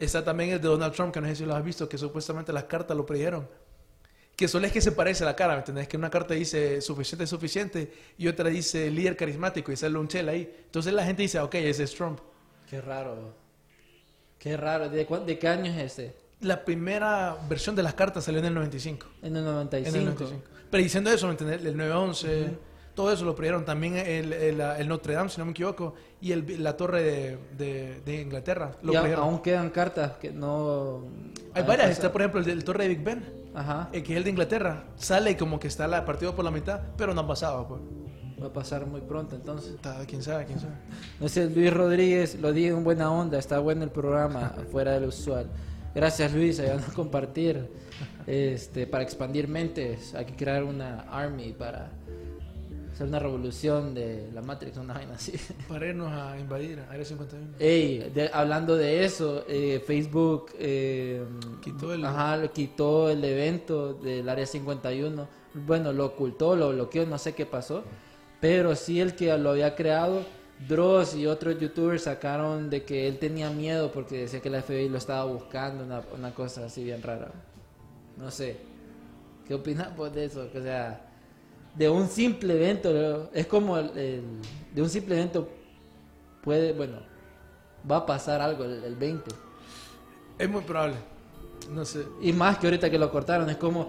Está 0.00 0.24
también 0.24 0.50
el 0.50 0.60
de 0.60 0.66
Donald 0.66 0.92
Trump, 0.94 1.12
que 1.14 1.20
no 1.20 1.28
sé 1.28 1.36
si 1.36 1.44
lo 1.44 1.54
has 1.54 1.62
visto, 1.64 1.88
que 1.88 1.98
supuestamente 1.98 2.52
las 2.52 2.64
cartas 2.64 2.96
lo 2.96 3.06
predijeron. 3.06 3.46
Que 4.34 4.48
solo 4.48 4.66
es 4.66 4.72
que 4.72 4.80
se 4.80 4.92
parece 4.92 5.24
la 5.24 5.36
cara, 5.36 5.52
¿me 5.52 5.58
entendés? 5.58 5.86
Que 5.86 5.96
una 5.98 6.08
carta 6.10 6.32
dice 6.34 6.80
suficiente, 6.80 7.26
suficiente, 7.26 7.92
y 8.16 8.26
otra 8.26 8.48
dice 8.48 8.90
líder 8.90 9.14
carismático, 9.16 9.70
y 9.70 9.76
sale 9.76 9.98
un 9.98 10.08
chel 10.08 10.28
ahí. 10.30 10.50
Entonces 10.64 10.92
la 10.94 11.04
gente 11.04 11.22
dice, 11.22 11.38
ok, 11.38 11.54
ese 11.56 11.82
es 11.84 11.94
Trump. 11.94 12.18
Qué 12.68 12.80
raro. 12.80 13.34
Qué 14.38 14.56
raro. 14.56 14.88
¿De, 14.88 15.04
cuán- 15.04 15.26
de 15.26 15.38
qué 15.38 15.46
año 15.48 15.70
es 15.70 15.92
ese? 15.92 16.14
La 16.40 16.64
primera 16.64 17.36
versión 17.50 17.76
de 17.76 17.82
las 17.82 17.92
cartas 17.92 18.24
salió 18.24 18.40
en 18.40 18.46
el 18.46 18.54
95. 18.54 19.06
En 19.22 19.36
el 19.36 19.44
95. 19.44 19.88
En 19.90 19.94
el 20.00 20.04
95. 20.06 20.42
Pero 20.70 20.82
diciendo 20.82 21.10
eso, 21.10 21.26
¿me 21.26 21.32
entendés? 21.32 21.62
El 21.62 21.76
911, 21.76 22.48
todo 22.94 23.12
eso 23.12 23.24
lo 23.24 23.34
predijeron. 23.34 23.64
También 23.64 23.96
el, 23.96 24.32
el, 24.32 24.60
el 24.60 24.88
Notre 24.88 25.14
Dame, 25.14 25.28
si 25.30 25.38
no 25.38 25.44
me 25.46 25.50
equivoco, 25.52 25.94
y 26.20 26.32
el, 26.32 26.62
la 26.62 26.76
torre 26.76 27.02
de, 27.02 27.38
de- 27.56 28.00
de 28.04 28.20
Inglaterra. 28.22 28.72
Lo 28.82 28.92
Y 28.92 28.96
aún 28.96 29.40
quedan 29.40 29.70
cartas 29.70 30.12
que 30.20 30.30
no... 30.32 31.04
Hay 31.54 31.62
han 31.62 31.66
varias. 31.66 31.88
pasado. 31.88 31.90
Está, 31.92 32.12
por 32.12 32.20
ejemplo, 32.22 32.40
el, 32.40 32.64
torre 32.64 32.84
de 32.84 32.88
Big 32.90 33.02
Ben, 33.02 33.24
Ajá. 33.54 33.88
eh, 33.92 34.02
que 34.02 34.12
es 34.12 34.18
el 34.18 34.24
de 34.24 34.30
Inglaterra. 34.30 34.84
Sale 34.96 35.36
como 35.36 35.58
que 35.58 35.68
está 35.68 35.86
la, 35.86 36.04
partido 36.04 36.34
por 36.34 36.44
la 36.44 36.50
mitad, 36.50 36.80
pero 36.96 37.14
no 37.14 37.22
ha 37.22 37.26
pasado. 37.26 37.66
Pues. 37.68 37.80
Va 38.42 38.46
a 38.46 38.52
pasar 38.54 38.86
muy 38.86 39.02
pronto 39.02 39.36
entonces. 39.36 39.74
Quién 40.06 40.22
sabe, 40.22 40.46
quién 40.46 40.58
sabe. 40.58 40.72
No 41.20 41.28
sé, 41.28 41.50
Luis 41.50 41.72
Rodríguez, 41.72 42.40
lo 42.40 42.52
dije 42.52 42.68
en 42.68 42.82
buena 42.84 43.10
onda, 43.12 43.38
está 43.38 43.58
bueno 43.58 43.84
el 43.84 43.90
programa, 43.90 44.54
fuera 44.72 44.92
de 44.92 45.00
lo 45.00 45.08
usual. 45.08 45.46
Gracias 45.94 46.32
Luis, 46.32 46.58
ayudando 46.60 46.86
a 46.90 46.94
compartir, 46.94 47.68
este, 48.26 48.86
para 48.86 49.02
expandir 49.02 49.46
mentes, 49.48 50.14
hay 50.14 50.24
que 50.24 50.36
crear 50.36 50.62
una 50.64 51.00
army 51.10 51.52
para 51.52 51.90
hacer 53.00 53.08
una 53.08 53.18
revolución 53.18 53.94
de 53.94 54.28
la 54.34 54.42
Matrix, 54.42 54.76
una 54.76 54.92
vaina 54.94 55.14
así. 55.14 55.32
Para 55.68 55.86
irnos 55.86 56.12
a 56.12 56.38
invadir 56.38 56.80
Área 56.90 57.04
51. 57.04 57.56
Ey, 57.58 58.10
de- 58.14 58.30
hablando 58.32 58.76
de 58.76 59.04
eso, 59.04 59.44
eh, 59.48 59.82
Facebook 59.86 60.50
eh, 60.58 61.24
Quitó 61.62 61.94
el- 61.94 62.04
ajá, 62.04 62.46
quitó 62.48 63.08
el 63.08 63.24
evento 63.24 63.94
del 63.94 64.28
Área 64.28 64.44
51. 64.46 65.26
Bueno, 65.54 65.92
lo 65.94 66.04
ocultó, 66.06 66.54
lo 66.56 66.70
bloqueó, 66.72 67.06
no 67.06 67.16
sé 67.16 67.34
qué 67.34 67.46
pasó. 67.46 67.84
Pero 68.40 68.74
sí 68.76 69.00
el 69.00 69.14
que 69.16 69.36
lo 69.38 69.50
había 69.50 69.74
creado, 69.74 70.22
Dross 70.68 71.14
y 71.14 71.26
otros 71.26 71.58
youtubers 71.58 72.02
sacaron 72.02 72.68
de 72.68 72.84
que 72.84 73.08
él 73.08 73.18
tenía 73.18 73.48
miedo 73.50 73.90
porque 73.92 74.18
decía 74.18 74.40
que 74.40 74.50
la 74.50 74.60
FBI 74.62 74.90
lo 74.90 74.98
estaba 74.98 75.24
buscando, 75.24 75.84
una, 75.84 76.02
una 76.14 76.34
cosa 76.34 76.66
así 76.66 76.84
bien 76.84 77.02
rara. 77.02 77.32
No 78.18 78.30
sé. 78.30 78.58
¿Qué 79.48 79.54
opinas 79.54 79.96
vos 79.96 80.14
de 80.14 80.26
eso? 80.26 80.46
O 80.54 80.60
sea, 80.62 81.09
de 81.74 81.88
un 81.88 82.08
simple 82.08 82.54
evento, 82.54 83.30
es 83.32 83.46
como 83.46 83.78
el- 83.78 83.96
el- 83.96 84.22
de 84.74 84.82
un 84.82 84.88
simple 84.90 85.14
evento 85.16 85.48
puede, 86.42 86.72
bueno, 86.72 86.98
va 87.90 87.98
a 87.98 88.06
pasar 88.06 88.40
algo 88.40 88.64
el, 88.64 88.82
el 88.84 88.96
20. 88.96 89.30
Es 90.38 90.48
muy 90.48 90.62
probable. 90.62 90.96
No 91.70 91.84
sé. 91.84 92.04
Y 92.20 92.32
más 92.32 92.58
que 92.58 92.66
ahorita 92.66 92.90
que 92.90 92.98
lo 92.98 93.10
cortaron, 93.10 93.48
es 93.50 93.56
como, 93.56 93.88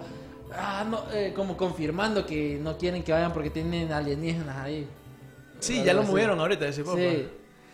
ah, 0.52 0.84
no, 0.88 1.04
eh, 1.12 1.32
como 1.34 1.56
confirmando 1.56 2.24
que 2.26 2.58
no 2.62 2.76
quieren 2.76 3.02
que 3.02 3.12
vayan 3.12 3.32
porque 3.32 3.50
tienen 3.50 3.90
alienígenas 3.92 4.56
ahí. 4.56 4.86
Sí, 5.58 5.74
Algo 5.74 5.86
ya 5.86 5.94
lo 5.94 6.00
así. 6.02 6.10
movieron 6.10 6.40
ahorita, 6.40 6.66
ese 6.68 6.84
poco. 6.84 6.96
Sí, 6.98 7.28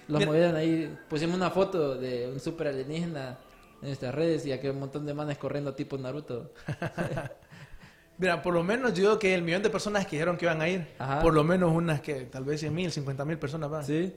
los 0.09 0.19
Mira- 0.21 0.31
movieron 0.31 0.57
ahí. 0.57 0.97
Pusimos 1.09 1.37
una 1.37 1.51
foto 1.51 1.97
de 1.97 2.31
un 2.31 2.39
super 2.41 2.69
alienígena 2.69 3.39
en 3.83 3.89
nuestras 3.89 4.15
redes 4.15 4.47
y 4.47 4.53
aquí 4.53 4.69
un 4.69 4.79
montón 4.81 5.05
de 5.07 5.15
manes 5.15 5.39
corriendo 5.39 5.75
tipo 5.75 5.97
Naruto. 5.99 6.53
Mira, 8.19 8.43
por 8.43 8.53
lo 8.55 8.65
menos 8.65 8.93
yo 8.95 9.03
digo 9.03 9.19
que 9.19 9.33
el 9.35 9.43
millón 9.43 9.63
de 9.63 9.71
personas 9.71 10.05
que 10.07 10.17
dijeron 10.17 10.37
que 10.37 10.45
iban 10.45 10.61
a 10.61 10.69
ir, 10.69 10.87
Ajá. 10.99 11.21
por 11.23 11.33
lo 11.35 11.45
menos 11.45 11.73
unas 11.73 12.01
que 12.01 12.23
tal 12.25 12.45
vez 12.45 12.61
100 12.61 12.75
mil, 12.75 12.91
50 12.91 13.25
mil 13.25 13.39
personas 13.39 13.71
van. 13.71 13.85
¿Sí? 13.85 14.13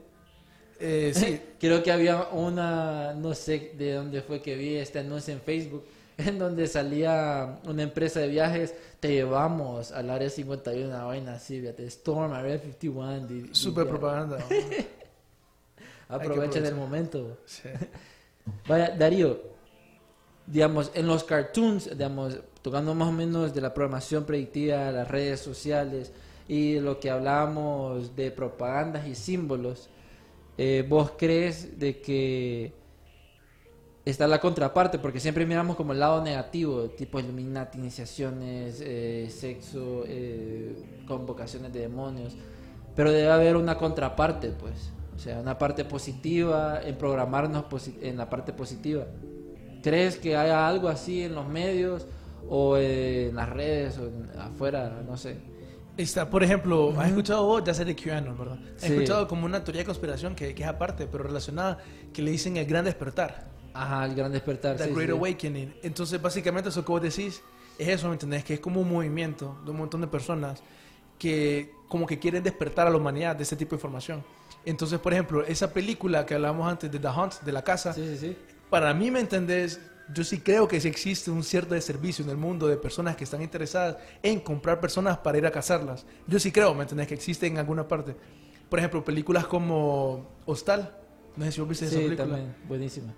Eh, 0.80 1.12
sí. 1.14 1.40
Creo 1.60 1.84
que 1.84 1.92
había 1.92 2.24
una, 2.32 3.14
no 3.14 3.36
sé 3.36 3.74
de 3.78 3.94
dónde 3.94 4.22
fue 4.24 4.42
que 4.42 4.56
vi 4.56 4.76
este 4.78 5.00
anuncio 5.00 5.34
en 5.34 5.42
Facebook, 5.42 5.86
en 6.18 6.40
donde 6.40 6.66
salía 6.68 7.60
una 7.66 7.84
empresa 7.84 8.20
de 8.20 8.28
viajes, 8.30 8.74
te 9.00 9.10
llevamos 9.14 9.92
al 9.92 10.10
área 10.10 10.30
51, 10.30 10.88
una 10.88 11.04
vaina 11.04 11.34
así, 11.36 11.60
fíjate, 11.62 11.86
Storm, 11.86 12.34
Area 12.34 12.58
51. 12.58 13.28
di- 13.28 13.42
di- 13.44 13.50
Super 13.56 13.88
propaganda. 13.88 14.40
Aprovechen 16.10 16.66
el 16.66 16.76
momento. 16.76 17.38
Sí. 17.46 17.70
Vaya, 18.68 18.90
Darío, 18.98 19.40
digamos, 20.46 20.92
en 20.94 21.08
los 21.08 21.24
cartoons, 21.24 21.90
digamos, 21.92 22.40
tocando 22.62 22.94
más 22.94 23.08
o 23.08 23.12
menos 23.12 23.54
de 23.54 23.62
la 23.62 23.74
programación 23.74 24.26
predictiva, 24.26 24.92
las 24.92 25.08
redes 25.08 25.40
sociales 25.40 26.12
y 26.48 26.80
lo 26.80 27.00
que 27.00 27.10
hablábamos 27.10 28.16
de 28.16 28.32
propagandas 28.32 29.08
y 29.08 29.16
símbolos, 29.16 29.90
eh, 30.58 30.86
¿vos 30.88 31.14
crees 31.18 31.80
de 31.80 32.02
que 32.02 32.74
está 34.06 34.28
la 34.28 34.40
contraparte? 34.40 35.00
Porque 35.00 35.20
siempre 35.20 35.46
miramos 35.46 35.76
como 35.76 35.94
el 35.94 36.00
lado 36.00 36.22
negativo, 36.22 36.90
tipo 36.90 37.20
Illuminati, 37.20 37.78
iniciaciones, 37.78 38.82
eh, 38.82 39.28
sexo, 39.30 40.04
eh, 40.06 40.76
convocaciones 41.08 41.72
de 41.74 41.82
demonios, 41.82 42.36
pero 42.96 43.12
debe 43.12 43.32
haber 43.32 43.56
una 43.56 43.78
contraparte, 43.78 44.50
pues. 44.50 44.92
O 45.16 45.20
sea, 45.20 45.40
una 45.40 45.58
parte 45.58 45.86
positiva, 45.86 46.82
en 46.84 46.98
programarnos 46.98 47.66
en 48.02 48.18
la 48.18 48.30
parte 48.30 48.54
positiva. 48.54 49.06
¿Crees 49.84 50.18
que 50.18 50.36
haya 50.36 50.68
algo 50.68 50.88
así 50.88 51.24
en 51.24 51.36
los 51.36 51.48
medios 51.48 52.08
o 52.50 52.78
en 52.78 53.36
las 53.36 53.50
redes 53.50 53.98
o 53.98 54.08
en- 54.08 54.30
afuera? 54.40 55.02
No 55.06 55.18
sé. 55.18 55.38
Está, 55.98 56.30
por 56.30 56.44
ejemplo, 56.44 56.94
¿has 57.00 57.10
escuchado 57.10 57.46
vos? 57.46 57.64
Ya 57.66 57.74
sé 57.74 57.84
de 57.86 57.96
QAnon, 57.96 58.38
¿verdad? 58.38 58.60
Has 58.78 58.84
Sí. 58.84 58.94
escuchado 58.94 59.28
como 59.28 59.46
una 59.46 59.64
teoría 59.64 59.82
de 59.82 59.86
conspiración 59.86 60.36
que, 60.36 60.56
que 60.56 60.64
es 60.64 60.70
aparte, 60.70 61.06
pero 61.06 61.24
relacionada, 61.26 61.78
que 62.14 62.22
le 62.22 62.32
dicen 62.32 62.58
el 62.58 62.66
gran 62.66 62.86
despertar. 62.86 63.50
Ajá, 63.74 64.06
el 64.06 64.16
gran 64.16 64.32
despertar. 64.32 64.78
The 64.78 64.86
sí, 64.86 64.90
Great 64.94 65.10
sí. 65.10 65.12
Awakening. 65.16 65.76
Entonces, 65.84 66.22
básicamente, 66.22 66.70
eso 66.70 66.84
que 66.84 66.92
vos 66.92 67.02
decís 67.02 67.42
es 67.78 67.88
eso, 67.90 68.08
¿me 68.08 68.14
entendés? 68.14 68.44
Que 68.44 68.56
es 68.56 68.60
como 68.60 68.82
un 68.82 68.90
movimiento 68.92 69.60
de 69.66 69.72
un 69.72 69.78
montón 69.78 70.02
de 70.02 70.08
personas 70.08 70.62
que 71.20 71.72
como 71.88 72.08
que 72.08 72.18
quieren 72.20 72.42
despertar 72.42 72.88
a 72.88 72.90
la 72.90 72.98
humanidad 72.98 73.36
de 73.36 73.44
ese 73.44 73.56
tipo 73.56 73.72
de 73.72 73.76
información. 73.76 74.24
Entonces, 74.66 75.00
por 75.00 75.12
ejemplo, 75.14 75.44
esa 75.46 75.72
película 75.74 76.26
que 76.26 76.36
hablábamos 76.36 76.72
antes 76.72 76.92
de 76.92 77.00
The 77.00 77.08
Hunt, 77.10 77.42
de 77.42 77.52
la 77.52 77.64
casa, 77.64 77.94
para 78.70 78.94
mí, 78.94 79.12
¿me 79.12 79.20
entendés? 79.20 79.80
Yo 80.14 80.24
sí 80.24 80.40
creo 80.40 80.68
que 80.68 80.80
sí 80.82 80.88
existe 80.88 81.32
un 81.32 81.44
cierto 81.44 81.74
de 81.74 81.82
servicio 81.82 82.24
en 82.26 82.32
el 82.32 82.38
mundo 82.38 82.68
de 82.68 82.78
personas 82.78 83.16
que 83.16 83.24
están 83.24 83.42
interesadas 83.42 83.98
en 84.22 84.40
comprar 84.40 84.80
personas 84.80 85.18
para 85.20 85.38
ir 85.38 85.46
a 85.46 85.52
cazarlas. 85.52 86.06
Yo 86.28 86.40
sí 86.40 86.52
creo, 86.52 86.74
¿me 86.74 86.84
entendés? 86.84 87.08
Que 87.08 87.14
existe 87.14 87.48
en 87.48 87.58
alguna 87.58 87.88
parte. 87.88 88.16
Por 88.70 88.80
ejemplo, 88.80 89.04
películas 89.04 89.46
como 89.48 90.28
Hostal. 90.46 90.98
No 91.36 91.46
sé 91.46 91.52
si 91.54 91.60
vos 91.62 91.70
viste 91.70 91.86
esa 91.86 91.96
Sí, 91.96 92.02
película. 92.04 92.28
también, 92.28 92.56
buenísima. 92.68 93.14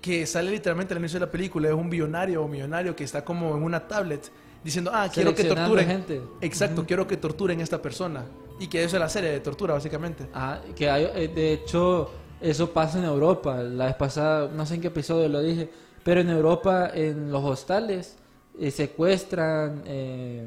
Que 0.00 0.24
sale 0.26 0.50
literalmente 0.50 0.94
al 0.94 1.00
inicio 1.00 1.18
de 1.20 1.26
la 1.26 1.32
película. 1.32 1.68
Es 1.68 1.74
un 1.74 1.90
billonario 1.90 2.42
o 2.42 2.48
millonario 2.48 2.96
que 2.96 3.04
está 3.04 3.22
como 3.24 3.54
en 3.56 3.62
una 3.62 3.86
tablet 3.86 4.30
diciendo, 4.64 4.90
ah, 4.94 5.08
quiero 5.12 5.34
que 5.34 5.44
torturen. 5.44 5.86
gente. 5.86 6.22
Exacto, 6.40 6.84
quiero 6.86 7.06
que 7.06 7.16
torturen 7.18 7.60
a 7.60 7.62
esta 7.62 7.82
persona. 7.82 8.24
Y 8.58 8.66
que 8.68 8.82
eso 8.84 8.96
es 8.96 9.00
la 9.00 9.08
serie 9.08 9.30
de 9.30 9.40
tortura, 9.40 9.74
básicamente. 9.74 10.26
Ah, 10.34 10.60
que 10.74 10.88
hay, 10.90 11.04
eh, 11.14 11.28
de 11.28 11.52
hecho, 11.54 12.10
eso 12.40 12.70
pasa 12.70 12.98
en 12.98 13.04
Europa. 13.04 13.56
La 13.62 13.86
vez 13.86 13.94
pasada, 13.94 14.48
no 14.54 14.64
sé 14.64 14.74
en 14.76 14.80
qué 14.82 14.88
episodio 14.88 15.28
lo 15.28 15.40
dije, 15.42 15.70
pero 16.04 16.20
en 16.20 16.30
Europa, 16.30 16.90
en 16.94 17.30
los 17.30 17.44
hostales, 17.44 18.16
eh, 18.58 18.70
secuestran 18.70 19.82
eh, 19.86 20.46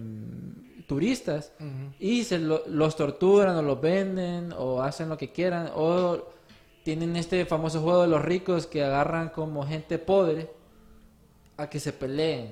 turistas 0.87 1.51
y 1.99 2.23
se 2.23 2.39
lo- 2.39 2.63
los 2.67 2.95
torturan 2.95 3.55
o 3.55 3.61
los 3.61 3.79
venden 3.81 4.53
o 4.57 4.81
hacen 4.81 5.09
lo 5.09 5.17
que 5.17 5.31
quieran 5.31 5.69
o 5.75 6.19
tienen 6.83 7.15
este 7.15 7.45
famoso 7.45 7.81
juego 7.81 8.01
de 8.01 8.09
los 8.09 8.21
ricos 8.21 8.67
que 8.67 8.83
agarran 8.83 9.29
como 9.29 9.65
gente 9.65 9.97
pobre 9.99 10.49
a 11.57 11.69
que 11.69 11.79
se 11.79 11.93
peleen. 11.93 12.51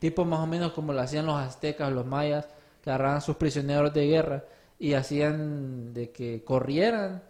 Tipo 0.00 0.24
más 0.24 0.40
o 0.40 0.46
menos 0.46 0.72
como 0.72 0.92
lo 0.92 1.00
hacían 1.00 1.26
los 1.26 1.36
aztecas, 1.36 1.92
los 1.92 2.06
mayas, 2.06 2.48
que 2.82 2.90
agarraban 2.90 3.20
sus 3.20 3.36
prisioneros 3.36 3.92
de 3.94 4.06
guerra 4.06 4.44
y 4.78 4.94
hacían 4.94 5.92
de 5.94 6.10
que 6.10 6.42
corrieran, 6.44 7.22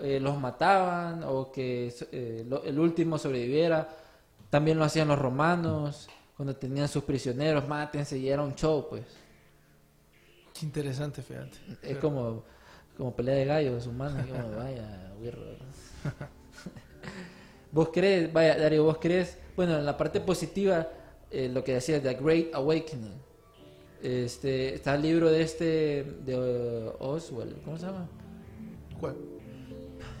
eh, 0.00 0.20
los 0.20 0.38
mataban 0.38 1.22
o 1.24 1.50
que 1.52 1.92
eh, 2.12 2.44
lo- 2.48 2.62
el 2.64 2.78
último 2.78 3.18
sobreviviera. 3.18 3.88
También 4.50 4.78
lo 4.78 4.84
hacían 4.84 5.08
los 5.08 5.18
romanos 5.18 6.08
cuando 6.36 6.56
tenían 6.56 6.88
sus 6.88 7.04
prisioneros, 7.04 7.66
mátense 7.68 8.18
y 8.18 8.28
era 8.28 8.42
un 8.42 8.54
show, 8.54 8.86
pues. 8.88 9.04
Qué 10.58 10.66
interesante, 10.66 11.22
fíjate. 11.22 11.56
Es 11.82 11.98
como, 11.98 12.42
como 12.96 13.14
pelea 13.14 13.34
de 13.36 13.44
gallos 13.44 13.86
humanos, 13.86 14.26
como, 14.26 14.56
vaya, 14.56 15.12
güirro. 15.18 15.40
¿Vos 17.72 17.90
crees, 17.92 18.32
vaya, 18.32 18.58
Dario, 18.58 18.84
vos 18.84 18.98
crees, 19.00 19.38
bueno, 19.56 19.78
en 19.78 19.86
la 19.86 19.96
parte 19.96 20.20
positiva, 20.20 20.88
eh, 21.30 21.48
lo 21.48 21.62
que 21.62 21.74
decía 21.74 22.02
The 22.02 22.14
Great 22.14 22.52
Awakening, 22.54 23.14
este, 24.02 24.74
está 24.74 24.96
el 24.96 25.02
libro 25.02 25.30
de 25.30 25.42
este, 25.42 26.02
de 26.24 26.36
uh, 26.98 27.04
Oswald, 27.04 27.62
¿cómo 27.62 27.78
se 27.78 27.86
llama? 27.86 28.08
¿Cuál? 28.98 29.14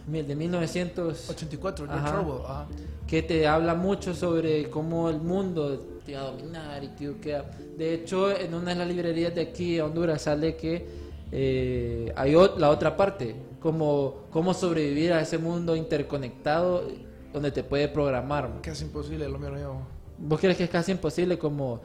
Mil- 0.06 0.26
De 0.26 0.36
1900, 0.36 1.30
84, 1.30 1.86
George 1.86 2.04
Ajá. 2.06 2.20
Orwell. 2.20 2.44
Ajá. 2.46 2.66
Que 3.10 3.22
te 3.22 3.46
habla 3.48 3.74
mucho 3.74 4.14
sobre 4.14 4.70
cómo 4.70 5.10
el 5.10 5.18
mundo 5.20 5.98
te 6.06 6.14
va 6.14 6.20
a 6.20 6.24
dominar 6.30 6.84
y 6.84 6.88
que 6.90 7.16
que- 7.20 7.42
de 7.76 7.94
hecho 7.94 8.30
en 8.30 8.54
una 8.54 8.70
de 8.70 8.76
las 8.76 8.86
librerías 8.88 9.34
de 9.34 9.40
aquí 9.40 9.80
a 9.80 9.86
Honduras 9.86 10.22
sale 10.22 10.54
que 10.56 10.86
eh, 11.32 12.12
hay 12.16 12.32
la 12.56 12.70
otra 12.70 12.96
parte 12.96 13.34
como 13.60 14.26
cómo 14.30 14.54
sobrevivir 14.54 15.12
a 15.12 15.20
ese 15.20 15.38
mundo 15.38 15.74
interconectado 15.74 16.84
donde 17.32 17.50
te 17.52 17.62
puede 17.62 17.86
programar. 17.88 18.60
Casi 18.62 18.84
imposible, 18.84 19.28
lo 19.28 19.38
mío 19.38 19.50
no 19.50 20.00
vos 20.18 20.38
crees 20.38 20.56
que 20.56 20.64
es 20.64 20.70
casi 20.70 20.92
imposible 20.92 21.38
como 21.38 21.80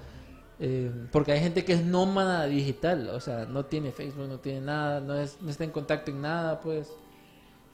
eh, 0.59 0.91
porque 1.11 1.31
hay 1.31 1.39
gente 1.39 1.65
que 1.65 1.73
es 1.73 1.83
nómada 1.83 2.45
digital 2.45 3.09
o 3.09 3.19
sea 3.19 3.45
no 3.45 3.65
tiene 3.65 3.91
Facebook 3.91 4.27
no 4.27 4.39
tiene 4.39 4.61
nada 4.61 4.99
no, 4.99 5.15
es, 5.15 5.37
no 5.41 5.49
está 5.49 5.63
en 5.63 5.71
contacto 5.71 6.11
en 6.11 6.21
nada 6.21 6.59
pues 6.59 6.89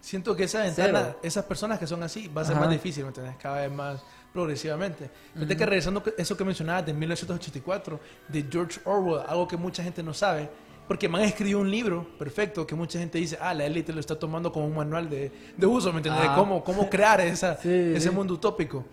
Siento 0.01 0.35
que 0.35 0.43
esa 0.45 0.69
Cero. 0.71 1.15
esas 1.23 1.45
personas 1.45 1.77
que 1.79 1.87
son 1.87 2.01
así, 2.03 2.27
va 2.27 2.41
a 2.41 2.45
ser 2.45 2.55
Ajá. 2.55 2.65
más 2.65 2.73
difícil, 2.73 3.03
¿me 3.03 3.09
entiendes? 3.09 3.35
Cada 3.37 3.61
vez 3.61 3.71
más 3.71 4.01
progresivamente. 4.33 5.09
Fíjate 5.33 5.55
que 5.57 5.65
regresando 5.65 6.01
a 6.05 6.21
eso 6.21 6.35
que 6.35 6.43
mencionabas 6.43 6.85
de 6.85 6.93
1984, 6.93 7.99
de 8.27 8.45
George 8.51 8.79
Orwell, 8.85 9.21
algo 9.27 9.47
que 9.47 9.57
mucha 9.57 9.83
gente 9.83 10.01
no 10.01 10.13
sabe, 10.13 10.49
porque 10.87 11.07
man 11.07 11.21
escribió 11.21 11.59
un 11.59 11.69
libro 11.69 12.07
perfecto 12.17 12.65
que 12.65 12.73
mucha 12.75 12.97
gente 12.99 13.17
dice, 13.17 13.37
ah, 13.39 13.53
la 13.53 13.65
élite 13.65 13.93
lo 13.93 13.99
está 13.99 14.17
tomando 14.17 14.51
como 14.51 14.65
un 14.65 14.75
manual 14.75 15.09
de, 15.09 15.31
de 15.55 15.65
uso, 15.67 15.91
¿me 15.93 15.97
entiendes? 15.97 16.23
De 16.23 16.29
Ah. 16.29 16.35
cómo, 16.35 16.63
cómo 16.63 16.89
crear 16.89 17.21
esa, 17.21 17.55
Sí, 17.61 17.69
ese 17.69 18.09
sí. 18.09 18.15
mundo 18.15 18.33
utópico. 18.33 18.83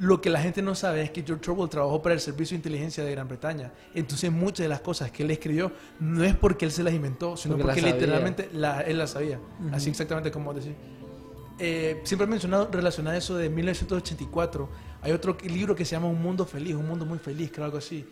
Lo 0.00 0.20
que 0.20 0.30
la 0.30 0.40
gente 0.40 0.62
no 0.62 0.74
sabe 0.74 1.02
es 1.02 1.10
que 1.10 1.22
George 1.22 1.50
Orwell 1.50 1.68
trabajó 1.68 2.00
para 2.00 2.14
el 2.14 2.20
Servicio 2.20 2.54
de 2.54 2.58
Inteligencia 2.58 3.04
de 3.04 3.10
Gran 3.12 3.28
Bretaña. 3.28 3.70
Entonces 3.94 4.32
muchas 4.32 4.64
de 4.64 4.68
las 4.68 4.80
cosas 4.80 5.10
que 5.10 5.22
él 5.22 5.30
escribió 5.30 5.70
no 6.00 6.24
es 6.24 6.34
porque 6.34 6.64
él 6.64 6.72
se 6.72 6.82
las 6.82 6.94
inventó, 6.94 7.36
sino 7.36 7.54
Porque 7.54 7.64
porque, 7.66 7.80
sabía. 7.82 7.94
literalmente 7.96 8.48
la- 8.54 8.80
él 8.80 8.96
las 8.98 9.10
sabía. 9.10 9.38
Así 9.72 9.90
exactamente 9.90 10.30
como 10.30 10.54
decir. 10.54 10.74
Eh, 11.58 12.00
siempre 12.04 12.24
he 12.26 12.28
mencionado 12.30 12.68
relacionado 12.72 13.14
a 13.14 13.18
eso 13.18 13.36
de 13.36 13.50
1984. 13.50 14.68
Hay 15.02 15.12
otro 15.12 15.36
libro 15.44 15.76
que 15.76 15.84
se 15.84 15.92
llama 15.92 16.08
Un 16.08 16.22
Mundo 16.22 16.46
Feliz, 16.46 16.74
Un 16.74 16.86
Mundo 16.88 17.04
Muy 17.04 17.18
Feliz, 17.18 17.50
creo 17.52 17.66
algo 17.66 17.76
así, 17.78 18.06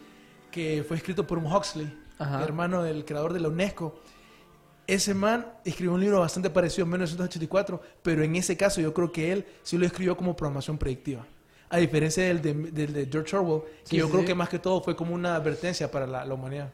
que 0.50 0.84
fue 0.86 0.98
escrito 0.98 1.26
por 1.26 1.38
un 1.38 1.46
Huxley, 1.50 1.90
Ajá. 2.18 2.42
hermano 2.44 2.82
del 2.82 3.06
creador 3.06 3.32
de 3.32 3.40
la 3.40 3.48
UNESCO. 3.48 3.98
Ese 4.86 5.14
man 5.14 5.46
escribió 5.64 5.94
un 5.94 6.00
libro 6.00 6.20
bastante 6.20 6.50
parecido 6.50 6.84
en 6.84 6.90
1984, 6.90 7.80
pero 8.02 8.22
en 8.22 8.36
ese 8.36 8.58
caso 8.58 8.80
yo 8.82 8.92
creo 8.92 9.10
que 9.10 9.32
él 9.32 9.46
sí 9.62 9.78
lo 9.78 9.86
escribió 9.86 10.16
como 10.18 10.36
programación 10.36 10.76
predictiva. 10.76 11.26
A 11.70 11.78
diferencia 11.78 12.24
del 12.24 12.40
de, 12.42 12.54
del 12.54 12.92
de 12.92 13.08
George 13.10 13.36
Orwell, 13.36 13.62
que 13.88 13.96
Sí, 13.96 13.96
yo 13.96 14.06
sí, 14.06 14.12
creo 14.12 14.22
sí. 14.22 14.26
que 14.26 14.34
más 14.34 14.48
que 14.48 14.58
todo 14.58 14.80
fue 14.82 14.96
como 14.96 15.14
una 15.14 15.36
advertencia 15.36 15.90
para 15.90 16.06
la, 16.06 16.24
la 16.24 16.34
humanidad. 16.34 16.72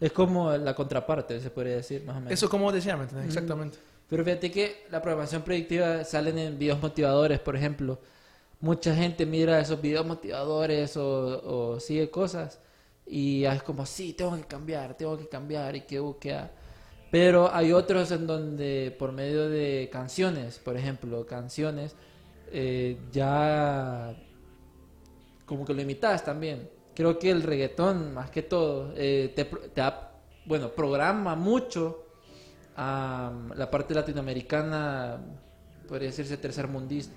es 0.00 0.12
como 0.12 0.50
la 0.56 0.74
contraparte 0.74 1.40
se 1.40 1.50
podría 1.50 1.76
decir 1.76 2.04
más 2.04 2.16
o 2.16 2.20
menos 2.20 2.32
Eso 2.32 2.48
como 2.48 2.70
decía, 2.72 2.96
¿me 2.96 3.04
entiendes? 3.04 3.26
Exactamente. 3.28 3.78
Pero 4.08 4.24
fíjate 4.24 4.50
que 4.50 4.84
la 4.90 5.00
programación 5.00 5.42
predictiva 5.42 6.04
salen 6.04 6.38
en 6.38 6.58
videos 6.58 6.80
motivadores, 6.82 7.40
por 7.40 7.56
ejemplo. 7.56 7.98
Mucha 8.60 8.94
gente 8.94 9.26
mira 9.26 9.60
esos 9.60 9.80
videos 9.80 10.06
motivadores 10.06 10.96
o, 10.96 11.74
o 11.74 11.80
sigue 11.80 12.10
cosas 12.10 12.60
y 13.06 13.44
es 13.44 13.62
como, 13.62 13.86
sí, 13.86 14.12
tengo 14.14 14.36
que 14.36 14.44
cambiar, 14.44 14.96
tengo 14.96 15.18
que 15.18 15.28
cambiar 15.28 15.76
y 15.76 15.82
que 15.82 16.00
busquea. 16.00 16.52
Pero 17.10 17.52
hay 17.54 17.72
otros 17.72 18.10
en 18.12 18.26
donde 18.26 18.94
por 18.98 19.12
medio 19.12 19.48
de 19.48 19.88
canciones, 19.92 20.58
por 20.58 20.76
ejemplo, 20.76 21.26
canciones, 21.26 21.96
eh, 22.52 22.98
ya 23.10 24.14
como 25.46 25.64
que 25.64 25.74
lo 25.74 25.82
imitas 25.82 26.24
también. 26.24 26.70
Creo 26.94 27.18
que 27.18 27.30
el 27.30 27.42
reggaetón, 27.42 28.12
más 28.14 28.30
que 28.30 28.42
todo, 28.42 28.92
eh, 28.96 29.32
te, 29.34 29.44
te 29.44 29.80
da- 29.80 30.12
bueno, 30.44 30.70
programa 30.70 31.34
mucho 31.36 32.04
a 32.76 33.32
la 33.56 33.70
parte 33.70 33.94
latinoamericana, 33.94 35.20
podría 35.88 36.08
decirse 36.08 36.36
tercer 36.36 36.68
mundista. 36.68 37.14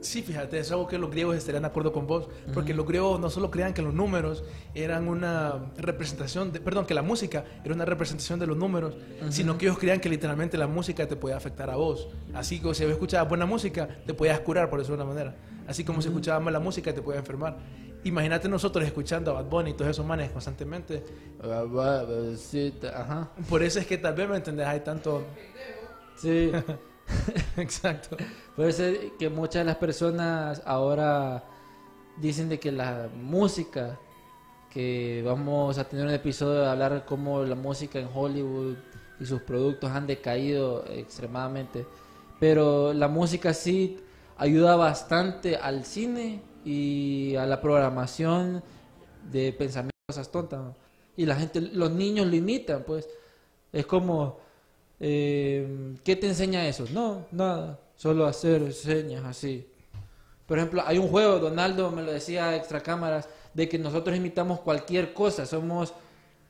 Sí, 0.00 0.22
fíjate, 0.22 0.58
es 0.58 0.70
algo 0.70 0.86
que 0.86 0.96
los 0.98 1.10
griegos 1.10 1.36
estarían 1.36 1.62
de 1.62 1.68
acuerdo 1.68 1.92
con 1.92 2.06
vos, 2.06 2.28
porque 2.54 2.72
los 2.72 2.86
griegos 2.86 3.20
no 3.20 3.28
solo 3.28 3.50
creían 3.50 3.74
que 3.74 3.82
los 3.82 3.92
números 3.92 4.42
eran 4.74 5.08
una 5.08 5.72
representación, 5.76 6.52
de, 6.52 6.60
perdón, 6.60 6.86
que 6.86 6.94
la 6.94 7.02
música 7.02 7.44
era 7.64 7.74
una 7.74 7.84
representación 7.84 8.38
de 8.38 8.46
los 8.46 8.56
números, 8.56 8.94
sino 9.28 9.58
que 9.58 9.66
ellos 9.66 9.78
creían 9.78 10.00
que 10.00 10.08
literalmente 10.08 10.56
la 10.56 10.66
música 10.66 11.06
te 11.06 11.16
podía 11.16 11.36
afectar 11.36 11.68
a 11.68 11.76
vos. 11.76 12.08
Así 12.32 12.60
que 12.60 12.74
si 12.74 12.84
escuchabas 12.84 13.28
buena 13.28 13.44
música, 13.44 13.88
te 14.06 14.14
podías 14.14 14.40
curar, 14.40 14.70
por 14.70 14.78
decirlo 14.78 14.96
de 14.96 15.02
una 15.02 15.12
manera. 15.12 15.36
Así 15.66 15.84
como 15.84 16.00
si 16.00 16.08
escuchabas 16.08 16.42
mala 16.42 16.60
música, 16.60 16.94
te 16.94 17.02
podía 17.02 17.20
enfermar. 17.20 17.58
Imagínate 18.02 18.48
nosotros 18.48 18.84
escuchando 18.86 19.30
a 19.32 19.34
Bad 19.34 19.50
Bunny 19.50 19.70
y 19.70 19.74
todos 19.74 19.90
esos 19.90 20.06
manes 20.06 20.30
constantemente. 20.30 21.04
Por 23.48 23.62
eso 23.62 23.78
es 23.78 23.86
que 23.86 23.98
tal 23.98 24.14
vez, 24.14 24.28
¿me 24.28 24.36
entendés? 24.36 24.66
Hay 24.66 24.80
tanto... 24.80 25.24
Sí. 26.16 26.50
Exacto. 27.56 28.16
Puede 28.56 28.72
ser 28.72 29.12
que 29.18 29.28
muchas 29.28 29.60
de 29.60 29.64
las 29.64 29.76
personas 29.76 30.62
ahora 30.64 31.44
dicen 32.16 32.48
de 32.48 32.58
que 32.58 32.72
la 32.72 33.08
música, 33.14 33.98
que 34.70 35.22
vamos 35.24 35.78
a 35.78 35.88
tener 35.88 36.06
un 36.06 36.12
episodio 36.12 36.60
de 36.62 36.68
hablar 36.68 37.04
cómo 37.06 37.42
la 37.42 37.54
música 37.54 37.98
en 37.98 38.08
Hollywood 38.12 38.76
y 39.18 39.26
sus 39.26 39.42
productos 39.42 39.90
han 39.90 40.06
decaído 40.06 40.84
extremadamente, 40.86 41.86
pero 42.38 42.92
la 42.92 43.08
música 43.08 43.52
sí 43.52 43.98
ayuda 44.36 44.76
bastante 44.76 45.56
al 45.56 45.84
cine 45.84 46.42
y 46.64 47.34
a 47.36 47.46
la 47.46 47.60
programación 47.60 48.62
de 49.30 49.52
pensamientos 49.52 49.90
cosas 50.08 50.30
tontas 50.30 50.60
y 51.16 51.26
la 51.26 51.36
gente, 51.36 51.60
los 51.60 51.90
niños 51.90 52.26
lo 52.26 52.34
imitan, 52.34 52.82
pues. 52.86 53.08
Es 53.72 53.86
como 53.86 54.38
eh, 55.00 55.96
¿qué 56.04 56.14
te 56.14 56.26
enseña 56.26 56.68
eso? 56.68 56.84
No, 56.92 57.26
nada, 57.32 57.80
solo 57.96 58.26
hacer 58.26 58.72
señas 58.72 59.24
así. 59.24 59.66
Por 60.46 60.58
ejemplo, 60.58 60.82
hay 60.84 60.98
un 60.98 61.08
juego, 61.08 61.38
Donaldo 61.38 61.90
me 61.90 62.02
lo 62.02 62.12
decía 62.12 62.54
extra 62.54 62.82
cámaras, 62.82 63.28
de 63.54 63.68
que 63.68 63.78
nosotros 63.78 64.16
imitamos 64.16 64.60
cualquier 64.60 65.12
cosa, 65.14 65.46
somos 65.46 65.94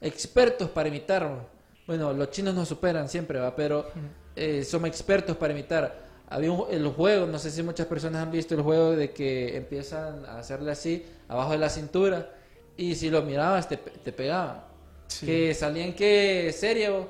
expertos 0.01 0.69
para 0.71 0.89
imitar. 0.89 1.49
Bueno, 1.87 2.13
los 2.13 2.31
chinos 2.31 2.55
nos 2.55 2.69
superan 2.69 3.09
siempre, 3.09 3.39
¿va? 3.39 3.55
pero 3.55 3.87
eh, 4.35 4.65
somos 4.65 4.89
expertos 4.89 5.37
para 5.37 5.53
imitar. 5.53 6.11
Había 6.29 6.51
un, 6.53 6.67
el 6.71 6.87
juego, 6.89 7.27
no 7.27 7.39
sé 7.39 7.51
si 7.51 7.63
muchas 7.63 7.87
personas 7.87 8.23
han 8.23 8.31
visto 8.31 8.55
el 8.55 8.63
juego 8.63 8.93
de 8.93 9.13
que 9.13 9.57
empiezan 9.57 10.25
a 10.25 10.39
hacerle 10.39 10.73
así, 10.73 11.05
abajo 11.29 11.53
de 11.53 11.59
la 11.59 11.69
cintura, 11.69 12.33
y 12.77 12.95
si 12.95 13.11
lo 13.11 13.23
mirabas 13.23 13.69
te, 13.69 13.77
te 13.77 14.13
pegaban. 14.13 14.65
Sí. 15.09 15.27
Que 15.27 15.55
salía 15.55 15.85
en 15.85 15.95
qué 15.95 16.55
serie, 16.57 16.89
vos? 16.91 17.07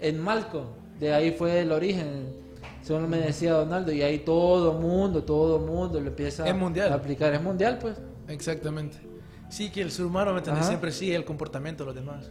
En 0.00 0.20
Malcolm, 0.20 0.66
de 0.98 1.12
ahí 1.12 1.32
fue 1.32 1.60
el 1.60 1.72
origen, 1.72 2.26
según 2.82 3.08
me 3.08 3.18
decía 3.18 3.52
Donaldo, 3.52 3.92
y 3.92 4.02
ahí 4.02 4.18
todo 4.20 4.74
mundo, 4.74 5.24
todo 5.24 5.58
mundo 5.58 6.00
lo 6.00 6.08
empieza 6.08 6.46
Es 6.48 6.54
mundial. 6.54 6.92
a 6.92 6.96
aplicar, 6.96 7.32
es 7.34 7.42
mundial 7.42 7.78
pues. 7.80 7.96
Exactamente. 8.28 8.98
Sí, 9.50 9.70
que 9.70 9.80
el 9.82 9.90
ser 9.90 10.04
humano 10.04 10.32
¿me 10.32 10.38
entiendes? 10.38 10.66
Siempre 10.66 10.92
sigue 10.92 11.14
el 11.16 11.24
comportamiento 11.24 11.84
de 11.84 11.86
los 11.86 11.94
demás. 11.94 12.30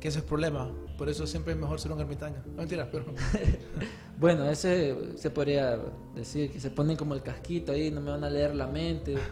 que 0.00 0.08
ese 0.08 0.18
es 0.18 0.24
el 0.24 0.28
problema. 0.28 0.70
Por 0.98 1.08
eso 1.08 1.26
siempre 1.26 1.52
es 1.54 1.58
mejor 1.58 1.80
ser 1.80 1.92
un 1.92 2.00
ermitaño. 2.00 2.42
No 2.46 2.52
mentira, 2.54 2.88
pero... 2.90 3.04
Bueno, 4.18 4.48
ese 4.48 5.16
se 5.16 5.30
podría 5.30 5.78
decir 6.14 6.50
que 6.52 6.60
se 6.60 6.70
ponen 6.70 6.96
como 6.96 7.14
el 7.14 7.22
casquito 7.22 7.72
ahí, 7.72 7.90
no 7.90 8.00
me 8.00 8.10
van 8.10 8.22
a 8.24 8.30
leer 8.30 8.54
la 8.54 8.66
mente. 8.66 9.14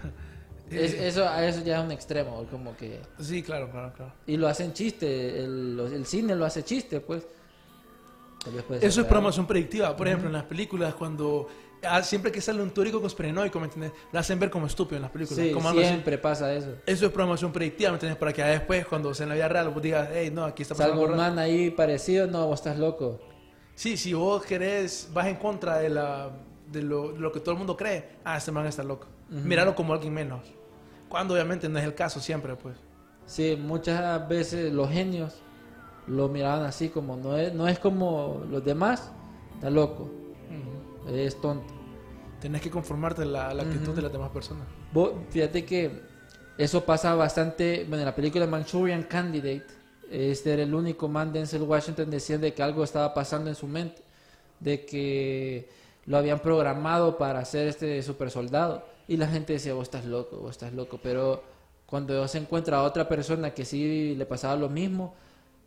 Es- 0.71 0.95
eso, 0.95 1.29
a 1.29 1.45
eso 1.45 1.63
ya 1.65 1.81
es 1.81 1.85
un 1.85 1.91
extremo, 1.91 2.45
como 2.49 2.77
que... 2.77 3.01
Sí, 3.19 3.43
claro, 3.43 3.69
claro, 3.73 3.93
claro. 3.93 4.13
Y 4.27 4.37
lo 4.37 4.47
hacen 4.47 4.73
chiste, 4.73 5.41
el 5.45 6.05
cine 6.07 6.37
lo 6.37 6.45
hace 6.45 6.63
chiste, 6.63 7.01
pues. 7.01 7.27
Eso 8.81 9.01
es 9.01 9.07
programación 9.07 9.47
predictiva. 9.47 9.95
Por 9.97 10.09
ejemplo, 10.09 10.29
en 10.29 10.33
las 10.33 10.45
películas, 10.45 10.95
cuando 10.95 11.47
ah, 11.83 12.03
siempre 12.03 12.33
que 12.33 12.41
sale 12.41 12.63
un 12.63 12.71
teórico 12.71 13.01
conspiranoico, 13.01 13.59
¿me 13.59 13.67
entiendes? 13.67 13.93
Lo 14.13 14.19
hacen 14.19 14.39
ver 14.39 14.51
como 14.51 14.67
estúpido 14.67 14.97
en 14.97 15.03
las 15.03 15.11
películas. 15.11 15.45
Sí, 15.45 15.53
como 15.53 15.69
algo 15.69 15.81
así. 15.81 15.89
siempre 15.89 16.19
pasa 16.19 16.53
eso. 16.55 16.75
Eso 16.87 17.07
es 17.07 17.13
programación 17.13 17.53
predictiva, 17.53 17.91
¿me 17.91 17.97
entiendes? 17.97 18.19
Para 18.19 18.33
que 18.33 18.43
después, 18.43 18.87
cuando 18.87 19.13
sea 19.13 19.25
en 19.25 19.31
la 19.31 19.35
vida 19.35 19.49
real, 19.49 19.69
vos 19.69 19.83
digas, 19.83 20.09
hey, 20.13 20.31
no, 20.33 20.45
aquí 20.45 20.63
está 20.63 20.75
pasando 20.75 20.95
algo 20.95 21.05
un 21.05 21.19
raro". 21.19 21.23
man 21.23 21.39
ahí 21.39 21.71
parecido, 21.71 22.27
no, 22.27 22.47
vos 22.47 22.61
estás 22.61 22.79
loco. 22.79 23.21
Sí, 23.75 23.97
si 23.97 24.15
vos 24.15 24.45
querés, 24.45 25.09
vas 25.13 25.27
en 25.27 25.37
contra 25.37 25.79
de, 25.79 25.91
la, 25.91 26.31
de, 26.71 26.83
lo, 26.83 27.13
de 27.13 27.19
lo 27.19 27.33
que 27.33 27.41
todo 27.41 27.53
el 27.53 27.59
mundo 27.59 27.77
cree, 27.77 28.17
ah, 28.25 28.37
este 28.37 28.53
man 28.53 28.67
está 28.67 28.83
loco. 28.83 29.07
Míralo 29.29 29.75
como 29.75 29.93
alguien 29.93 30.13
menos. 30.13 30.41
Cuando 31.09 31.35
obviamente 31.35 31.69
no 31.69 31.79
es 31.79 31.85
el 31.85 31.95
caso 31.95 32.21
siempre, 32.21 32.57
pues. 32.57 32.77
Sí, 33.27 33.57
muchas 33.57 34.29
veces 34.29 34.73
los 34.73 34.91
genios 34.91 35.41
lo 36.11 36.29
miraban 36.29 36.65
así 36.65 36.89
como 36.89 37.17
no 37.17 37.37
es, 37.37 37.55
no 37.55 37.69
es 37.69 37.79
como 37.79 38.43
los 38.51 38.65
demás, 38.65 39.13
está 39.55 39.71
loco, 39.71 40.11
es 41.09 41.41
tonto. 41.41 41.73
Tenés 42.41 42.63
que 42.63 42.71
conformarte 42.71 43.23
a 43.23 43.27
la, 43.27 43.49
a 43.49 43.55
la 43.55 43.63
actitud 43.63 43.95
de 43.95 44.03
las 44.03 44.13
demás 44.13 44.31
personas. 44.31 44.67
Vos, 44.93 45.13
fíjate 45.31 45.65
que 45.65 46.03
eso 46.59 46.85
pasa 46.85 47.15
bastante, 47.15 47.85
bueno, 47.89 47.99
en 47.99 48.07
la 48.07 48.15
película 48.15 48.47
Manchurian 48.47 49.05
Candidate, 49.05 49.67
este 50.11 50.53
era 50.53 50.63
el 50.65 50.75
único 50.75 51.07
man, 51.07 51.33
Denzel 51.33 51.63
Washington, 51.63 52.11
decía 52.11 52.39
de 52.39 52.53
que 52.53 52.63
algo 52.63 52.83
estaba 52.83 53.15
pasando 53.15 53.49
en 53.49 53.55
su 53.55 53.69
mente, 53.69 54.03
de 54.59 54.85
que 54.85 55.69
lo 56.07 56.17
habían 56.17 56.41
programado 56.41 57.17
para 57.17 57.45
ser 57.45 57.69
este 57.69 58.03
super 58.03 58.31
soldado, 58.31 58.85
y 59.07 59.17
la 59.17 59.29
gente 59.29 59.53
decía, 59.53 59.75
vos 59.75 59.85
estás 59.85 60.07
loco, 60.07 60.39
vos 60.39 60.51
estás 60.51 60.73
loco, 60.73 60.99
pero 61.03 61.43
cuando 61.87 62.27
se 62.27 62.39
encuentra 62.39 62.79
a 62.79 62.83
otra 62.83 63.09
persona 63.09 63.53
que 63.53 63.65
sí 63.65 64.15
le 64.17 64.27
pasaba 64.27 64.57
lo 64.57 64.69
mismo, 64.69 65.15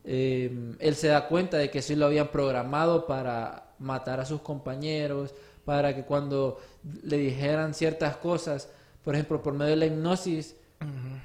eh, 0.03 0.75
él 0.79 0.95
se 0.95 1.07
da 1.07 1.27
cuenta 1.27 1.57
de 1.57 1.69
que 1.69 1.81
sí 1.81 1.95
lo 1.95 2.05
habían 2.05 2.27
programado 2.29 3.05
para 3.05 3.73
matar 3.79 4.19
a 4.19 4.25
sus 4.25 4.41
compañeros, 4.41 5.33
para 5.65 5.95
que 5.95 6.03
cuando 6.03 6.59
le 7.03 7.17
dijeran 7.17 7.73
ciertas 7.73 8.17
cosas, 8.17 8.69
por 9.03 9.15
ejemplo, 9.15 9.41
por 9.41 9.53
medio 9.53 9.71
de 9.71 9.77
la 9.77 9.85
hipnosis, 9.85 10.55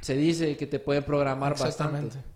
se 0.00 0.16
dice 0.16 0.56
que 0.56 0.66
te 0.66 0.78
pueden 0.78 1.02
programar 1.02 1.52
Exactamente. 1.52 2.16
bastante. 2.16 2.28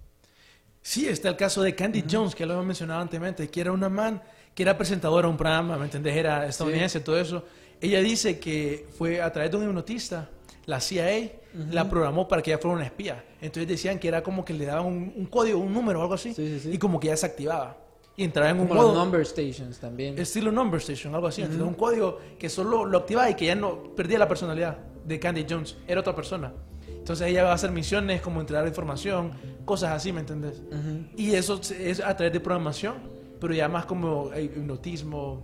Sí, 0.80 1.08
está 1.08 1.28
el 1.28 1.36
caso 1.36 1.62
de 1.62 1.74
Candy 1.76 2.04
Jones, 2.10 2.34
que 2.34 2.44
lo 2.44 2.54
hemos 2.54 2.66
mencionado 2.66 3.00
anteriormente, 3.00 3.48
que 3.48 3.60
era 3.60 3.70
una 3.70 3.88
man 3.88 4.20
que 4.54 4.64
era 4.64 4.76
presentadora 4.76 5.26
de 5.26 5.30
un 5.30 5.36
programa, 5.36 5.78
¿me 5.78 5.84
entendés? 5.84 6.16
Era 6.16 6.46
estadounidense, 6.46 7.00
todo 7.00 7.18
eso. 7.18 7.44
Ella 7.80 8.00
dice 8.00 8.38
que 8.38 8.86
fue 8.96 9.22
a 9.22 9.32
través 9.32 9.50
de 9.50 9.56
un 9.56 9.64
hipnotista, 9.64 10.28
la 10.66 10.80
CIA 10.80 11.32
la 11.70 11.88
programó 11.88 12.28
para 12.28 12.40
que 12.42 12.50
ella 12.52 12.58
fuera 12.60 12.76
una 12.76 12.84
espía. 12.86 13.24
Entonces 13.40 13.68
decían 13.68 13.98
que 13.98 14.08
era 14.08 14.22
como 14.22 14.44
que 14.44 14.54
le 14.54 14.64
daban 14.66 14.86
un, 14.86 15.12
un 15.16 15.26
código, 15.26 15.58
un 15.58 15.72
número 15.72 15.98
o 15.98 16.02
algo 16.02 16.14
así, 16.14 16.32
Sí, 16.34 16.46
sí, 16.46 16.60
sí. 16.60 16.70
y 16.74 16.78
como 16.78 16.98
que 17.00 17.08
ya 17.08 17.16
se 17.16 17.26
activaba. 17.26 17.76
Y 18.16 18.24
entraba 18.24 18.50
en 18.50 18.60
un 18.60 18.68
Como 18.68 18.82
los 18.82 18.92
modo... 18.92 19.04
number 19.04 19.24
stations 19.26 19.78
también. 19.78 20.18
Estilo 20.18 20.52
Number 20.52 20.78
Station, 20.80 21.14
algo 21.14 21.26
así. 21.28 21.40
¿entendés? 21.42 21.66
Un 21.66 21.72
código 21.74 22.18
que 22.38 22.48
solo 22.50 22.84
lo 22.84 22.98
activaba 22.98 23.30
y 23.30 23.34
que 23.34 23.46
ya 23.46 23.54
no 23.54 23.94
perdía 23.96 24.18
la 24.18 24.28
personalidad 24.28 24.76
de 25.04 25.18
Candy 25.18 25.46
Jones. 25.48 25.76
Era 25.88 26.00
otra 26.00 26.14
persona. 26.14 26.52
Entonces 26.88 27.26
ella 27.26 27.42
va 27.44 27.50
a 27.52 27.54
hacer 27.54 27.70
misiones 27.72 28.20
como 28.20 28.40
entregar 28.40 28.66
información, 28.68 29.32
cosas 29.64 29.90
así, 29.92 30.12
¿me 30.12 30.20
entendés? 30.20 30.62
Y 31.16 31.32
eso 31.34 31.58
es 31.78 32.00
a 32.00 32.14
través 32.16 32.32
de 32.34 32.38
programación, 32.40 32.94
pero 33.40 33.54
ya 33.54 33.66
más 33.68 33.86
como 33.86 34.30
eh, 34.34 34.44
hipnotismo. 34.44 35.42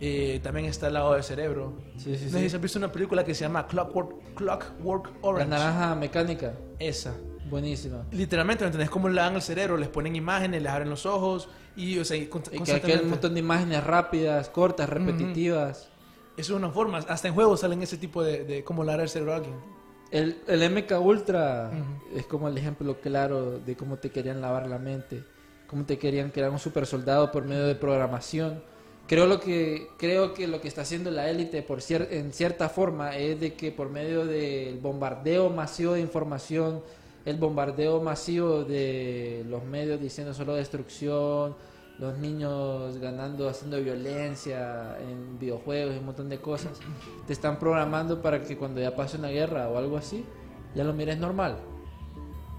Eh, 0.00 0.40
también 0.42 0.66
está 0.66 0.88
el 0.88 0.94
lado 0.94 1.14
del 1.14 1.22
cerebro. 1.22 1.74
Sí, 1.96 2.16
sí, 2.16 2.24
no 2.26 2.30
sé 2.32 2.40
sí. 2.40 2.50
si 2.50 2.56
has 2.56 2.62
visto 2.62 2.78
una 2.78 2.92
película 2.92 3.24
que 3.24 3.34
se 3.34 3.42
llama 3.44 3.66
Clockwork, 3.66 4.34
Clockwork 4.34 5.06
La 5.22 5.28
Orange. 5.28 5.48
naranja 5.50 5.94
mecánica, 5.94 6.52
Esa. 6.78 7.14
buenísima. 7.48 8.04
Literalmente, 8.12 8.64
¿me 8.64 8.66
entendés? 8.68 8.90
Cómo 8.90 9.08
le 9.08 9.20
dan 9.20 9.34
el 9.36 9.42
cerebro, 9.42 9.76
les 9.76 9.88
ponen 9.88 10.14
imágenes, 10.16 10.62
les 10.62 10.70
abren 10.70 10.90
los 10.90 11.06
ojos 11.06 11.48
y, 11.76 11.98
o 11.98 12.04
sea, 12.04 12.16
y 12.16 12.22
Y 12.22 12.26
que 12.26 12.38
aquel 12.38 12.58
constantemente- 12.58 13.06
montón 13.06 13.34
de 13.34 13.40
imágenes 13.40 13.84
rápidas, 13.84 14.48
cortas, 14.50 14.88
repetitivas. 14.88 15.88
Eso 16.36 16.52
es 16.52 16.58
una 16.58 16.70
forma. 16.70 16.98
Hasta 16.98 17.28
en 17.28 17.34
juegos 17.34 17.60
salen 17.60 17.82
ese 17.82 17.96
tipo 17.96 18.22
de, 18.22 18.44
de 18.44 18.62
cómo 18.64 18.84
lavar 18.84 19.00
el 19.00 19.08
cerebro 19.08 19.32
a 19.32 19.36
alguien. 19.36 19.54
El, 20.10 20.38
el 20.46 20.70
MK 20.70 21.00
Ultra 21.00 21.70
es 22.14 22.26
como 22.26 22.48
el 22.48 22.56
ejemplo 22.58 23.00
claro 23.00 23.58
de 23.58 23.74
cómo 23.76 23.96
te 23.96 24.10
querían 24.10 24.40
lavar 24.40 24.68
la 24.68 24.78
mente, 24.78 25.24
cómo 25.66 25.84
te 25.84 25.98
querían 25.98 26.30
crear 26.30 26.50
un 26.50 26.58
super 26.58 26.86
soldado 26.86 27.32
por 27.32 27.44
medio 27.44 27.64
de 27.66 27.74
programación. 27.74 28.62
Creo 29.08 29.26
lo 29.26 29.38
que 29.38 29.88
creo 29.98 30.34
que 30.34 30.48
lo 30.48 30.60
que 30.60 30.66
está 30.66 30.82
haciendo 30.82 31.10
la 31.12 31.30
élite 31.30 31.62
por 31.62 31.78
cier- 31.80 32.08
en 32.10 32.32
cierta 32.32 32.68
forma 32.68 33.16
es 33.16 33.38
de 33.38 33.54
que 33.54 33.70
por 33.70 33.88
medio 33.88 34.26
del 34.26 34.78
bombardeo 34.78 35.48
masivo 35.48 35.92
de 35.92 36.00
información, 36.00 36.82
el 37.24 37.36
bombardeo 37.36 38.00
masivo 38.02 38.64
de 38.64 39.44
los 39.48 39.62
medios 39.64 40.00
diciendo 40.00 40.34
solo 40.34 40.54
destrucción, 40.54 41.54
los 42.00 42.18
niños 42.18 42.98
ganando, 42.98 43.48
haciendo 43.48 43.80
violencia 43.80 44.98
en 45.00 45.38
videojuegos 45.38 45.94
y 45.94 45.98
un 45.98 46.06
montón 46.06 46.28
de 46.28 46.38
cosas, 46.38 46.72
te 47.28 47.32
están 47.32 47.58
programando 47.60 48.20
para 48.20 48.42
que 48.42 48.56
cuando 48.56 48.80
ya 48.80 48.94
pase 48.94 49.16
una 49.18 49.28
guerra 49.28 49.68
o 49.68 49.78
algo 49.78 49.96
así, 49.96 50.24
ya 50.74 50.82
lo 50.82 50.92
mires 50.92 51.16
normal. 51.18 51.58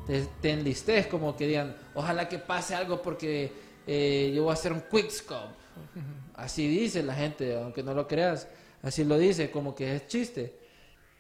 Te, 0.07 0.25
te 0.41 0.51
enlistes 0.51 1.07
como 1.07 1.35
que 1.35 1.45
digan, 1.45 1.75
ojalá 1.93 2.29
que 2.29 2.39
pase 2.39 2.73
algo 2.73 3.01
porque 3.01 3.51
eh, 3.85 4.31
yo 4.33 4.43
voy 4.43 4.51
a 4.51 4.53
hacer 4.53 4.71
un 4.71 4.81
quickscope. 4.89 5.55
Así 6.37 6.67
dice 6.69 7.03
la 7.03 7.15
gente, 7.15 7.55
aunque 7.57 7.83
no 7.83 7.93
lo 7.95 8.07
creas, 8.07 8.47
así 8.83 9.03
lo 9.05 9.17
dice, 9.17 9.51
como 9.51 9.75
que 9.75 9.95
es 9.97 10.07
chiste. 10.07 10.55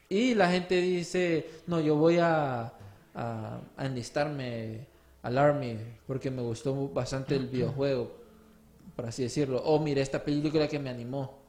Y 0.09 0.35
la 0.35 0.49
gente 0.51 0.75
dice, 0.81 1.49
no, 1.67 1.81
yo 1.81 1.95
voy 1.97 2.19
a, 2.19 2.73
a, 3.15 3.61
a 3.77 3.85
enlistarme 3.87 4.87
al 5.23 5.37
Army 5.37 5.77
porque 6.07 6.31
me 6.31 6.41
gustó 6.43 6.89
bastante 6.89 7.35
el 7.35 7.47
videojuego, 7.47 8.11
por 8.95 9.07
así 9.07 9.23
decirlo. 9.23 9.59
O 9.65 9.79
miré 9.79 10.01
esta 10.01 10.23
película 10.23 10.67
que 10.69 10.79
me 10.79 10.89
animó. 10.91 11.39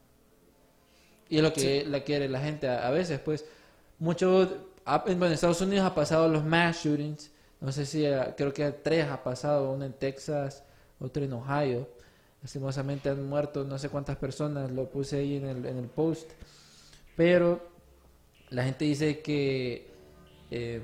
Y 1.29 1.37
es 1.39 1.43
lo 1.43 1.53
que 1.53 1.85
la 1.85 2.03
quiere 2.05 2.29
la 2.29 2.41
gente 2.41 2.69
a, 2.69 2.87
a 2.87 2.91
veces, 2.91 3.21
pues. 3.21 3.45
Mucho, 3.99 4.49
ha- 4.87 5.05
en 5.07 5.19
bueno, 5.19 5.27
en 5.27 5.33
Estados 5.33 5.61
Unidos 5.61 5.85
ha 5.87 5.95
pasado 5.95 6.29
los 6.29 6.45
mass 6.45 6.85
shootings. 6.85 7.31
No 7.61 7.73
sé 7.73 7.85
si, 7.87 8.05
eh, 8.07 8.35
creo 8.37 8.53
que 8.53 8.71
tres 8.73 9.07
ha 9.09 9.23
pasado, 9.23 9.73
uno 9.73 9.85
en 9.85 9.93
Texas, 9.93 10.63
otro 11.01 11.25
en 11.25 11.33
Ohio. 11.33 11.89
Lastimosamente 12.43 13.09
han 13.09 13.29
muerto 13.29 13.65
no 13.65 13.79
sé 13.79 13.89
cuántas 13.89 14.17
personas, 14.17 14.71
lo 14.71 14.89
puse 14.89 15.19
ahí 15.19 15.37
en 15.37 15.47
el, 15.47 15.67
en 15.67 15.79
el 15.79 15.87
post. 15.87 16.31
Pero 17.17 17.61
la 18.51 18.65
gente 18.65 18.85
dice 18.85 19.21
que 19.21 19.91
em, 20.51 20.83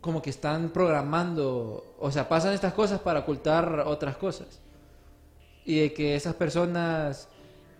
como 0.00 0.20
que 0.20 0.30
están 0.30 0.70
programando, 0.70 1.94
o 1.98 2.10
sea, 2.10 2.28
pasan 2.28 2.52
estas 2.52 2.74
cosas 2.74 3.00
para 3.00 3.20
ocultar 3.20 3.84
otras 3.86 4.16
cosas. 4.16 4.60
Y 5.64 5.78
de 5.78 5.92
que 5.92 6.16
esas 6.16 6.34
personas 6.34 7.28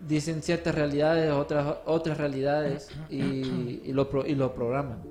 dicen 0.07 0.43
ciertas 0.43 0.75
realidades, 0.75 1.33
otras 1.33 1.79
otras 1.85 2.17
realidades 2.19 2.89
y, 3.11 3.81
y 3.85 3.93
lo, 3.93 4.09
y 4.25 4.37
lo 4.37 4.55
programan. 4.55 5.03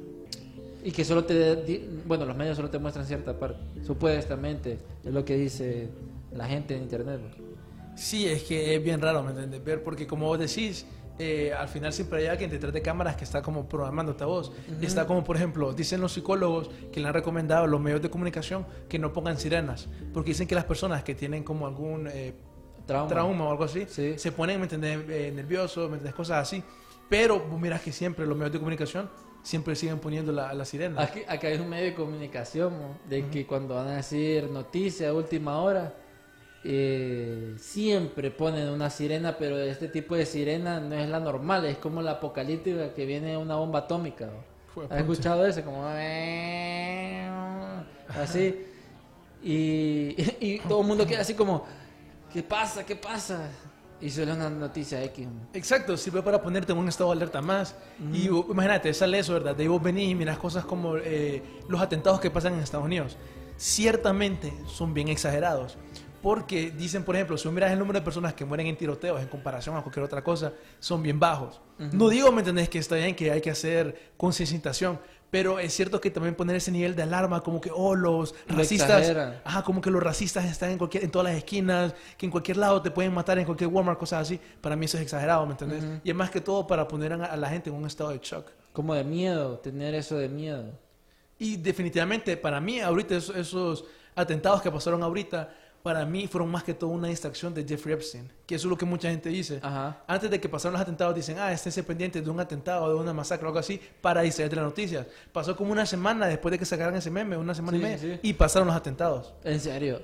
Y 0.83 0.91
que 0.91 1.03
solo 1.05 1.25
te, 1.25 1.85
bueno, 2.05 2.25
los 2.25 2.35
medios 2.35 2.55
solo 2.55 2.69
te 2.69 2.79
muestran 2.79 3.05
cierta 3.05 3.37
parte, 3.37 3.59
supuestamente, 3.85 4.79
es 5.03 5.13
lo 5.13 5.23
que 5.23 5.35
dice 5.35 5.89
la 6.31 6.47
gente 6.47 6.75
en 6.75 6.83
internet. 6.83 7.19
¿no? 7.21 7.97
Sí, 7.97 8.27
es 8.27 8.43
que 8.43 8.75
es 8.75 8.83
bien 8.83 9.01
raro, 9.01 9.21
¿me 9.23 9.31
entiendes? 9.31 9.63
Ver, 9.63 9.83
porque 9.83 10.07
como 10.07 10.27
vos 10.27 10.39
decís, 10.39 10.85
eh, 11.19 11.53
al 11.53 11.67
final 11.67 11.91
siempre 11.93 12.21
hay 12.21 12.27
alguien 12.27 12.49
detrás 12.49 12.73
de 12.73 12.81
cámaras 12.81 13.15
que 13.15 13.23
está 13.25 13.41
como 13.41 13.67
programándote 13.67 14.23
a 14.23 14.27
vos. 14.27 14.51
Y 14.81 14.85
está 14.85 15.05
como, 15.05 15.23
por 15.23 15.35
ejemplo, 15.35 15.73
dicen 15.73 16.01
los 16.01 16.13
psicólogos 16.13 16.69
que 16.91 16.99
le 16.99 17.07
han 17.07 17.13
recomendado 17.13 17.65
a 17.65 17.67
los 17.67 17.79
medios 17.81 18.01
de 18.01 18.09
comunicación 18.09 18.65
que 18.89 18.97
no 18.97 19.11
pongan 19.13 19.37
sirenas, 19.37 19.87
porque 20.13 20.29
dicen 20.31 20.47
que 20.47 20.55
las 20.55 20.65
personas 20.65 21.03
que 21.03 21.13
tienen 21.15 21.43
como 21.43 21.67
algún 21.67 22.07
eh, 22.07 22.33
Trauma. 22.87 23.07
trauma. 23.09 23.45
o 23.45 23.51
algo 23.51 23.63
así, 23.65 23.85
Sí. 23.87 24.17
se 24.17 24.31
ponen, 24.31 24.57
¿me 24.57 24.63
entendés? 24.63 24.99
Eh, 25.09 25.31
nerviosos, 25.35 25.87
¿me 25.89 25.95
entendés? 25.97 26.15
Cosas 26.15 26.37
así. 26.41 26.63
Pero 27.09 27.39
vos 27.39 27.59
miras 27.59 27.81
que 27.81 27.91
siempre 27.91 28.25
los 28.25 28.35
medios 28.37 28.53
de 28.53 28.59
comunicación 28.59 29.09
siempre 29.43 29.75
siguen 29.75 29.99
poniendo 29.99 30.31
la, 30.31 30.53
la 30.53 30.65
sirena. 30.65 31.01
Aquí, 31.01 31.21
acá 31.27 31.47
hay 31.49 31.59
un 31.59 31.69
medio 31.69 31.85
de 31.85 31.93
comunicación 31.95 32.73
¿no? 32.79 32.97
de 33.09 33.27
que 33.27 33.45
cuando 33.45 33.75
van 33.75 33.87
a 33.89 33.95
decir 33.97 34.49
noticias 34.49 35.09
a 35.09 35.13
última 35.13 35.59
hora, 35.61 35.93
eh, 36.63 37.55
siempre 37.57 38.29
ponen 38.31 38.69
una 38.69 38.89
sirena, 38.89 39.37
pero 39.37 39.57
este 39.57 39.87
tipo 39.87 40.15
de 40.15 40.25
sirena 40.25 40.79
no 40.79 40.95
es 40.95 41.09
la 41.09 41.19
normal, 41.19 41.65
es 41.65 41.77
como 41.77 42.01
la 42.01 42.11
apocalíptica 42.11 42.93
que 42.93 43.05
viene 43.05 43.35
una 43.37 43.55
bomba 43.55 43.79
atómica. 43.79 44.27
¿no? 44.27 44.83
¿Has 44.89 44.99
escuchado 44.99 45.45
eso? 45.45 45.63
Como 45.63 45.83
así. 48.19 48.65
Y, 49.43 50.15
y 50.39 50.59
todo 50.67 50.81
el 50.81 50.87
mundo 50.87 51.05
queda 51.05 51.21
así 51.21 51.33
como, 51.33 51.65
¿qué 52.31 52.43
pasa? 52.43 52.85
¿Qué 52.85 52.95
pasa? 52.95 53.49
Y 53.99 54.09
suele 54.09 54.33
una 54.33 54.49
noticia 54.49 55.03
X. 55.03 55.27
Exacto, 55.53 55.95
sirve 55.95 56.23
para 56.23 56.41
ponerte 56.41 56.71
en 56.71 56.77
un 56.79 56.87
estado 56.87 57.11
de 57.11 57.17
alerta 57.17 57.39
más. 57.41 57.75
Y 58.11 58.29
vos- 58.29 58.45
imagínate, 58.49 58.93
sale 58.95 59.19
eso, 59.19 59.33
¿verdad? 59.33 59.55
De 59.55 59.61
ahí 59.63 59.67
vos 59.69 59.81
venís 59.81 60.09
y 60.09 60.15
mirás 60.15 60.39
cosas 60.39 60.65
como 60.65 60.97
eh, 60.97 61.43
los 61.69 61.79
atentados 61.79 62.19
que 62.19 62.31
pasan 62.31 62.53
en 62.55 62.59
Estados 62.61 62.85
Unidos. 62.85 63.15
ciertamente 63.57 64.51
son 64.65 64.93
bien 64.95 65.07
exagerados. 65.09 65.77
Porque 66.21 66.71
dicen, 66.71 67.03
por 67.03 67.15
ejemplo, 67.15 67.37
si 67.37 67.49
miras 67.49 67.71
el 67.71 67.79
número 67.79 67.99
de 67.99 68.03
personas 68.03 68.33
que 68.33 68.45
mueren 68.45 68.67
en 68.67 68.77
tiroteos 68.77 69.21
en 69.21 69.27
comparación 69.27 69.75
a 69.75 69.81
cualquier 69.81 70.05
otra 70.05 70.23
cosa, 70.23 70.53
son 70.79 71.01
bien 71.01 71.19
bajos. 71.19 71.61
No 71.79 72.09
digo, 72.09 72.31
¿me 72.31 72.41
entendés? 72.41 72.69
Que 72.69 72.77
está 72.77 72.95
bien, 72.95 73.15
que 73.15 73.31
hay 73.31 73.41
que 73.41 73.49
hacer 73.49 74.11
concienciación. 74.17 74.99
Pero 75.31 75.59
es 75.59 75.73
cierto 75.73 76.01
que 76.01 76.11
también 76.11 76.35
poner 76.35 76.57
ese 76.57 76.71
nivel 76.71 76.93
de 76.93 77.03
alarma, 77.03 77.41
como 77.41 77.61
que, 77.61 77.71
oh, 77.73 77.95
los 77.95 78.35
Lo 78.47 78.57
racistas, 78.57 79.15
ajá, 79.45 79.63
como 79.63 79.79
que 79.79 79.89
los 79.89 80.03
racistas 80.03 80.43
están 80.45 80.71
en, 80.71 80.77
cualquier, 80.77 81.05
en 81.05 81.09
todas 81.09 81.29
las 81.29 81.37
esquinas, 81.37 81.95
que 82.17 82.25
en 82.25 82.31
cualquier 82.31 82.57
lado 82.57 82.81
te 82.81 82.91
pueden 82.91 83.13
matar, 83.13 83.39
en 83.39 83.45
cualquier 83.45 83.69
Walmart, 83.69 83.97
cosas 83.97 84.23
así. 84.23 84.39
Para 84.59 84.75
mí 84.75 84.85
eso 84.85 84.97
es 84.97 85.03
exagerado, 85.03 85.45
¿me 85.45 85.53
entendés? 85.53 85.83
Y 86.03 86.09
es 86.09 86.15
más 86.15 86.29
que 86.29 86.41
todo 86.41 86.67
para 86.67 86.85
poner 86.85 87.13
a, 87.13 87.25
a 87.25 87.37
la 87.37 87.49
gente 87.49 87.69
en 87.69 87.77
un 87.77 87.85
estado 87.85 88.09
de 88.09 88.19
shock. 88.21 88.47
Como 88.73 88.93
de 88.93 89.05
miedo, 89.05 89.57
tener 89.59 89.95
eso 89.95 90.17
de 90.17 90.27
miedo. 90.27 90.77
Y 91.39 91.55
definitivamente, 91.55 92.35
para 92.35 92.59
mí, 92.59 92.81
ahorita 92.81 93.15
esos, 93.15 93.35
esos 93.35 93.85
atentados 94.15 94.61
que 94.61 94.69
pasaron 94.69 95.01
ahorita, 95.01 95.49
para 95.83 96.05
mí 96.05 96.27
fueron 96.27 96.49
más 96.51 96.63
que 96.63 96.73
todo 96.73 96.89
una 96.91 97.07
distracción 97.07 97.53
de 97.53 97.63
Jeffrey 97.65 97.93
Epstein, 97.93 98.31
que 98.45 98.55
eso 98.55 98.67
es 98.67 98.69
lo 98.69 98.77
que 98.77 98.85
mucha 98.85 99.09
gente 99.09 99.29
dice. 99.29 99.59
Ajá. 99.63 100.03
Antes 100.07 100.29
de 100.29 100.39
que 100.39 100.47
pasaran 100.47 100.73
los 100.73 100.81
atentados, 100.81 101.15
dicen, 101.15 101.37
ah, 101.39 101.51
esténse 101.51 101.83
pendientes 101.83 102.23
de 102.23 102.29
un 102.29 102.39
atentado, 102.39 102.87
de 102.89 102.95
una 102.95 103.13
masacre 103.13 103.45
o 103.45 103.49
algo 103.49 103.59
así, 103.59 103.81
para 104.01 104.21
distraer 104.21 104.49
de 104.49 104.55
las 104.57 104.65
noticias. 104.65 105.07
Pasó 105.31 105.55
como 105.55 105.71
una 105.71 105.85
semana 105.85 106.27
después 106.27 106.51
de 106.51 106.59
que 106.59 106.65
sacaran 106.65 106.95
ese 106.95 107.09
meme, 107.09 107.35
una 107.37 107.55
semana 107.55 107.77
Sí, 107.77 107.83
y 107.83 107.85
media, 107.87 107.97
sí. 107.99 108.19
y 108.21 108.33
pasaron 108.33 108.67
los 108.67 108.77
atentados. 108.77 109.33
En 109.43 109.59
serio. 109.59 110.01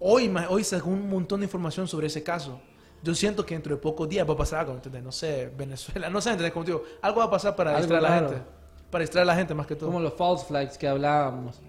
Hoy, 0.00 0.32
hoy 0.48 0.64
sacó 0.64 0.88
un 0.90 1.08
montón 1.08 1.40
de 1.40 1.44
información 1.46 1.88
sobre 1.88 2.06
ese 2.06 2.22
caso. 2.22 2.60
Yo 3.02 3.14
siento 3.14 3.44
que 3.44 3.54
dentro 3.54 3.74
de 3.74 3.80
pocos 3.80 4.08
días 4.08 4.28
va 4.28 4.34
a 4.34 4.36
pasar 4.36 4.60
algo, 4.60 4.72
¿entendés? 4.74 5.02
No 5.02 5.12
sé, 5.12 5.52
Venezuela, 5.56 6.08
no 6.10 6.20
sé, 6.20 6.30
¿entendés? 6.30 6.52
Como 6.52 6.64
digo, 6.64 6.82
algo 7.02 7.18
va 7.20 7.26
a 7.26 7.30
pasar 7.30 7.54
para 7.54 7.76
distraer 7.76 8.04
a 8.04 8.08
la 8.08 8.18
gente. 8.18 8.42
Para 8.90 9.02
distraer 9.02 9.22
a 9.24 9.26
la 9.26 9.34
gente 9.34 9.54
más 9.54 9.66
que 9.66 9.76
todo. 9.76 9.86
Como 9.90 10.00
los 10.00 10.14
false 10.14 10.46
flags 10.46 10.78
que 10.78 10.88
hablábamos. 10.88 11.60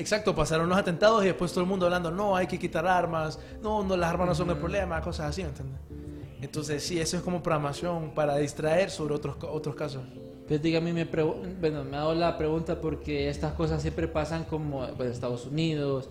Exacto, 0.00 0.34
pasaron 0.34 0.66
los 0.66 0.78
atentados 0.78 1.22
y 1.22 1.26
después 1.26 1.52
todo 1.52 1.60
el 1.60 1.68
mundo 1.68 1.84
hablando, 1.84 2.10
no, 2.10 2.34
hay 2.34 2.46
que 2.46 2.58
quitar 2.58 2.86
armas, 2.86 3.38
no, 3.62 3.84
no, 3.84 3.98
las 3.98 4.08
armas 4.08 4.28
no 4.28 4.34
son 4.34 4.48
el 4.48 4.56
problema, 4.56 4.98
cosas 5.02 5.28
así, 5.28 5.42
¿entiendes? 5.42 5.78
Entonces, 6.40 6.82
sí, 6.82 6.98
eso 6.98 7.18
es 7.18 7.22
como 7.22 7.42
programación 7.42 8.12
para 8.14 8.38
distraer 8.38 8.90
sobre 8.90 9.14
otros, 9.14 9.36
otros 9.42 9.74
casos. 9.74 10.02
Pero 10.48 10.62
diga, 10.62 10.78
a 10.78 10.80
mí 10.80 10.94
me, 10.94 11.04
bueno, 11.04 11.84
me 11.84 11.98
hago 11.98 12.14
la 12.14 12.38
pregunta 12.38 12.80
porque 12.80 13.28
estas 13.28 13.52
cosas 13.52 13.82
siempre 13.82 14.08
pasan 14.08 14.44
como 14.44 14.86
pues, 14.96 15.08
en 15.08 15.12
Estados 15.12 15.44
Unidos. 15.44 16.08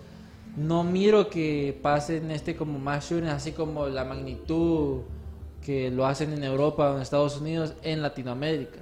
No 0.55 0.83
miro 0.83 1.27
que 1.27 1.77
pasen 1.81 2.29
este 2.29 2.55
como 2.55 2.77
más 2.77 3.09
shootings, 3.09 3.33
así 3.33 3.53
como 3.53 3.87
la 3.87 4.05
magnitud 4.05 5.01
que 5.65 5.89
lo 5.89 6.05
hacen 6.05 6.31
en 6.31 6.43
Europa 6.43 6.91
o 6.91 6.95
en 6.95 7.01
Estados 7.01 7.41
Unidos 7.41 7.73
en 7.81 8.03
Latinoamérica. 8.03 8.81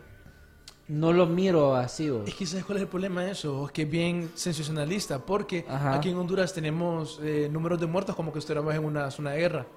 No 0.88 1.12
lo 1.12 1.26
miro 1.26 1.76
así. 1.76 2.10
¿o? 2.10 2.24
Es 2.24 2.34
que 2.36 2.46
¿sabes 2.46 2.66
cuál 2.66 2.78
es 2.78 2.84
el 2.84 2.88
problema 2.88 3.24
de 3.24 3.32
eso? 3.32 3.66
Es 3.66 3.72
que 3.72 3.82
es 3.82 3.90
bien 3.90 4.32
sensacionalista, 4.36 5.20
porque 5.20 5.66
Ajá. 5.68 5.96
aquí 5.96 6.10
en 6.10 6.18
Honduras 6.18 6.54
tenemos 6.54 7.20
eh, 7.22 7.50
números 7.52 7.80
de 7.80 7.88
muertos 7.88 8.16
como 8.16 8.32
que 8.32 8.40
estuviéramos 8.40 8.74
en 8.74 8.86
una 8.86 9.12
zona 9.12 9.32
de 9.32 9.40
guerra. 9.40 9.68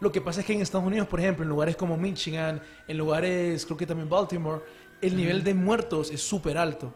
Lo 0.00 0.10
que 0.10 0.20
pasa 0.20 0.40
es 0.40 0.46
que 0.46 0.54
en 0.54 0.60
Estados 0.60 0.86
Unidos, 0.86 1.06
por 1.06 1.20
ejemplo, 1.20 1.44
en 1.44 1.48
lugares 1.48 1.76
como 1.76 1.96
Michigan, 1.96 2.60
en 2.88 2.98
lugares, 2.98 3.64
creo 3.64 3.76
que 3.76 3.86
también 3.86 4.08
Baltimore, 4.08 4.62
el 5.00 5.16
nivel 5.16 5.44
de 5.44 5.54
muertos 5.54 6.10
es 6.10 6.22
súper 6.22 6.58
alto. 6.58 6.92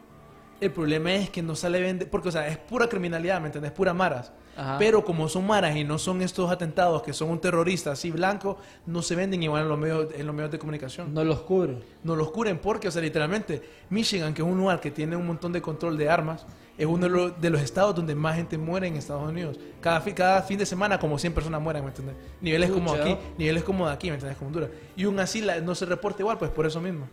El 0.59 0.71
problema 0.71 1.13
es 1.13 1.29
que 1.29 1.41
no 1.41 1.55
sale 1.55 1.79
vende 1.79 2.05
porque, 2.05 2.29
o 2.29 2.31
sea, 2.31 2.47
es 2.47 2.57
pura 2.57 2.89
criminalidad, 2.89 3.39
¿me 3.39 3.47
entiendes? 3.47 3.71
Pura 3.71 3.93
maras. 3.93 4.33
Ajá. 4.59 4.77
Pero 4.77 5.05
como 5.05 5.29
son 5.29 5.47
maras 5.47 5.75
y 5.77 5.83
no 5.85 5.97
son 5.97 6.21
estos 6.21 6.51
atentados 6.51 7.01
que 7.01 7.13
son 7.13 7.29
un 7.29 7.39
terrorista 7.39 7.91
así 7.93 8.11
blanco, 8.11 8.57
no 8.85 9.01
se 9.01 9.15
venden 9.15 9.41
igual 9.41 9.63
en 9.63 9.69
los 9.69 9.79
medios, 9.79 10.07
en 10.13 10.25
los 10.25 10.35
medios 10.35 10.51
de 10.51 10.59
comunicación 10.59 11.13
No 11.13 11.23
los 11.23 11.39
cubre. 11.41 11.77
no 12.03 12.15
los 12.15 12.29
curen 12.31 12.57
porque, 12.59 12.89
o 12.89 12.91
sea, 12.91 13.01
literalmente, 13.01 13.61
Michigan, 13.89 14.33
que 14.33 14.41
es 14.41 14.47
un 14.47 14.57
lugar 14.57 14.81
que 14.81 14.91
tiene 14.91 15.15
un 15.15 15.25
montón 15.25 15.53
de 15.53 15.61
control 15.61 15.97
de 15.97 16.09
armas, 16.09 16.45
es 16.77 16.85
uno 16.85 17.03
de 17.03 17.09
los, 17.09 17.41
de 17.41 17.49
los 17.49 17.61
estados 17.61 17.95
donde 17.95 18.15
más 18.15 18.35
gente 18.35 18.57
muere 18.57 18.87
en 18.87 18.95
Estados 18.95 19.29
Unidos. 19.29 19.57
Cada, 19.81 20.01
fi- 20.01 20.13
cada 20.13 20.41
fin 20.41 20.57
de 20.57 20.65
semana, 20.65 20.97
como 20.99 21.17
100 21.19 21.33
personas 21.33 21.61
mueren, 21.61 21.83
¿me 21.83 21.89
entiendes? 21.89 22.15
Niveles 22.41 22.69
como 22.71 22.93
aquí, 22.93 23.17
niveles 23.37 23.63
como 23.63 23.87
de 23.87 23.93
aquí, 23.93 24.07
¿me 24.07 24.13
entiendes? 24.15 24.37
Como 24.37 24.47
Honduras. 24.49 24.69
Y 24.95 25.03
aún 25.05 25.19
así 25.19 25.41
la- 25.41 25.59
no 25.61 25.75
se 25.75 25.85
reporta 25.85 26.21
igual, 26.21 26.37
pues 26.37 26.51
por 26.51 26.65
eso 26.65 26.79
mismo. 26.81 27.07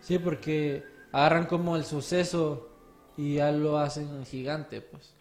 Sí, 0.00 0.18
porque 0.18 0.84
agarran 1.12 1.46
como 1.46 1.76
el 1.76 1.84
suceso 1.84 2.68
y 3.16 3.34
ya 3.34 3.50
lo 3.52 3.78
hacen 3.78 4.24
gigante, 4.26 4.80
pues. 4.80 5.14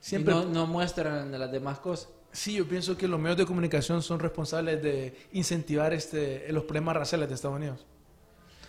Siempre, 0.00 0.32
Y 0.32 0.36
no, 0.36 0.44
no 0.44 0.66
muestran 0.66 1.30
las 1.38 1.50
demás 1.50 1.78
cosas. 1.78 2.08
sí, 2.32 2.54
yo 2.54 2.68
pienso 2.68 2.96
que 2.96 3.08
los 3.08 3.18
medios 3.18 3.36
de 3.38 3.46
comunicación 3.46 4.02
son 4.02 4.20
responsables 4.20 4.82
de 4.82 5.16
incentivar 5.32 5.92
este, 5.92 6.50
los 6.52 6.64
problemas 6.64 6.96
raciales 6.96 7.28
de 7.28 7.34
Estados 7.34 7.56
Unidos. 7.56 7.84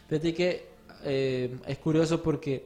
Fíjate 0.07 0.33
que 0.33 0.67
eh, 1.03 1.57
es 1.67 1.77
curioso 1.77 2.21
porque 2.23 2.63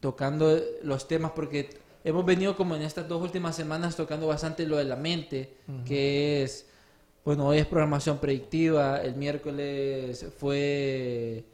tocando 0.00 0.60
los 0.82 1.08
temas, 1.08 1.32
porque 1.32 1.70
hemos 2.04 2.24
venido 2.24 2.56
como 2.56 2.76
en 2.76 2.82
estas 2.82 3.08
dos 3.08 3.22
últimas 3.22 3.56
semanas 3.56 3.96
tocando 3.96 4.26
bastante 4.26 4.66
lo 4.66 4.76
de 4.76 4.84
la 4.84 4.96
mente, 4.96 5.56
que 5.86 6.42
es, 6.42 6.66
bueno, 7.24 7.46
hoy 7.46 7.58
es 7.58 7.66
programación 7.66 8.18
predictiva, 8.18 9.00
el 9.02 9.16
miércoles 9.16 10.26
fue 10.38 11.44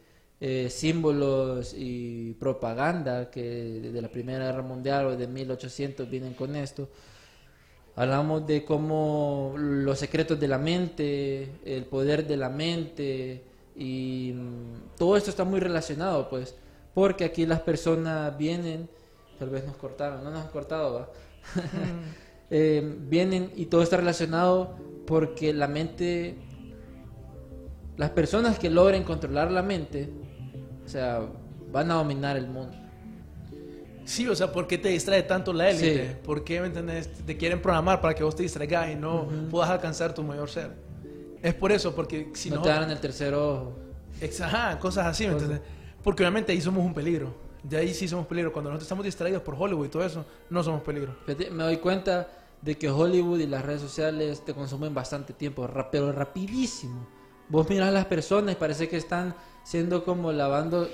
eh, 0.45 0.69
símbolos 0.69 1.73
y 1.73 2.33
propaganda 2.33 3.31
que 3.31 3.41
de 3.41 4.01
la 4.01 4.09
Primera 4.09 4.47
Guerra 4.47 4.61
Mundial 4.61 5.05
o 5.05 5.15
de 5.15 5.25
1800 5.25 6.09
vienen 6.09 6.33
con 6.33 6.57
esto. 6.57 6.89
Hablamos 7.95 8.45
de 8.45 8.65
cómo 8.65 9.53
los 9.57 9.97
secretos 9.97 10.37
de 10.37 10.49
la 10.49 10.57
mente, 10.57 11.49
el 11.63 11.85
poder 11.85 12.27
de 12.27 12.35
la 12.35 12.49
mente 12.49 13.41
y 13.77 14.33
mm, 14.35 14.97
todo 14.97 15.15
esto 15.15 15.29
está 15.29 15.45
muy 15.45 15.61
relacionado, 15.61 16.27
pues, 16.29 16.55
porque 16.93 17.23
aquí 17.23 17.45
las 17.45 17.61
personas 17.61 18.37
vienen, 18.37 18.89
tal 19.39 19.49
vez 19.49 19.65
nos 19.65 19.77
cortaron, 19.77 20.25
no 20.25 20.29
nos 20.29 20.41
han 20.41 20.51
cortado, 20.51 20.93
¿va? 20.93 21.09
Eh, 22.55 22.97
vienen 22.99 23.51
y 23.55 23.65
todo 23.65 23.81
está 23.81 23.97
relacionado 23.97 24.75
porque 25.07 25.53
la 25.53 25.67
mente, 25.67 26.35
las 27.97 28.11
personas 28.11 28.59
que 28.59 28.69
logren 28.69 29.03
controlar 29.03 29.49
la 29.49 29.63
mente, 29.63 30.11
o 30.85 30.89
sea, 30.89 31.21
van 31.71 31.91
a 31.91 31.95
dominar 31.95 32.37
el 32.37 32.47
mundo. 32.47 32.77
Sí, 34.05 34.27
o 34.27 34.35
sea, 34.35 34.51
¿por 34.51 34.67
qué 34.67 34.77
te 34.77 34.89
distrae 34.89 35.23
tanto 35.23 35.53
la 35.53 35.69
élite? 35.69 36.09
Sí. 36.09 36.15
¿Por 36.23 36.43
qué, 36.43 36.59
me? 36.61 37.01
Te 37.01 37.37
quieren 37.37 37.61
programar 37.61 38.01
para 38.01 38.13
que 38.13 38.23
vos 38.23 38.35
te 38.35 38.43
distraigas 38.43 38.91
y 38.91 38.95
no 38.95 39.27
puedas 39.49 39.69
alcanzar 39.69 40.13
tu 40.13 40.23
mayor 40.23 40.49
ser. 40.49 40.71
Es 41.41 41.53
por 41.53 41.71
eso, 41.71 41.95
porque 41.95 42.31
si 42.33 42.49
no 42.49 42.57
no... 42.57 42.61
te 42.61 42.69
dan 42.69 42.89
el 42.89 42.99
tercer 42.99 43.33
ojo. 43.33 43.73
Ajá, 44.41 44.79
cosas 44.79 45.07
así, 45.07 45.25
¿me 45.25 45.33
entiendes? 45.33 45.61
Porque 46.03 46.23
obviamente 46.23 46.51
ahí 46.51 46.61
somos 46.61 46.85
un 46.85 46.93
peligro. 46.93 47.33
De 47.63 47.77
ahí 47.77 47.93
sí 47.93 48.07
somos 48.07 48.27
peligro. 48.27 48.51
Cuando 48.51 48.69
nosotros 48.69 48.85
estamos 48.85 49.05
distraídos 49.05 49.41
por 49.41 49.55
Hollywood 49.57 49.85
y 49.85 49.89
todo 49.89 50.03
eso, 50.03 50.25
no 50.49 50.63
somos 50.63 50.81
peligro. 50.81 51.15
Me 51.27 51.63
doy 51.63 51.77
cuenta 51.77 52.29
de 52.61 52.77
que 52.77 52.89
Hollywood 52.89 53.39
y 53.39 53.47
las 53.47 53.63
redes 53.63 53.81
sociales 53.81 54.43
te 54.45 54.53
consumen 54.53 54.93
bastante 54.93 55.33
tiempo, 55.33 55.69
pero 55.91 56.11
rapidísimo. 56.11 57.07
Vos 57.49 57.69
miras 57.69 57.89
a 57.89 57.91
las 57.91 58.05
personas 58.05 58.53
y 58.53 58.57
parece 58.57 58.87
que 58.87 58.97
están 58.97 59.35
siendo 59.63 60.03
como 60.03 60.31
lavando, 60.31 60.89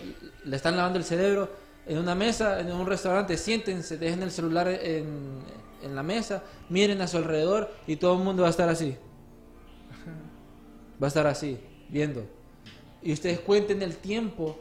le 0.45 0.55
están 0.55 0.77
lavando 0.77 0.99
el 0.99 1.05
cerebro 1.05 1.49
en 1.85 1.97
una 1.97 2.15
mesa, 2.15 2.59
en 2.59 2.71
un 2.71 2.85
restaurante, 2.85 3.37
siéntense, 3.37 3.97
dejen 3.97 4.21
el 4.23 4.31
celular 4.31 4.67
en, 4.67 5.39
en 5.81 5.95
la 5.95 6.03
mesa, 6.03 6.43
miren 6.69 7.01
a 7.01 7.07
su 7.07 7.17
alrededor 7.17 7.71
y 7.87 7.95
todo 7.95 8.17
el 8.17 8.23
mundo 8.23 8.43
va 8.43 8.47
a 8.47 8.51
estar 8.51 8.69
así. 8.69 8.95
Va 11.01 11.07
a 11.07 11.09
estar 11.09 11.27
así, 11.27 11.57
viendo. 11.89 12.23
Y 13.01 13.13
ustedes 13.13 13.39
cuenten 13.39 13.81
el 13.81 13.95
tiempo 13.97 14.57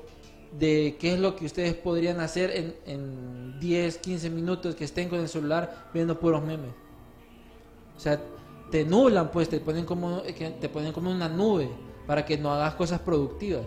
de 0.59 0.97
qué 0.99 1.15
es 1.15 1.21
lo 1.21 1.37
que 1.37 1.45
ustedes 1.45 1.75
podrían 1.75 2.21
hacer 2.21 2.51
en, 2.51 2.75
en 2.87 3.61
10, 3.61 3.99
15 3.99 4.31
minutos 4.31 4.75
que 4.75 4.85
estén 4.85 5.09
con 5.09 5.21
el 5.21 5.29
celular 5.29 5.91
viendo 5.93 6.19
puros 6.19 6.43
memes. 6.43 6.71
O 7.97 8.01
sea, 8.01 8.21
te 8.71 8.85
nublan, 8.85 9.31
pues, 9.31 9.49
te 9.49 9.61
ponen 9.61 9.85
como, 9.85 10.23
te 10.23 10.69
ponen 10.69 10.93
como 10.93 11.11
una 11.11 11.29
nube 11.29 11.69
para 12.07 12.25
que 12.25 12.39
no 12.39 12.53
hagas 12.53 12.75
cosas 12.75 13.01
productivas. 13.01 13.67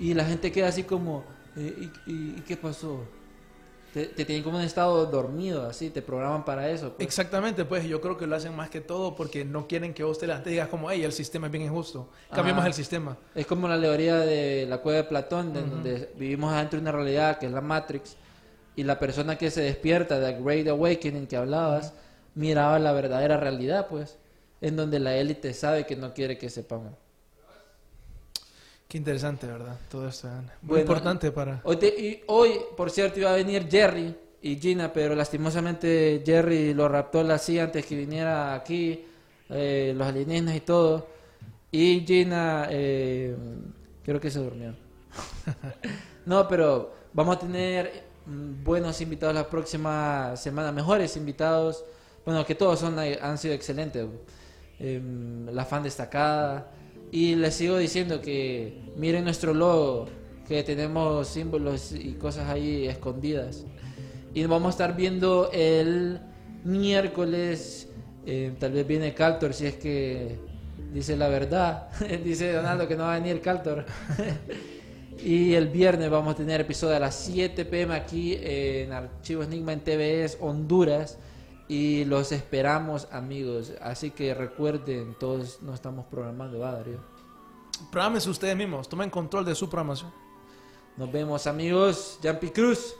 Y 0.00 0.14
la 0.14 0.24
gente 0.24 0.50
queda 0.50 0.68
así 0.68 0.84
como, 0.84 1.24
eh, 1.56 1.90
¿y, 2.06 2.10
y- 2.10 2.34
y 2.38 2.40
qué 2.46 2.56
pasó? 2.56 3.04
Te, 3.92 4.06
te 4.06 4.24
tienen 4.24 4.44
como 4.44 4.58
en 4.60 4.64
estado 4.64 5.04
dormido, 5.06 5.66
así, 5.66 5.90
te 5.90 6.00
programan 6.00 6.44
para 6.44 6.70
eso. 6.70 6.92
pues. 6.94 7.06
Exactamente, 7.06 7.64
pues 7.64 7.84
yo 7.84 8.00
creo 8.00 8.16
que 8.16 8.26
lo 8.26 8.36
hacen 8.36 8.54
más 8.54 8.70
que 8.70 8.80
todo 8.80 9.16
porque 9.16 9.44
no 9.44 9.66
quieren 9.66 9.92
que 9.92 10.04
vos 10.04 10.16
te 10.18 10.26
y 10.26 10.48
digas 10.50 10.68
como, 10.68 10.90
hey, 10.90 11.02
el 11.02 11.12
sistema 11.12 11.48
es 11.48 11.52
bien 11.52 11.64
injusto. 11.64 12.08
Cambiemos 12.32 12.60
Ajá. 12.60 12.68
el 12.68 12.74
sistema. 12.74 13.18
Es 13.34 13.46
como 13.46 13.66
la 13.66 13.80
teoría 13.80 14.16
de 14.18 14.64
la 14.68 14.78
cueva 14.78 14.98
de 14.98 15.04
Platón, 15.04 15.52
de 15.52 15.62
donde 15.62 16.12
vivimos 16.16 16.54
dentro 16.54 16.78
de 16.78 16.82
una 16.82 16.92
realidad 16.92 17.38
que 17.38 17.46
es 17.46 17.52
la 17.52 17.60
Matrix, 17.60 18.16
y 18.76 18.84
la 18.84 18.98
persona 18.98 19.36
que 19.36 19.50
se 19.50 19.60
despierta 19.62 20.20
de 20.20 20.40
Great 20.40 20.68
Awakening 20.68 21.26
que 21.26 21.36
hablabas, 21.36 21.92
miraba 22.36 22.78
la 22.78 22.92
verdadera 22.92 23.36
realidad, 23.38 23.88
pues, 23.88 24.18
en 24.60 24.76
donde 24.76 25.00
la 25.00 25.16
élite 25.16 25.52
sabe 25.52 25.84
que 25.84 25.96
no 25.96 26.14
quiere 26.14 26.38
que 26.38 26.48
sepamos. 26.48 26.92
Qué 28.90 28.98
interesante, 28.98 29.46
¿verdad? 29.46 29.78
Todo 29.88 30.08
esto. 30.08 30.26
¿eh? 30.26 30.30
Muy 30.32 30.48
Bueno, 30.62 30.80
importante 30.80 31.30
para... 31.30 31.60
Hoy, 31.62 31.76
te- 31.76 31.86
y 31.96 32.24
hoy, 32.26 32.58
por 32.76 32.90
cierto, 32.90 33.20
iba 33.20 33.30
a 33.32 33.36
venir 33.36 33.68
Jerry 33.70 34.12
y 34.42 34.56
Gina, 34.56 34.92
pero 34.92 35.14
lastimosamente 35.14 36.24
Jerry 36.26 36.74
lo 36.74 36.88
raptó 36.88 37.22
la 37.22 37.38
CIA 37.38 37.62
antes 37.64 37.86
que 37.86 37.94
viniera 37.94 38.52
aquí, 38.52 39.04
eh, 39.48 39.94
los 39.96 40.08
alienígenas 40.08 40.56
y 40.56 40.60
todo. 40.62 41.06
Y 41.70 42.00
Gina, 42.04 42.66
eh, 42.68 43.36
creo 44.04 44.18
que 44.20 44.28
se 44.28 44.40
durmió. 44.40 44.74
no, 46.26 46.48
pero 46.48 46.92
vamos 47.12 47.36
a 47.36 47.38
tener 47.38 48.02
mm, 48.26 48.64
buenos 48.64 49.00
invitados 49.00 49.36
la 49.36 49.48
próxima 49.48 50.36
semana, 50.36 50.72
mejores 50.72 51.16
invitados. 51.16 51.84
Bueno, 52.24 52.44
que 52.44 52.56
todos 52.56 52.80
son, 52.80 52.98
han 52.98 53.38
sido 53.38 53.54
excelentes. 53.54 54.04
Em, 54.80 55.46
la 55.46 55.64
fan 55.64 55.84
destacada. 55.84 56.72
Y 57.12 57.34
les 57.34 57.54
sigo 57.54 57.76
diciendo 57.76 58.20
que 58.20 58.92
miren 58.96 59.24
nuestro 59.24 59.52
logo, 59.52 60.06
que 60.46 60.62
tenemos 60.62 61.28
símbolos 61.28 61.92
y 61.92 62.12
cosas 62.12 62.48
ahí 62.48 62.86
escondidas. 62.86 63.64
Y 64.32 64.44
vamos 64.44 64.68
a 64.68 64.70
estar 64.70 64.96
viendo 64.96 65.50
el 65.52 66.20
miércoles, 66.64 67.88
eh, 68.26 68.54
tal 68.60 68.72
vez 68.72 68.86
viene 68.86 69.12
Caltor 69.14 69.54
si 69.54 69.66
es 69.66 69.74
que 69.74 70.38
dice 70.92 71.16
la 71.16 71.28
verdad. 71.28 71.88
dice 72.24 72.52
Donaldo 72.52 72.86
que 72.86 72.96
no 72.96 73.04
va 73.04 73.16
a 73.16 73.18
venir 73.18 73.40
Caltor. 73.40 73.86
y 75.24 75.54
el 75.54 75.68
viernes 75.68 76.10
vamos 76.10 76.34
a 76.34 76.36
tener 76.36 76.60
episodio 76.60 76.96
a 76.96 77.00
las 77.00 77.14
7 77.16 77.64
pm 77.64 77.94
aquí 77.94 78.38
en 78.40 78.92
Archivos 78.92 79.46
Enigma 79.46 79.72
en 79.72 79.80
TVS 79.80 80.38
Honduras. 80.40 81.18
Y 81.70 82.04
los 82.04 82.32
esperamos, 82.32 83.06
amigos. 83.12 83.72
Así 83.80 84.10
que 84.10 84.34
recuerden, 84.34 85.14
todos 85.20 85.62
nos 85.62 85.76
estamos 85.76 86.04
programando, 86.06 86.58
¿va, 86.58 86.72
Darío? 86.72 86.98
Prográmense 87.92 88.28
ustedes 88.28 88.56
mismos, 88.56 88.88
tomen 88.88 89.08
control 89.08 89.44
de 89.44 89.54
su 89.54 89.70
programación. 89.70 90.12
Nos 90.96 91.12
vemos, 91.12 91.46
amigos. 91.46 92.18
Jumpy 92.20 92.50
Cruz. 92.50 92.96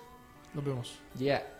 Nos 0.54 0.64
vemos. 0.64 1.00
Ya. 1.16 1.42
Los 1.42 1.59